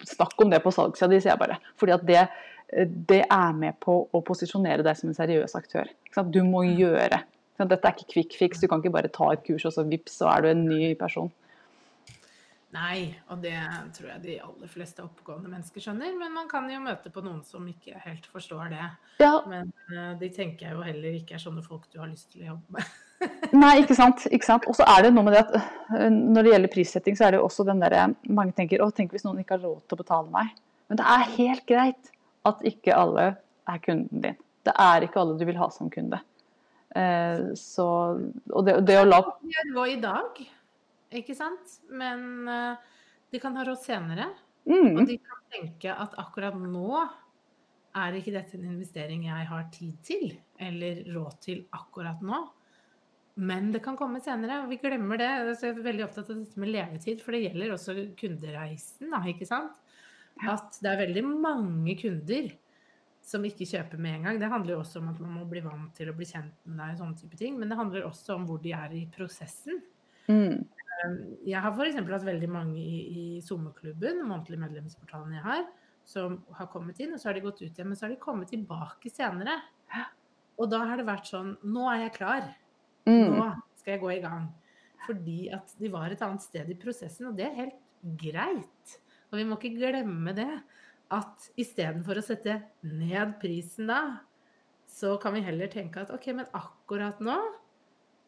Snakk 0.00 0.40
om 0.40 0.48
det 0.48 0.62
på 0.64 0.70
salgssida 0.72 1.10
di, 1.12 1.18
sier 1.20 1.34
jeg 1.34 1.40
bare. 1.42 1.58
Fordi 1.76 1.92
at 1.92 2.04
det, 2.08 2.22
det 2.70 3.24
er 3.26 3.52
med 3.56 3.78
på 3.82 3.96
å 4.14 4.22
posisjonere 4.22 4.84
deg 4.86 4.98
som 4.98 5.10
en 5.10 5.18
seriøs 5.18 5.56
aktør. 5.58 5.90
Du 6.30 6.42
må 6.46 6.62
gjøre. 6.68 7.22
Dette 7.60 7.82
er 7.84 7.96
ikke 7.96 8.12
quick 8.14 8.38
fix. 8.38 8.62
Du 8.62 8.68
kan 8.70 8.80
ikke 8.80 8.94
bare 8.94 9.12
ta 9.12 9.32
et 9.34 9.44
kurs, 9.44 9.66
og 9.68 9.74
så 9.74 9.84
vips, 9.88 10.20
så 10.22 10.30
er 10.32 10.44
du 10.44 10.52
en 10.52 10.64
ny 10.68 10.94
person. 10.98 11.30
Nei, 12.70 13.16
og 13.26 13.40
det 13.42 13.56
tror 13.96 14.12
jeg 14.12 14.22
de 14.22 14.34
aller 14.46 14.70
fleste 14.70 15.02
oppegående 15.02 15.50
mennesker 15.50 15.82
skjønner. 15.82 16.12
Men 16.18 16.30
man 16.36 16.46
kan 16.50 16.68
jo 16.70 16.78
møte 16.84 17.10
på 17.10 17.22
noen 17.24 17.40
som 17.46 17.64
ikke 17.66 17.98
helt 18.04 18.28
forstår 18.30 18.70
det. 18.70 18.86
Ja, 19.18 19.32
Men 19.50 19.72
eh, 19.90 20.12
de 20.20 20.28
tenker 20.34 20.68
jeg 20.68 20.76
jo 20.76 20.84
heller 20.86 21.16
ikke 21.18 21.34
er 21.34 21.42
sånne 21.42 21.64
folk 21.66 21.88
du 21.90 21.98
har 21.98 22.10
lyst 22.12 22.30
til 22.30 22.44
å 22.44 22.52
jobbe 22.52 22.78
med. 22.78 22.92
Nei, 23.64 23.72
ikke 23.82 23.98
sant. 23.98 24.22
Ikke 24.30 24.46
sant? 24.46 24.70
Og 24.70 24.78
så 24.78 24.86
er 24.86 25.08
det 25.08 25.12
noe 25.16 25.26
med 25.26 25.34
det 25.34 25.42
at 25.48 25.58
øh, 25.58 26.06
når 26.14 26.46
det 26.46 26.54
gjelder 26.54 26.74
prissetting, 26.76 27.18
så 27.18 27.26
er 27.26 27.34
det 27.34 27.42
jo 27.42 27.48
også 27.48 27.66
den 27.66 27.82
derre 27.82 28.06
Mange 28.30 28.54
tenker 28.56 28.86
å, 28.86 28.92
tenk 28.94 29.16
hvis 29.16 29.26
noen 29.26 29.42
ikke 29.42 29.58
har 29.58 29.66
råd 29.66 29.82
til 29.82 29.98
å 29.98 30.02
betale 30.04 30.34
meg. 30.38 30.54
Men 30.86 31.02
det 31.02 31.10
er 31.10 31.28
helt 31.34 31.66
greit 31.66 32.14
at 32.48 32.62
ikke 32.66 32.96
alle 32.96 33.26
er 33.68 33.82
kunden 33.84 34.24
din. 34.24 34.38
Det 34.66 34.74
er 34.76 35.06
ikke 35.06 35.20
alle 35.22 35.38
du 35.40 35.46
vil 35.48 35.58
ha 35.60 35.68
som 35.72 35.90
kunde. 35.92 36.20
Eh, 36.90 37.52
så 37.54 37.86
Og 38.50 38.64
det, 38.66 38.80
det 38.88 38.98
å 38.98 39.06
la 39.06 39.20
De 39.22 39.64
råd 39.70 39.92
i 39.92 39.98
dag, 40.02 40.40
ikke 41.20 41.36
sant? 41.38 41.80
Men 41.88 42.48
eh, 42.50 42.86
de 43.30 43.42
kan 43.42 43.56
ha 43.58 43.66
råd 43.66 43.82
senere. 43.82 44.30
Og 44.68 45.00
mm, 45.00 45.04
de 45.08 45.16
kan 45.18 45.42
tenke 45.50 45.94
at 45.94 46.16
akkurat 46.20 46.56
nå 46.58 47.02
er 47.98 48.14
ikke 48.14 48.34
dette 48.34 48.54
en 48.58 48.68
investering 48.70 49.24
jeg 49.26 49.46
har 49.50 49.68
tid 49.74 49.94
til, 50.06 50.32
eller 50.62 51.02
råd 51.10 51.38
til 51.42 51.62
akkurat 51.74 52.20
nå. 52.22 52.44
Men 53.40 53.70
det 53.72 53.80
kan 53.82 53.96
komme 53.96 54.20
senere, 54.22 54.60
og 54.64 54.70
vi 54.70 54.78
glemmer 54.82 55.18
det. 55.18 55.30
Så 55.56 55.70
jeg 55.70 55.78
er 55.78 55.86
veldig 55.86 56.04
opptatt 56.06 56.30
av 56.30 56.42
dette 56.42 56.60
med 56.60 56.72
levetid, 56.74 57.22
for 57.24 57.34
det 57.34 57.44
gjelder 57.46 57.74
også 57.74 57.94
kundereisen, 58.20 59.14
da, 59.14 59.22
ikke 59.30 59.48
sant? 59.48 59.78
At 60.48 60.78
det 60.80 60.88
er 60.92 61.00
veldig 61.06 61.22
mange 61.28 61.94
kunder 62.00 62.50
som 63.30 63.44
ikke 63.44 63.66
kjøper 63.68 63.98
med 64.00 64.14
en 64.16 64.22
gang. 64.24 64.38
Det 64.40 64.48
handler 64.50 64.74
jo 64.74 64.80
også 64.80 64.98
om 65.02 65.08
at 65.12 65.18
man 65.20 65.34
må 65.36 65.44
bli 65.50 65.60
vant 65.62 65.92
til 65.94 66.08
å 66.10 66.14
bli 66.16 66.26
kjent 66.26 66.54
med 66.64 66.78
deg, 66.80 66.94
og 66.94 66.98
sånne 67.02 67.18
type 67.20 67.36
ting. 67.38 67.58
Men 67.60 67.68
det 67.70 67.76
handler 67.78 68.06
også 68.08 68.34
om 68.38 68.46
hvor 68.48 68.58
de 68.64 68.72
er 68.72 68.94
i 68.96 69.02
prosessen. 69.14 69.82
mm, 70.30 70.56
Jeg 71.46 71.60
har 71.62 71.72
f.eks. 71.76 71.96
hatt 72.00 72.24
veldig 72.26 72.48
mange 72.50 72.78
i, 72.80 72.96
i 73.36 73.40
SoMe-klubben, 73.44 74.24
månedlige 74.26 74.60
medlemsportalen 74.60 75.32
jeg 75.36 75.44
har, 75.44 75.62
som 76.04 76.40
har 76.56 76.66
kommet 76.72 76.98
inn, 77.00 77.12
og 77.14 77.20
så 77.20 77.28
har 77.30 77.34
de 77.38 77.44
gått 77.44 77.60
ut 77.62 77.68
igjen, 77.70 77.88
men 77.88 77.96
så 77.96 78.06
har 78.08 78.14
de 78.14 78.18
kommet 78.20 78.50
tilbake 78.50 79.12
senere. 79.12 79.58
Og 80.60 80.68
da 80.72 80.82
har 80.88 80.96
det 81.00 81.06
vært 81.08 81.28
sånn 81.30 81.54
Nå 81.64 81.86
er 81.92 82.02
jeg 82.06 82.16
klar. 82.18 82.48
mm, 83.06 83.36
Nå 83.36 83.46
skal 83.80 83.94
jeg 83.94 84.00
gå 84.02 84.10
i 84.16 84.20
gang. 84.24 84.48
Fordi 85.06 85.38
at 85.56 85.72
de 85.80 85.88
var 85.92 86.10
et 86.12 86.20
annet 86.22 86.42
sted 86.44 86.68
i 86.68 86.76
prosessen, 86.76 87.30
og 87.30 87.36
det 87.38 87.46
er 87.46 87.54
helt 87.62 87.78
greit. 88.20 88.98
Og 89.30 89.38
vi 89.38 89.46
må 89.46 89.58
ikke 89.58 89.76
glemme 89.78 90.34
det. 90.36 90.50
At 91.10 91.48
istedenfor 91.58 92.20
å 92.20 92.22
sette 92.22 92.60
ned 92.86 93.34
prisen 93.42 93.90
da, 93.90 94.02
så 94.90 95.16
kan 95.22 95.34
vi 95.34 95.42
heller 95.42 95.70
tenke 95.70 96.02
at 96.02 96.12
ok, 96.14 96.28
men 96.38 96.52
akkurat 96.54 97.18
nå 97.22 97.38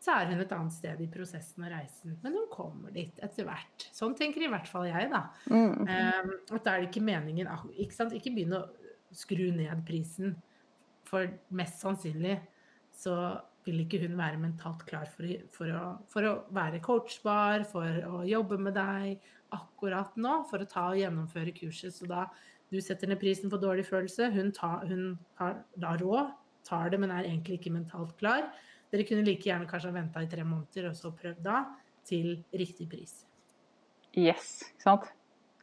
så 0.02 0.16
er 0.18 0.32
hun 0.32 0.42
et 0.42 0.52
annet 0.54 0.74
sted 0.74 0.98
i 1.04 1.06
prosessen 1.10 1.62
og 1.62 1.70
reisen. 1.70 2.16
Men 2.24 2.34
hun 2.34 2.48
kommer 2.50 2.90
dit 2.94 3.20
etter 3.22 3.46
hvert. 3.46 3.84
Sånn 3.94 4.16
tenker 4.18 4.42
i 4.42 4.50
hvert 4.50 4.66
fall 4.66 4.88
jeg, 4.88 5.10
da. 5.12 5.20
mm. 5.46 5.76
Um, 5.86 6.32
at 6.56 6.64
da 6.64 6.72
er 6.72 6.82
det 6.82 6.88
ikke 6.90 7.04
meningen 7.06 7.50
ikke, 7.76 7.94
sant? 7.94 8.16
ikke 8.16 8.32
begynne 8.34 8.64
å 8.64 9.14
skru 9.14 9.52
ned 9.54 9.84
prisen. 9.86 10.34
For 11.06 11.30
mest 11.54 11.84
sannsynlig 11.84 12.40
så 12.98 13.14
vil 13.62 13.84
ikke 13.84 14.00
hun 14.02 14.18
være 14.18 14.40
mentalt 14.42 14.82
klar 14.88 15.06
for, 15.06 15.28
for, 15.54 15.70
å, 15.70 15.84
for 16.10 16.26
å 16.26 16.34
være 16.54 16.82
coachbar, 16.82 17.62
for 17.70 18.02
å 18.08 18.24
jobbe 18.26 18.58
med 18.58 18.74
deg 18.74 19.22
akkurat 19.54 20.16
nå, 20.16 20.42
for 20.50 20.62
å 20.62 20.68
ta 20.68 20.88
og 20.90 21.00
gjennomføre 21.00 21.54
kurset. 21.56 21.94
Så 21.94 22.08
da 22.10 22.26
du 22.72 22.80
setter 22.80 23.10
ned 23.10 23.20
prisen 23.20 23.52
på 23.52 23.60
dårlig 23.60 23.84
følelse, 23.88 24.30
hun, 24.32 24.52
tar, 24.56 24.86
hun 24.88 25.18
har 25.40 25.58
da 25.80 25.96
råd, 26.00 26.32
tar 26.64 26.92
det, 26.92 27.00
men 27.02 27.12
er 27.12 27.28
egentlig 27.28 27.60
ikke 27.60 27.74
mentalt 27.74 28.14
klar. 28.20 28.46
Dere 28.92 29.04
kunne 29.08 29.24
like 29.26 29.48
gjerne 29.48 29.68
kanskje 29.68 29.90
ha 29.90 29.96
venta 29.96 30.22
i 30.22 30.30
tre 30.30 30.44
måneder 30.44 30.90
og 30.90 30.96
så 30.96 31.12
prøvd 31.16 31.42
da, 31.44 31.64
til 32.08 32.34
riktig 32.56 32.88
pris. 32.92 33.22
Yes. 34.18 34.58
Ikke 34.72 34.84
sant? 34.84 35.12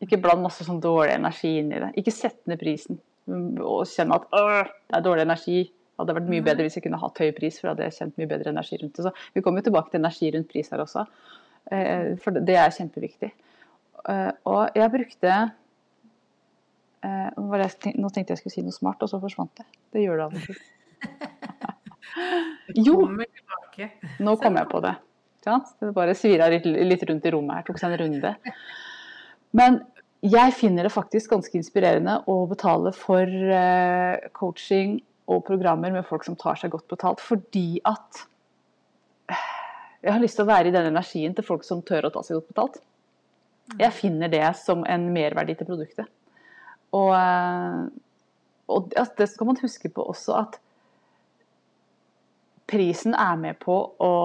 Ikke 0.02 0.20
bland 0.22 0.42
masse 0.42 0.66
sånn 0.66 0.80
dårlig 0.82 1.18
energi 1.18 1.58
inn 1.60 1.74
i 1.76 1.82
det. 1.82 1.92
Ikke 2.00 2.14
sett 2.16 2.40
ned 2.50 2.62
prisen 2.62 3.02
mm, 3.30 3.60
og 3.60 3.84
kjenne 3.90 4.16
at 4.16 4.30
det 4.32 4.98
er 4.98 5.06
dårlig 5.06 5.26
energi. 5.28 5.66
Det 5.68 6.06
hadde 6.06 6.16
vært 6.16 6.32
mye 6.32 6.46
bedre 6.46 6.66
hvis 6.66 6.78
jeg 6.78 6.86
kunne 6.86 7.02
hatt 7.02 7.20
høy 7.20 7.34
pris, 7.36 7.58
for 7.60 7.68
da 7.68 7.74
hadde 7.74 7.90
jeg 7.90 7.98
kjent 7.98 8.22
mye 8.22 8.32
bedre 8.32 8.54
energi 8.54 8.80
rundt 8.80 8.96
det. 8.96 9.10
Så 9.10 9.36
vi 9.36 9.44
kommer 9.44 9.60
jo 9.60 9.68
tilbake 9.68 9.92
til 9.92 10.00
energi 10.00 10.32
rundt 10.36 10.50
pris 10.54 10.72
her 10.72 10.86
også, 10.86 11.04
eh, 11.72 12.16
for 12.24 12.32
det- 12.32 12.46
det 12.48 12.56
er 12.56 12.72
kjempeviktig. 12.78 13.32
Eh, 14.08 14.32
Og 14.50 14.78
jeg 14.78 14.92
brukte 14.94 15.34
eh, 17.04 17.30
Nå 17.36 18.12
tenkte 18.14 18.34
jeg 18.34 18.42
skulle 18.42 18.56
si 18.56 18.64
noe 18.66 18.76
smart, 18.76 19.04
og 19.04 19.12
så 19.12 19.20
forsvant 19.22 19.54
det. 19.60 19.68
Det 19.94 20.06
gjør 20.06 20.22
det 20.22 20.28
av 20.28 20.38
og 20.40 20.48
til. 20.48 20.60
Jo, 22.76 22.96
nå 24.20 24.34
kom 24.42 24.58
jeg 24.60 24.68
på 24.70 24.80
det. 24.84 24.96
Ja. 25.46 25.60
Det 25.80 25.92
bare 25.96 26.16
svira 26.18 26.50
litt, 26.52 27.04
rundt 27.08 27.26
i 27.26 27.32
rommet 27.32 27.60
her, 27.60 27.66
tok 27.68 27.80
seg 27.80 27.94
en 27.94 28.02
runde. 28.02 28.32
Men 29.56 29.80
jeg 30.26 30.56
finner 30.58 30.86
det 30.86 30.92
faktisk 30.92 31.32
ganske 31.32 31.56
inspirerende 31.58 32.18
å 32.30 32.42
betale 32.50 32.92
for 32.98 33.24
eh, 33.30 34.28
coaching 34.36 34.98
og 35.32 35.46
programmer 35.48 35.94
med 35.96 36.08
folk 36.10 36.26
som 36.28 36.36
tar 36.40 36.60
seg 36.60 36.74
godt 36.74 36.90
betalt, 36.92 37.24
fordi 37.24 37.80
at 37.88 38.26
jeg 40.04 40.12
har 40.12 40.22
lyst 40.22 40.40
til 40.40 40.46
å 40.46 40.50
være 40.50 40.70
i 40.70 40.76
den 40.76 40.90
energien 40.90 41.36
til 41.38 41.46
folk 41.46 41.66
som 41.68 41.82
tør 41.86 42.10
å 42.10 42.14
ta 42.14 42.24
seg 42.26 42.40
godt 42.40 42.52
betalt. 42.52 42.82
Jeg 43.78 43.94
finner 43.94 44.32
det 44.32 44.46
som 44.58 44.82
en 44.90 45.10
merverdi 45.14 45.56
til 45.60 45.70
produktet. 45.70 46.10
Og, 46.96 47.12
eh, 47.14 47.84
og 48.70 48.90
det 48.90 49.06
det 49.18 49.30
skal 49.30 49.50
man 49.50 49.62
huske 49.62 49.92
på 49.94 50.06
også 50.10 50.40
at 50.40 50.58
prisen 52.70 53.16
er 53.18 53.38
med 53.42 53.58
på 53.62 53.76
å 54.00 54.16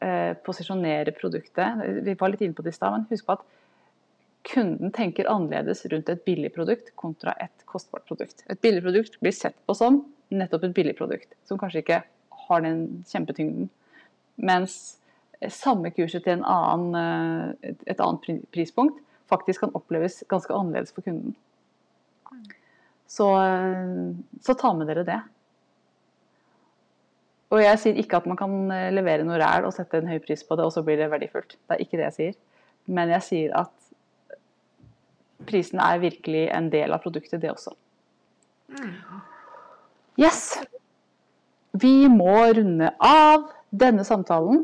eh, 0.00 0.36
posisjonere 0.44 1.12
produktet. 1.16 1.82
Vi 2.04 2.16
var 2.18 2.32
litt 2.32 2.44
inne 2.44 2.56
på 2.56 2.64
det 2.64 2.72
i 2.74 2.78
stad, 2.78 2.94
men 2.94 3.08
husk 3.10 3.26
på 3.28 3.36
at 3.36 3.44
kunden 4.50 4.92
tenker 4.96 5.28
annerledes 5.28 5.84
rundt 5.92 6.08
et 6.08 6.22
billig 6.24 6.52
produkt 6.54 6.94
kontra 6.96 7.34
et 7.44 7.66
kostbart 7.68 8.06
produkt. 8.08 8.44
Et 8.48 8.60
billig 8.60 8.82
produkt 8.86 9.18
blir 9.20 9.36
sett 9.36 9.58
på 9.68 9.76
som 9.76 10.00
nettopp 10.32 10.64
et 10.68 10.76
billig 10.76 10.96
produkt, 10.96 11.34
som 11.44 11.60
kanskje 11.60 11.84
ikke 11.84 12.00
har 12.46 12.64
den 12.64 13.04
kjempetyngden. 13.10 13.68
Mens 14.40 14.99
samme 15.48 15.90
kurset 15.96 16.26
til 16.26 16.36
en 16.36 16.44
annen, 16.44 16.96
eh, 17.00 17.70
et, 17.72 17.86
et 17.94 18.02
annet 18.04 18.44
prispunkt 18.52 19.00
faktisk 19.30 19.64
kan 19.64 19.74
oppleves 19.78 20.22
ganske 20.28 20.54
annerledes 20.54 20.92
for 20.94 21.06
kunden. 21.06 21.36
Så, 23.10 23.26
så 24.42 24.54
ta 24.58 24.72
med 24.74 24.90
dere 24.90 25.06
det. 25.06 25.18
Og 27.50 27.58
jeg 27.62 27.78
sier 27.82 27.98
ikke 27.98 28.20
at 28.20 28.26
man 28.30 28.38
kan 28.38 28.52
eh, 28.74 28.92
levere 28.94 29.26
noe 29.26 29.38
ræl 29.40 29.66
og 29.66 29.74
sette 29.74 29.98
en 29.98 30.10
høy 30.10 30.20
pris 30.22 30.44
på 30.46 30.58
det, 30.58 30.66
og 30.66 30.74
så 30.74 30.84
blir 30.86 31.00
det 31.00 31.10
verdifullt. 31.10 31.56
Det 31.58 31.76
er 31.76 31.82
ikke 31.82 31.98
det 31.98 32.06
jeg 32.06 32.16
sier. 32.18 32.36
Men 32.90 33.10
jeg 33.10 33.26
sier 33.26 33.56
at 33.58 33.74
prisen 35.48 35.82
er 35.82 36.02
virkelig 36.02 36.44
en 36.54 36.68
del 36.70 36.94
av 36.94 37.02
produktet, 37.02 37.40
det 37.42 37.50
også. 37.50 37.74
Yes. 40.20 40.60
Vi 41.80 42.06
må 42.12 42.36
runde 42.54 42.92
av 43.02 43.48
denne 43.70 44.04
samtalen 44.06 44.62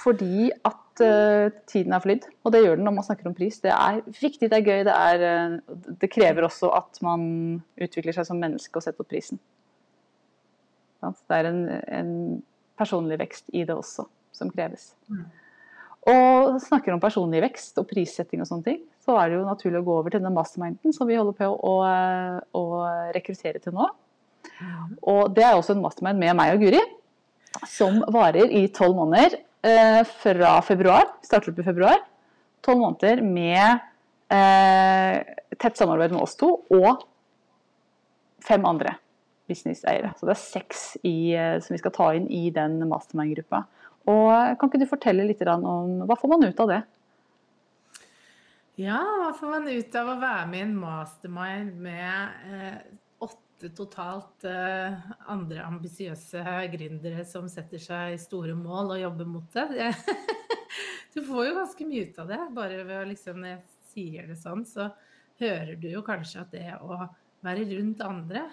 fordi 0.00 0.50
at 0.66 1.02
uh, 1.04 1.52
tiden 1.68 1.94
er 1.96 2.02
flydd. 2.04 2.28
Og 2.44 2.54
det 2.54 2.62
gjør 2.64 2.78
den 2.78 2.86
når 2.88 2.96
man 2.98 3.06
snakker 3.06 3.28
om 3.30 3.36
pris. 3.36 3.60
Det 3.62 3.72
er 3.74 4.00
viktig, 4.06 4.48
det 4.48 4.58
er 4.58 4.66
gøy, 4.66 4.84
det, 4.88 4.94
er, 4.94 5.24
uh, 5.60 5.80
det 6.00 6.12
krever 6.12 6.46
også 6.48 6.72
at 6.76 7.00
man 7.04 7.22
utvikler 7.80 8.16
seg 8.16 8.28
som 8.28 8.40
menneske 8.40 8.80
og 8.80 8.86
setter 8.86 9.04
opp 9.04 9.10
prisen. 9.12 9.40
Det 11.00 11.36
er 11.36 11.48
en, 11.48 11.62
en, 11.88 12.14
personlig 12.80 13.18
vekst 13.20 13.50
i 13.52 13.62
det 13.68 13.74
også, 13.76 14.06
som 14.32 14.48
kreves. 14.52 14.94
Mm. 15.12 15.24
Og 16.08 16.54
snakker 16.64 16.94
om 16.94 17.00
personlig 17.00 17.42
vekst 17.44 17.76
og 17.80 17.84
prissetting 17.90 18.40
og 18.40 18.48
sånne 18.48 18.64
ting, 18.64 18.78
så 19.04 19.18
er 19.20 19.28
det 19.28 19.36
jo 19.36 19.42
naturlig 19.44 19.82
å 19.82 19.84
gå 19.84 19.96
over 20.00 20.14
til 20.14 20.22
den 20.24 20.32
masterminden 20.32 20.94
som 20.96 21.08
vi 21.08 21.18
holder 21.18 21.36
på 21.36 21.48
å, 21.50 21.74
å 22.56 22.62
rekruttere 23.12 23.60
til 23.60 23.76
nå. 23.76 23.90
Mm. 24.60 24.96
Og 25.12 25.36
det 25.36 25.44
er 25.44 25.58
også 25.58 25.76
en 25.76 25.84
mastermind 25.84 26.20
med 26.22 26.38
meg 26.40 26.54
og 26.54 26.64
Guri, 26.64 26.80
som 27.68 28.00
varer 28.12 28.48
i 28.48 28.64
tolv 28.72 28.96
måneder 28.96 29.36
eh, 29.36 29.49
fra 29.60 30.54
februar. 30.64 31.10
Starter 31.26 31.52
opp 31.52 31.58
i 31.60 31.66
februar. 31.66 31.98
Tolv 32.64 32.80
måneder 32.80 33.20
med 33.24 33.80
eh, 34.32 35.20
tett 35.58 35.76
samarbeid 35.76 36.14
med 36.14 36.22
oss 36.22 36.36
to 36.40 36.54
og 36.72 37.04
fem 38.44 38.64
andre 38.68 38.94
businesseiere. 39.50 40.12
Så 40.18 40.28
det 40.28 40.36
er 40.36 40.42
seks 40.42 40.86
i, 41.02 41.32
eh, 41.34 41.58
som 41.60 41.74
vi 41.74 41.80
skal 41.82 41.94
ta 41.96 42.12
inn 42.16 42.28
i 42.30 42.48
den 42.54 42.78
mastermind-gruppa. 42.88 43.64
Og 44.10 44.56
Kan 44.58 44.70
ikke 44.70 44.80
du 44.80 44.88
fortelle 44.88 45.26
litt 45.28 45.42
om 45.46 46.00
hva 46.08 46.16
får 46.18 46.32
man 46.32 46.46
ut 46.46 46.62
av 46.64 46.72
det? 46.72 46.80
Ja, 48.80 49.00
hva 49.20 49.32
får 49.36 49.50
man 49.58 49.68
ut 49.68 49.96
av 49.98 50.08
å 50.08 50.20
være 50.22 50.46
med 50.48 50.58
i 50.58 50.64
en 50.64 50.76
mastermind 50.80 51.74
med 51.84 52.46
eh, 52.48 52.78
åtte 53.60 53.76
totalt 53.76 54.44
eh, 54.48 54.94
andre 55.28 55.64
ambisiøse 55.68 56.40
gründere 56.72 57.24
som 57.28 57.48
setter 57.48 57.80
seg 57.82 58.16
store 58.20 58.54
mål 58.56 58.94
og 58.94 59.02
jobber 59.02 59.28
mot 59.28 59.52
det? 59.52 59.90
du 61.14 61.20
får 61.26 61.50
jo 61.50 61.56
ganske 61.58 61.88
mye 61.88 62.06
ut 62.08 62.20
av 62.22 62.30
det. 62.32 62.40
Bare 62.56 62.78
ved 62.88 63.02
å 63.02 63.08
liksom, 63.10 63.44
jeg 63.44 63.60
sier 63.90 64.30
det 64.30 64.38
sånn, 64.40 64.64
så 64.64 64.88
hører 65.42 65.76
du 65.76 65.90
jo 65.90 66.00
kanskje 66.06 66.40
at 66.40 66.54
det 66.56 66.78
å 66.80 67.02
være 67.44 67.68
rundt 67.74 68.00
andre 68.00 68.46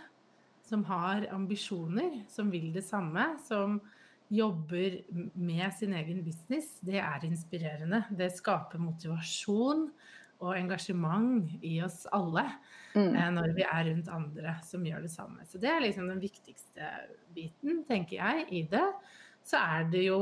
som 0.67 0.83
har 0.89 1.29
ambisjoner, 1.31 2.25
som 2.27 2.51
vil 2.51 2.73
det 2.75 2.83
samme, 2.83 3.37
som 3.47 3.79
jobber 4.27 5.05
med 5.39 5.71
sin 5.77 5.95
egen 5.95 6.19
business, 6.25 6.73
det 6.83 6.99
er 6.99 7.23
inspirerende. 7.23 8.03
Det 8.11 8.27
skaper 8.35 8.81
motivasjon 8.83 9.87
og 10.43 10.57
engasjement 10.57 11.49
i 11.65 11.77
oss 11.85 12.03
alle 12.13 12.45
mm. 12.93 13.13
Eh, 13.13 13.29
når 13.33 13.53
vi 13.57 13.65
er 13.65 13.87
rundt 13.89 14.09
andre 14.13 14.57
som 14.65 14.85
gjør 14.85 15.05
det 15.05 15.13
samme. 15.13 15.45
Så 15.45 15.61
det 15.61 15.71
er 15.71 15.83
liksom 15.83 16.09
den 16.11 16.21
viktigste 16.21 16.91
biten, 17.33 17.83
tenker 17.87 18.19
jeg, 18.19 18.45
i 18.53 18.63
det. 18.69 18.85
Så 19.47 19.61
er 19.61 19.87
det 19.91 20.07
jo 20.07 20.19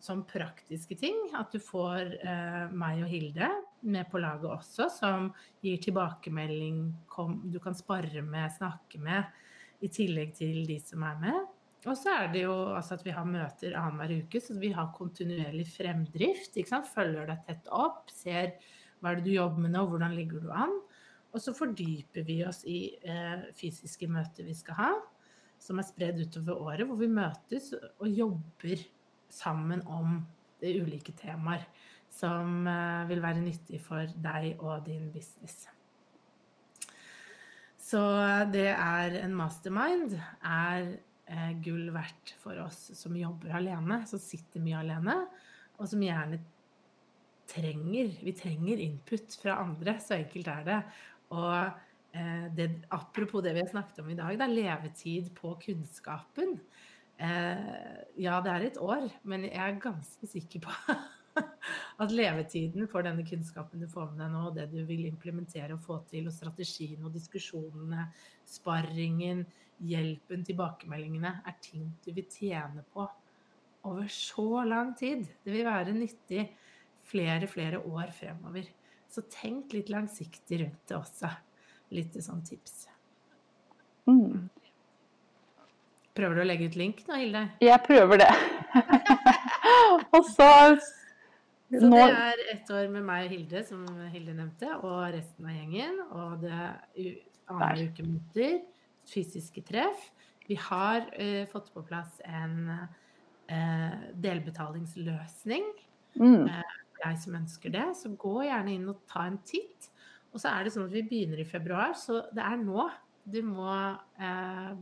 som 0.00 0.22
praktiske 0.24 0.96
ting 0.96 1.16
at 1.36 1.52
du 1.52 1.60
får 1.60 2.14
eh, 2.24 2.72
meg 2.72 3.02
og 3.04 3.10
Hilde 3.10 3.50
med 3.80 4.08
på 4.12 4.20
laget 4.20 4.48
også, 4.48 4.88
som 4.92 5.30
gir 5.64 5.80
tilbakemelding, 5.84 6.82
kom, 7.08 7.40
du 7.52 7.60
kan 7.60 7.76
spare 7.76 8.24
med, 8.24 8.48
snakke 8.56 9.00
med 9.00 9.84
i 9.84 9.88
tillegg 9.92 10.34
til 10.36 10.64
de 10.68 10.78
som 10.82 11.04
er 11.08 11.20
med. 11.20 11.40
Og 11.88 11.96
så 11.96 12.12
er 12.12 12.32
det 12.32 12.42
jo 12.42 12.54
altså 12.76 12.98
at 12.98 13.04
vi 13.06 13.12
har 13.16 13.28
møter 13.28 13.76
annenhver 13.78 14.18
uke, 14.20 14.40
så 14.44 14.56
vi 14.60 14.72
har 14.76 14.92
kontinuerlig 14.96 15.64
fremdrift. 15.72 16.58
Følger 16.92 17.30
deg 17.30 17.46
tett 17.46 17.70
opp, 17.72 18.10
ser 18.12 18.52
hva 19.00 19.12
er 19.12 19.20
det 19.20 19.28
du 19.28 19.34
jobber 19.34 19.64
med 19.64 19.74
nå, 19.74 19.84
hvordan 19.88 20.16
ligger 20.16 20.44
du 20.44 20.50
an. 20.52 20.74
Og 21.30 21.42
så 21.42 21.54
fordyper 21.54 22.26
vi 22.26 22.40
oss 22.46 22.64
i 22.68 22.80
eh, 23.00 23.48
fysiske 23.56 24.08
møter 24.10 24.46
vi 24.48 24.56
skal 24.58 24.78
ha, 24.80 24.90
som 25.60 25.78
er 25.78 25.86
spredd 25.86 26.20
utover 26.24 26.58
året, 26.70 26.86
hvor 26.88 26.98
vi 27.00 27.10
møtes 27.12 27.70
og 27.76 28.08
jobber 28.08 28.82
sammen 29.30 29.84
om 29.86 30.18
ulike 30.60 31.14
temaer 31.16 31.64
som 32.10 32.66
eh, 32.66 33.04
vil 33.10 33.22
være 33.22 33.44
nyttig 33.44 33.80
for 33.84 34.10
deg 34.22 34.58
og 34.58 34.82
din 34.88 35.08
business. 35.14 35.68
Så 37.90 38.00
det 38.52 38.68
er 38.74 39.16
en 39.22 39.34
mastermind 39.38 40.14
er 40.46 40.90
eh, 41.30 41.52
gull 41.64 41.88
verdt 41.94 42.34
for 42.42 42.58
oss 42.66 42.90
som 42.98 43.16
jobber 43.18 43.54
alene, 43.58 44.02
som 44.10 44.22
sitter 44.22 44.62
mye 44.62 44.82
alene, 44.82 45.16
og 45.78 45.88
som 45.90 46.02
gjerne 46.04 46.42
trenger 47.50 48.12
Vi 48.24 48.34
trenger 48.36 48.82
input 48.86 49.36
fra 49.42 49.60
andre, 49.64 49.96
så 50.02 50.18
enkelt 50.20 50.50
er 50.52 50.66
det. 50.66 50.80
Og 51.34 51.54
eh, 52.16 52.46
det, 52.56 52.70
apropos 52.94 53.44
det 53.44 53.54
vi 53.56 53.64
har 53.64 53.70
snakket 53.70 54.02
om 54.02 54.10
i 54.10 54.18
dag, 54.18 54.38
det 54.38 54.46
er 54.46 54.56
levetid 54.56 55.30
på 55.36 55.54
kunnskapen. 55.64 56.58
Eh, 57.20 58.02
ja, 58.22 58.40
det 58.40 58.52
er 58.52 58.66
et 58.66 58.80
år, 58.80 59.08
men 59.28 59.44
jeg 59.48 59.60
er 59.60 59.80
ganske 59.82 60.28
sikker 60.30 60.64
på 60.64 60.76
at 62.02 62.14
levetiden 62.14 62.88
for 62.90 63.04
denne 63.04 63.26
kunnskapen 63.28 63.82
du 63.82 63.88
får 63.90 64.12
med 64.12 64.22
deg 64.24 64.32
nå, 64.32 64.44
det 64.56 64.68
du 64.72 64.80
vil 64.88 65.04
implementere 65.08 65.76
og 65.76 65.84
få 65.84 66.00
til, 66.10 66.30
og 66.30 66.36
strategien 66.36 67.04
og 67.04 67.12
diskusjonene, 67.14 68.08
sparringen, 68.48 69.44
hjelpen, 69.84 70.44
tilbakemeldingene, 70.48 71.34
er 71.44 71.60
ting 71.62 71.90
du 72.04 72.12
vil 72.12 72.26
tjene 72.32 72.84
på 72.92 73.06
over 73.88 74.08
så 74.12 74.64
lang 74.68 74.92
tid. 74.96 75.24
Det 75.44 75.52
vil 75.54 75.68
være 75.68 75.94
nyttig 75.96 76.42
flere, 77.10 77.48
flere 77.50 77.82
år 77.82 78.12
fremover. 78.14 78.68
Så 79.10 79.24
tenk 79.32 79.74
litt 79.74 79.90
langsiktig 79.90 80.62
rundt 80.62 80.80
det 80.88 80.96
også. 80.98 81.32
Litt 81.96 82.14
sånn 82.22 82.44
tips. 82.46 82.84
Mm. 84.06 84.46
Prøver 86.14 86.38
du 86.38 86.42
å 86.42 86.46
legge 86.46 86.70
ut 86.70 86.78
link 86.78 87.02
nå, 87.08 87.18
Hilde? 87.18 87.44
Jeg 87.62 87.82
prøver 87.86 88.22
det. 88.22 88.30
og 90.16 90.24
så 90.30 90.50
så 91.70 91.86
det 91.86 92.02
er 92.02 92.40
ett 92.50 92.70
år 92.74 92.88
med 92.90 93.04
meg 93.06 93.28
og 93.28 93.30
Hilde, 93.36 93.60
som 93.62 93.84
Hilde 94.10 94.32
nevnte, 94.34 94.72
og 94.82 95.12
resten 95.14 95.46
av 95.46 95.54
gjengen. 95.54 96.00
Og 96.10 96.40
det 96.42 96.50
er 96.50 97.12
annen 97.46 97.84
uke 97.86 98.06
møter, 98.08 98.56
fysiske 99.06 99.62
treff. 99.68 100.08
Vi 100.48 100.56
har 100.58 101.06
uh, 101.14 101.44
fått 101.52 101.70
på 101.70 101.84
plass 101.86 102.18
en 102.26 102.72
uh, 102.74 104.00
delbetalingsløsning. 104.18 105.68
Mm. 106.18 106.48
Uh, 106.50 106.79
jeg 107.04 107.20
som 107.22 107.36
ønsker 107.40 107.74
det. 107.74 107.86
Så 107.98 108.12
gå 108.20 108.34
gjerne 108.46 108.74
inn 108.76 108.88
og 108.92 109.04
ta 109.10 109.26
en 109.28 109.38
titt. 109.46 109.90
Og 110.30 110.42
så 110.42 110.52
er 110.52 110.64
det 110.64 110.74
sånn 110.74 110.86
at 110.86 110.94
vi 110.94 111.06
begynner 111.06 111.40
i 111.42 111.48
februar, 111.48 111.96
så 111.98 112.22
det 112.30 112.42
er 112.46 112.58
nå 112.60 112.84
du 113.30 113.40
må 113.44 113.70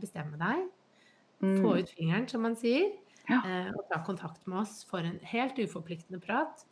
bestemme 0.01 0.37
deg. 0.39 0.67
Mm. 1.41 1.55
Få 1.63 1.73
ut 1.79 1.89
fingeren, 1.95 2.27
som 2.29 2.45
man 2.45 2.57
sier. 2.59 2.91
Ja. 3.29 3.43
og 3.77 3.83
ta 3.91 3.99
kontakt 4.01 4.47
med 4.49 4.63
oss 4.63 4.79
for 4.89 5.05
en 5.05 5.19
helt 5.29 5.59
uforpliktende 5.61 6.17
prat 6.23 6.63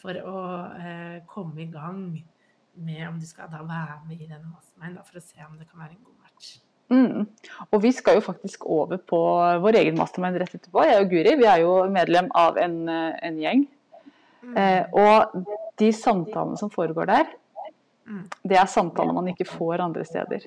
for 0.00 0.16
å 0.16 0.40
eh, 0.76 1.18
komme 1.28 1.64
i 1.64 1.70
gang 1.72 2.00
med 2.76 3.02
om 3.08 3.18
du 3.20 3.26
skal 3.28 3.50
da 3.52 3.62
være 3.64 3.98
med 4.08 4.20
i 4.20 4.28
denne 4.28 4.48
mastermind, 4.50 5.00
for 5.08 5.20
å 5.20 5.24
se 5.24 5.40
om 5.46 5.56
det 5.56 5.68
kan 5.70 5.82
være 5.82 5.96
en 5.96 6.04
god 6.04 6.26
match. 6.26 6.56
Mm. 6.92 7.24
Og 7.74 7.80
vi 7.82 7.90
skal 7.96 8.18
jo 8.18 8.22
faktisk 8.22 8.66
over 8.70 9.00
på 9.02 9.18
vår 9.64 9.80
egen 9.80 9.96
mastermind 9.98 10.38
rett 10.38 10.54
etterpå. 10.54 10.84
Jeg 10.86 11.02
og 11.02 11.08
Guri 11.10 11.32
vi 11.40 11.48
er 11.50 11.64
jo 11.64 11.78
medlem 11.90 12.28
av 12.36 12.60
en, 12.62 12.76
en 12.88 13.40
gjeng. 13.40 13.64
Mm. 14.46 14.56
Eh, 14.62 14.84
og 14.94 15.48
de 15.80 15.90
samtalene 15.94 16.58
som 16.60 16.70
foregår 16.72 17.10
der, 17.10 17.32
mm. 18.06 18.22
det 18.46 18.60
er 18.60 18.70
samtaler 18.70 19.16
man 19.16 19.32
ikke 19.32 19.48
får 19.48 19.82
andre 19.84 20.06
steder. 20.06 20.46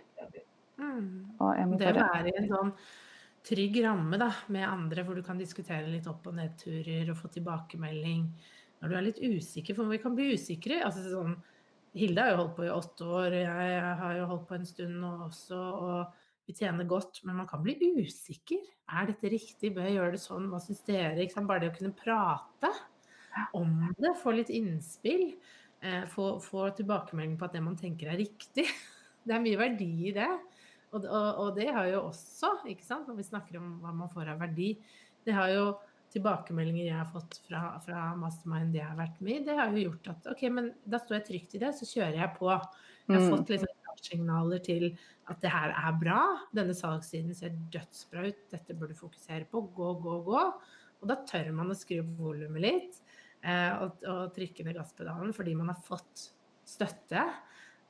Mm. 0.80 1.36
Det 1.80 1.91
å 1.91 2.00
være 2.00 2.32
i 2.32 2.38
en 2.39 2.50
sånn 2.50 2.74
trygg 3.50 3.80
ramme 3.84 4.20
da, 4.20 4.30
med 4.54 4.68
andre, 4.68 5.04
hvor 5.08 5.18
du 5.18 5.24
kan 5.26 5.39
diskutere 5.39 5.88
litt 5.89 6.08
opp- 6.12 6.28
og 6.30 6.38
nedturer 6.38 7.12
og 7.12 7.20
få 7.20 7.32
tilbakemelding 7.34 8.26
når 8.80 8.91
du 8.91 8.95
er 8.95 9.06
litt 9.06 9.20
usikker, 9.20 9.76
for 9.76 9.91
vi 9.91 10.00
kan 10.00 10.16
bli 10.16 10.34
usikre. 10.36 10.80
altså 10.86 11.04
sånn, 11.08 11.36
Hilde 11.97 12.22
har 12.22 12.32
jo 12.32 12.41
holdt 12.43 12.56
på 12.56 12.66
i 12.68 12.72
åtte 12.72 13.06
år, 13.18 13.36
jeg 13.41 13.93
har 14.00 14.18
jo 14.20 14.28
holdt 14.30 14.45
på 14.47 14.56
en 14.60 14.68
stund 14.68 15.00
nå 15.02 15.10
også, 15.26 15.58
og 15.58 16.20
vi 16.47 16.56
tjener 16.56 16.88
godt, 16.88 17.24
men 17.26 17.39
man 17.41 17.47
kan 17.50 17.64
bli 17.66 17.76
usikker. 18.00 18.62
Er 18.89 19.10
dette 19.10 19.30
riktig? 19.30 19.74
Bør 19.76 19.86
jeg 19.86 19.97
gjøre 19.97 20.14
det 20.16 20.22
sånn? 20.22 20.47
Hva 20.50 20.62
syns 20.64 20.80
dere? 20.88 21.28
Bare 21.50 21.64
det 21.66 21.72
å 21.72 21.76
kunne 21.76 21.97
prate 21.97 22.72
om 23.57 23.73
det, 23.97 24.13
få 24.21 24.34
litt 24.38 24.51
innspill, 24.53 25.34
eh, 25.82 26.05
få, 26.11 26.32
få, 26.43 26.69
tilbakemelding 26.77 27.38
på 27.39 27.47
at 27.49 27.57
det 27.57 27.63
man 27.65 27.77
tenker 27.80 28.13
er 28.13 28.21
riktig. 28.21 28.67
Det 29.30 29.36
er 29.36 29.41
mye 29.43 29.59
verdi 29.59 29.89
i 30.09 30.11
det. 30.15 30.30
Og, 30.95 31.03
og, 31.03 31.27
og 31.43 31.49
det 31.59 31.67
har 31.75 31.86
jo 31.91 31.99
også, 32.07 32.53
ikke 32.71 32.86
sant, 32.88 33.05
når 33.05 33.17
vi 33.19 33.25
snakker 33.27 33.57
om 33.59 33.75
hva 33.84 33.91
man 33.93 34.09
får 34.09 34.32
av 34.32 34.39
verdi, 34.41 34.69
det 35.27 35.36
har 35.36 35.51
jo 35.53 35.65
tilbakemeldinger 36.09 36.88
jeg 36.88 36.95
har 36.97 37.09
fått 37.11 37.36
fra, 37.45 37.75
fra 37.84 38.05
Mastermind 38.17 38.73
jeg 38.80 38.88
har 38.88 38.97
vært 38.97 39.19
med 39.21 39.36
i, 39.36 39.43
det 39.45 39.57
har 39.59 39.75
jo 39.75 39.84
gjort 39.84 40.09
at 40.15 40.32
ok, 40.32 40.45
men 40.55 40.71
da 40.89 41.01
står 41.03 41.19
jeg 41.19 41.27
trygt 41.27 41.53
i 41.59 41.61
det, 41.61 41.73
så 41.77 41.89
kjører 41.91 42.17
jeg 42.23 42.32
på. 42.39 42.49
Jeg 42.49 43.13
har 43.13 43.27
Mm. 43.27 43.30
fått 43.36 43.53
sånn 43.59 43.75
signaler 44.01 44.63
til 44.63 44.86
at 45.30 45.41
det 45.43 45.51
her 45.51 45.73
er 45.75 45.99
bra. 45.99 46.21
Denne 46.55 46.75
salgssiden 46.77 47.36
ser 47.36 47.55
dødsbra 47.73 48.27
ut, 48.30 48.43
dette 48.51 48.75
bør 48.77 48.93
du 48.93 48.97
fokusere 48.97 49.45
på. 49.49 49.61
Gå, 49.75 49.93
gå, 50.01 50.15
gå. 50.25 50.43
Og 50.99 51.07
da 51.07 51.19
tør 51.27 51.51
man 51.55 51.71
å 51.71 51.77
skru 51.77 51.99
opp 52.01 52.15
volumet 52.19 52.63
litt 52.63 52.99
og, 53.46 54.04
og 54.04 54.34
trykke 54.36 54.66
ned 54.68 54.76
gasspedalen 54.76 55.32
fordi 55.36 55.54
man 55.56 55.72
har 55.72 55.80
fått 55.86 56.26
støtte 56.68 57.24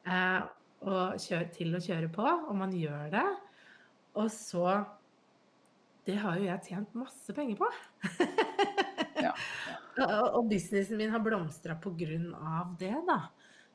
eh, 0.05 0.39
og 0.79 1.19
kjør, 1.19 1.49
til 1.55 1.75
å 1.75 1.83
kjøre 1.83 2.09
på, 2.13 2.23
og 2.23 2.55
man 2.55 2.73
gjør 2.75 3.11
det. 3.17 3.27
Og 4.19 4.29
så 4.33 4.79
Det 6.07 6.15
har 6.17 6.39
jo 6.39 6.45
jeg 6.47 6.65
tjent 6.65 6.93
masse 6.97 7.33
penger 7.37 7.59
på. 7.59 7.67
Ja. 9.19 9.33
og, 10.05 10.23
og 10.39 10.47
businessen 10.49 10.97
min 10.97 11.11
har 11.13 11.21
blomstra 11.21 11.75
på 11.77 11.91
grunn 11.99 12.31
av 12.33 12.71
det, 12.79 12.95
da. 13.05 13.19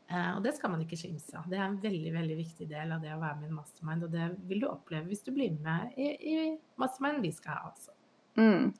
Eh, 0.08 0.30
og 0.36 0.42
det 0.44 0.54
skal 0.56 0.72
man 0.72 0.82
ikke 0.82 0.98
skimse 0.98 1.36
av. 1.38 1.46
Det 1.52 1.60
er 1.60 1.66
en 1.68 1.78
veldig 1.80 2.14
veldig 2.16 2.38
viktig 2.40 2.66
del 2.72 2.96
av 2.96 3.04
det 3.04 3.12
å 3.14 3.20
være 3.20 3.38
med 3.38 3.46
i 3.46 3.52
en 3.52 3.60
mastermind. 3.60 4.08
Og 4.08 4.16
det 4.16 4.30
vil 4.48 4.64
du 4.64 4.68
oppleve 4.70 5.12
hvis 5.12 5.22
du 5.26 5.30
blir 5.36 5.54
med 5.64 5.94
i, 6.00 6.08
i 6.32 6.36
mastermind 6.80 7.22
vi 7.24 7.32
skal 7.36 7.60
ha. 7.60 7.70
Altså. 7.70 7.94
Mm. 8.40 8.72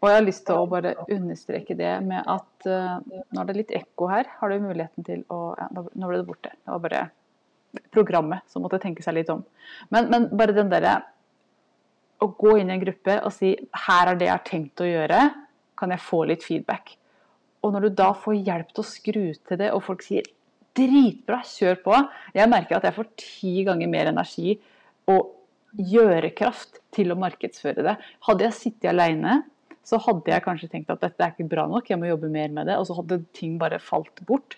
Og 0.00 0.08
jeg 0.08 0.16
har 0.16 0.24
lyst 0.24 0.46
til 0.48 0.56
å 0.56 0.68
bare 0.68 0.94
understreke 1.12 1.76
det 1.76 1.92
med 2.06 2.24
at 2.24 2.68
uh, 2.68 3.00
nå 3.04 3.42
er 3.42 3.48
det 3.48 3.56
litt 3.58 3.72
ekko 3.82 4.08
her. 4.08 4.30
Har 4.40 4.52
du 4.52 4.62
muligheten 4.64 5.04
til 5.04 5.24
å 5.28 5.40
ja, 5.58 5.68
Nå 5.70 6.08
ble 6.08 6.20
det 6.22 6.28
borte. 6.28 6.52
Det 6.56 6.72
var 6.72 6.84
bare 6.86 7.02
programmet 7.92 8.46
som 8.50 8.64
måtte 8.64 8.80
tenke 8.82 9.04
seg 9.04 9.18
litt 9.18 9.32
om. 9.32 9.42
Men, 9.92 10.08
men 10.12 10.28
bare 10.36 10.56
den 10.56 10.72
derre 10.72 11.00
Å 12.20 12.26
gå 12.36 12.56
inn 12.60 12.68
i 12.68 12.74
en 12.74 12.82
gruppe 12.82 13.14
og 13.24 13.32
si 13.32 13.54
'her 13.56 14.10
er 14.10 14.16
det 14.20 14.26
jeg 14.26 14.34
har 14.34 14.42
tenkt 14.44 14.82
å 14.84 14.88
gjøre', 14.88 15.20
kan 15.80 15.92
jeg 15.94 16.02
få 16.04 16.18
litt 16.28 16.42
feedback? 16.44 16.98
Og 17.64 17.72
når 17.72 17.86
du 17.86 17.94
da 17.96 18.10
får 18.12 18.42
hjelp 18.44 18.74
til 18.74 18.82
å 18.82 18.90
skru 18.90 19.22
til 19.32 19.56
det, 19.56 19.70
og 19.72 19.80
folk 19.86 20.04
sier 20.04 20.28
'dritbra, 20.76 21.40
kjør 21.40 21.80
på', 21.84 22.02
jeg 22.36 22.52
merker 22.52 22.76
at 22.76 22.84
jeg 22.84 22.96
får 22.98 23.08
ti 23.16 23.54
ganger 23.64 23.88
mer 23.88 24.12
energi 24.12 24.58
og 25.08 25.32
gjørekraft 25.72 26.82
til 26.92 27.12
å 27.12 27.18
markedsføre 27.20 27.86
det. 27.86 27.96
Hadde 28.28 28.44
jeg 28.44 28.58
sittet 28.58 28.90
alene, 28.92 29.40
så 29.90 29.98
hadde 30.04 30.30
jeg 30.30 30.44
kanskje 30.44 30.68
tenkt 30.70 30.92
at 30.92 31.02
dette 31.02 31.24
er 31.24 31.32
ikke 31.34 31.48
bra 31.50 31.66
nok, 31.70 31.88
jeg 31.90 31.98
må 31.98 32.06
jobbe 32.10 32.30
mer 32.30 32.52
med 32.54 32.70
det. 32.70 32.78
Og 32.78 32.86
så 32.86 32.96
hadde 33.00 33.24
ting 33.36 33.56
bare 33.58 33.80
falt 33.82 34.22
bort. 34.28 34.54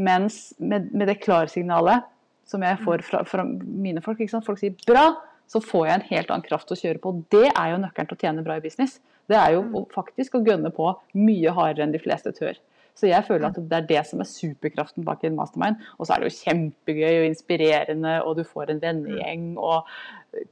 Mens 0.00 0.54
med, 0.56 0.88
med 0.96 1.10
det 1.10 1.18
klarsignalet 1.20 2.06
som 2.48 2.64
jeg 2.64 2.80
får 2.82 3.04
fra, 3.06 3.20
fra 3.28 3.44
mine 3.44 4.00
folk, 4.02 4.22
folk 4.46 4.58
sier 4.58 4.74
'bra', 4.86 5.12
så 5.50 5.60
får 5.60 5.86
jeg 5.86 5.94
en 5.98 6.08
helt 6.08 6.30
annen 6.30 6.46
kraft 6.46 6.72
å 6.72 6.78
kjøre 6.78 7.02
på. 7.02 7.12
Det 7.34 7.48
er 7.50 7.72
jo 7.72 7.82
nøkkelen 7.82 8.08
til 8.10 8.16
å 8.16 8.22
tjene 8.24 8.44
bra 8.46 8.56
i 8.58 8.64
business. 8.64 9.00
Det 9.30 9.38
er 9.38 9.56
jo 9.56 9.64
å, 9.74 9.84
faktisk 9.92 10.38
å 10.38 10.44
gønne 10.46 10.70
på 10.74 10.92
mye 11.18 11.54
hardere 11.54 11.86
enn 11.86 11.94
de 11.94 12.02
fleste 12.02 12.32
tør. 12.36 12.58
Så 12.98 13.08
jeg 13.08 13.24
føler 13.26 13.48
at 13.48 13.58
det 13.58 13.76
er 13.76 13.88
det 13.88 14.00
som 14.08 14.22
er 14.22 14.28
superkraften 14.28 15.06
bak 15.06 15.22
en 15.24 15.36
mastermind. 15.38 15.82
Og 15.98 16.06
så 16.06 16.14
er 16.14 16.22
det 16.22 16.30
jo 16.30 16.38
kjempegøy 16.38 17.20
og 17.20 17.26
inspirerende, 17.30 18.14
og 18.26 18.38
du 18.38 18.44
får 18.46 18.72
en 18.72 18.82
vennegjeng 18.82 19.52
og 19.58 19.90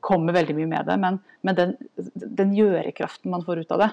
kommer 0.05 0.35
veldig 0.35 0.57
mye 0.59 0.71
med 0.71 0.89
det. 0.89 0.99
Men, 1.03 1.19
men 1.47 1.59
den, 1.59 1.75
den 2.41 2.55
gjørekraften 2.57 3.35
man 3.35 3.45
får 3.47 3.63
ut 3.63 3.75
av 3.77 3.85
det, 3.85 3.91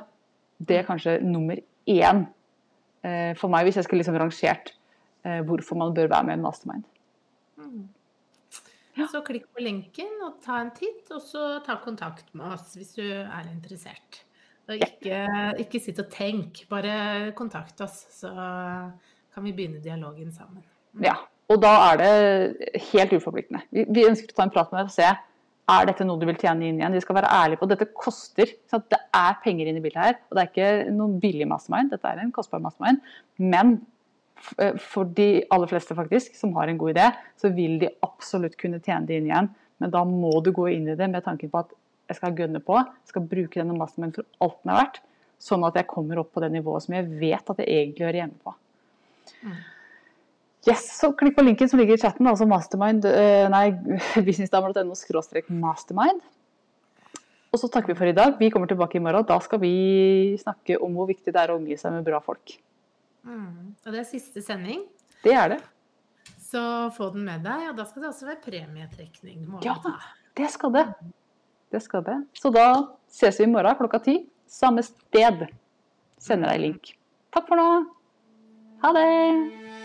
det 0.58 0.80
er 0.80 0.88
kanskje 0.88 1.18
nummer 1.24 1.60
én 1.90 2.26
eh, 3.06 3.34
for 3.38 3.52
meg, 3.52 3.68
hvis 3.68 3.80
jeg 3.80 3.88
skulle 3.88 4.04
liksom 4.04 4.18
rangert 4.20 4.72
eh, 5.26 5.42
hvorfor 5.48 5.80
man 5.80 5.96
bør 5.96 6.12
være 6.14 6.28
med 6.28 6.36
i 6.36 6.40
en 6.40 6.46
mastermind. 6.46 6.86
Mm. 7.60 7.84
Ja. 8.96 9.10
Så 9.12 9.20
klikk 9.28 9.50
på 9.52 9.64
lenken 9.64 10.22
og 10.24 10.40
ta 10.44 10.62
en 10.64 10.72
titt, 10.76 11.04
og 11.12 11.20
så 11.24 11.58
ta 11.66 11.76
kontakt 11.84 12.32
med 12.38 12.54
oss 12.56 12.78
hvis 12.78 12.96
du 12.96 13.04
er 13.04 13.50
interessert. 13.52 14.22
Og 14.66 14.80
ikke, 14.82 15.20
ikke 15.62 15.82
sitt 15.84 16.00
og 16.02 16.08
tenk, 16.14 16.64
bare 16.72 17.34
kontakt 17.38 17.82
oss, 17.86 18.00
så 18.16 18.32
kan 18.32 19.46
vi 19.46 19.54
begynne 19.54 19.84
dialogen 19.84 20.32
sammen. 20.34 20.64
Ja, 21.04 21.18
og 21.52 21.60
da 21.62 21.74
er 21.92 22.00
det 22.00 22.82
helt 22.94 23.14
uforpliktende. 23.14 23.66
Vi, 23.70 23.84
vi 23.92 24.08
ønsker 24.08 24.32
å 24.32 24.38
ta 24.40 24.48
en 24.48 24.54
prat 24.56 24.72
med 24.72 24.80
deg 24.80 24.90
og 24.90 24.96
se 24.96 25.12
er 25.66 25.88
dette 25.90 26.06
noe 26.06 26.22
du 26.22 26.28
vil 26.30 26.38
tjene 26.38 26.68
inn 26.68 26.80
igjen. 26.80 26.94
De 26.94 27.02
skal 27.02 27.18
være 27.18 27.32
ærlige 27.34 27.60
på 27.62 27.66
at 27.68 27.74
dette 27.74 27.90
koster. 27.98 28.52
Det 28.72 29.00
er 29.18 29.38
penger 29.44 29.70
inne 29.72 29.82
i 29.82 29.86
bildet 29.86 30.04
her. 30.04 30.18
Og 30.30 30.38
det 30.38 30.44
er 30.44 30.52
ikke 30.52 30.94
noen 30.94 31.18
billig 31.22 31.48
mastermind, 31.50 31.92
dette 31.94 32.10
er 32.10 32.22
en 32.22 32.34
kostbar 32.36 32.62
mastermind. 32.64 33.02
Men 33.42 33.80
for 34.84 35.10
de 35.18 35.30
aller 35.54 35.72
fleste 35.72 35.96
faktisk 35.98 36.36
som 36.38 36.54
har 36.60 36.70
en 36.70 36.78
god 36.78 36.94
idé, 36.94 37.08
så 37.40 37.50
vil 37.56 37.80
de 37.82 37.90
absolutt 38.06 38.58
kunne 38.62 38.82
tjene 38.84 39.10
det 39.10 39.20
inn 39.20 39.30
igjen. 39.32 39.50
Men 39.82 39.92
da 39.92 40.04
må 40.08 40.38
du 40.44 40.52
gå 40.56 40.70
inn 40.72 40.88
i 40.92 40.98
det 41.00 41.10
med 41.12 41.26
tanken 41.26 41.52
på 41.52 41.64
at 41.64 41.74
jeg 42.06 42.20
skal 42.20 42.36
gønne 42.38 42.62
på, 42.62 42.78
jeg 42.78 43.10
skal 43.10 43.26
bruke 43.26 43.58
denne 43.58 43.78
mastermind 43.80 44.20
for 44.20 44.46
alt 44.46 44.60
den 44.62 44.74
er 44.74 44.82
verdt. 44.84 45.00
Sånn 45.42 45.66
at 45.68 45.78
jeg 45.80 45.90
kommer 45.90 46.22
opp 46.22 46.30
på 46.36 46.44
det 46.44 46.52
nivået 46.54 46.86
som 46.86 46.94
jeg 46.96 47.10
vet 47.20 47.50
at 47.52 47.58
jeg 47.62 47.72
egentlig 47.72 48.06
hører 48.06 48.20
hjemme 48.22 48.38
på. 48.46 48.54
Mm. 49.42 49.58
Yes, 50.66 50.86
så 50.98 51.12
Klikk 51.14 51.36
på 51.38 51.44
linken 51.46 51.70
som 51.70 51.78
ligger 51.78 51.94
i 51.94 52.02
chatten, 52.02 52.26
altså 52.26 52.48
mastermind, 52.50 53.06
eh, 53.06 53.46
nei, 53.54 53.68
businessdamer.no 54.28 54.96
mastermind. 55.62 56.24
Og 57.54 57.62
så 57.62 57.70
takker 57.72 57.94
vi 57.94 57.98
for 58.00 58.10
i 58.10 58.16
dag. 58.16 58.34
Vi 58.40 58.50
kommer 58.52 58.68
tilbake 58.68 58.98
i 58.98 59.04
morgen. 59.04 59.24
Da 59.30 59.38
skal 59.40 59.62
vi 59.62 60.36
snakke 60.42 60.76
om 60.84 60.98
hvor 60.98 61.08
viktig 61.08 61.32
det 61.32 61.40
er 61.40 61.54
å 61.54 61.60
omgi 61.60 61.78
seg 61.80 61.94
med 61.94 62.04
bra 62.08 62.20
folk. 62.20 62.58
Mm. 63.24 63.76
Og 63.86 63.94
det 63.94 64.02
er 64.02 64.10
siste 64.10 64.44
sending, 64.44 64.84
Det 65.24 65.34
er 65.34 65.54
det. 65.56 65.62
så 66.52 66.92
få 66.98 67.14
den 67.14 67.24
med 67.26 67.46
deg. 67.46 67.70
Og 67.70 67.78
da 67.78 67.86
skal 67.86 68.04
det 68.04 68.10
også 68.10 68.28
være 68.28 68.42
premietrekning. 68.44 69.46
Ja. 69.64 69.78
Det 70.36 70.50
skal 70.52 70.74
det. 70.76 70.86
Det 71.72 71.82
skal 71.82 72.04
det. 72.04 72.18
Så 72.36 72.52
da 72.52 72.68
ses 73.08 73.40
vi 73.40 73.48
i 73.48 73.54
morgen 73.54 73.80
klokka 73.80 74.04
ti. 74.04 74.18
Samme 74.48 74.84
sted. 74.84 75.48
Sender 76.20 76.52
deg 76.52 76.66
link. 76.68 76.96
Takk 77.32 77.48
for 77.48 77.56
nå. 77.56 77.70
Ha 78.84 78.92
det. 79.00 79.85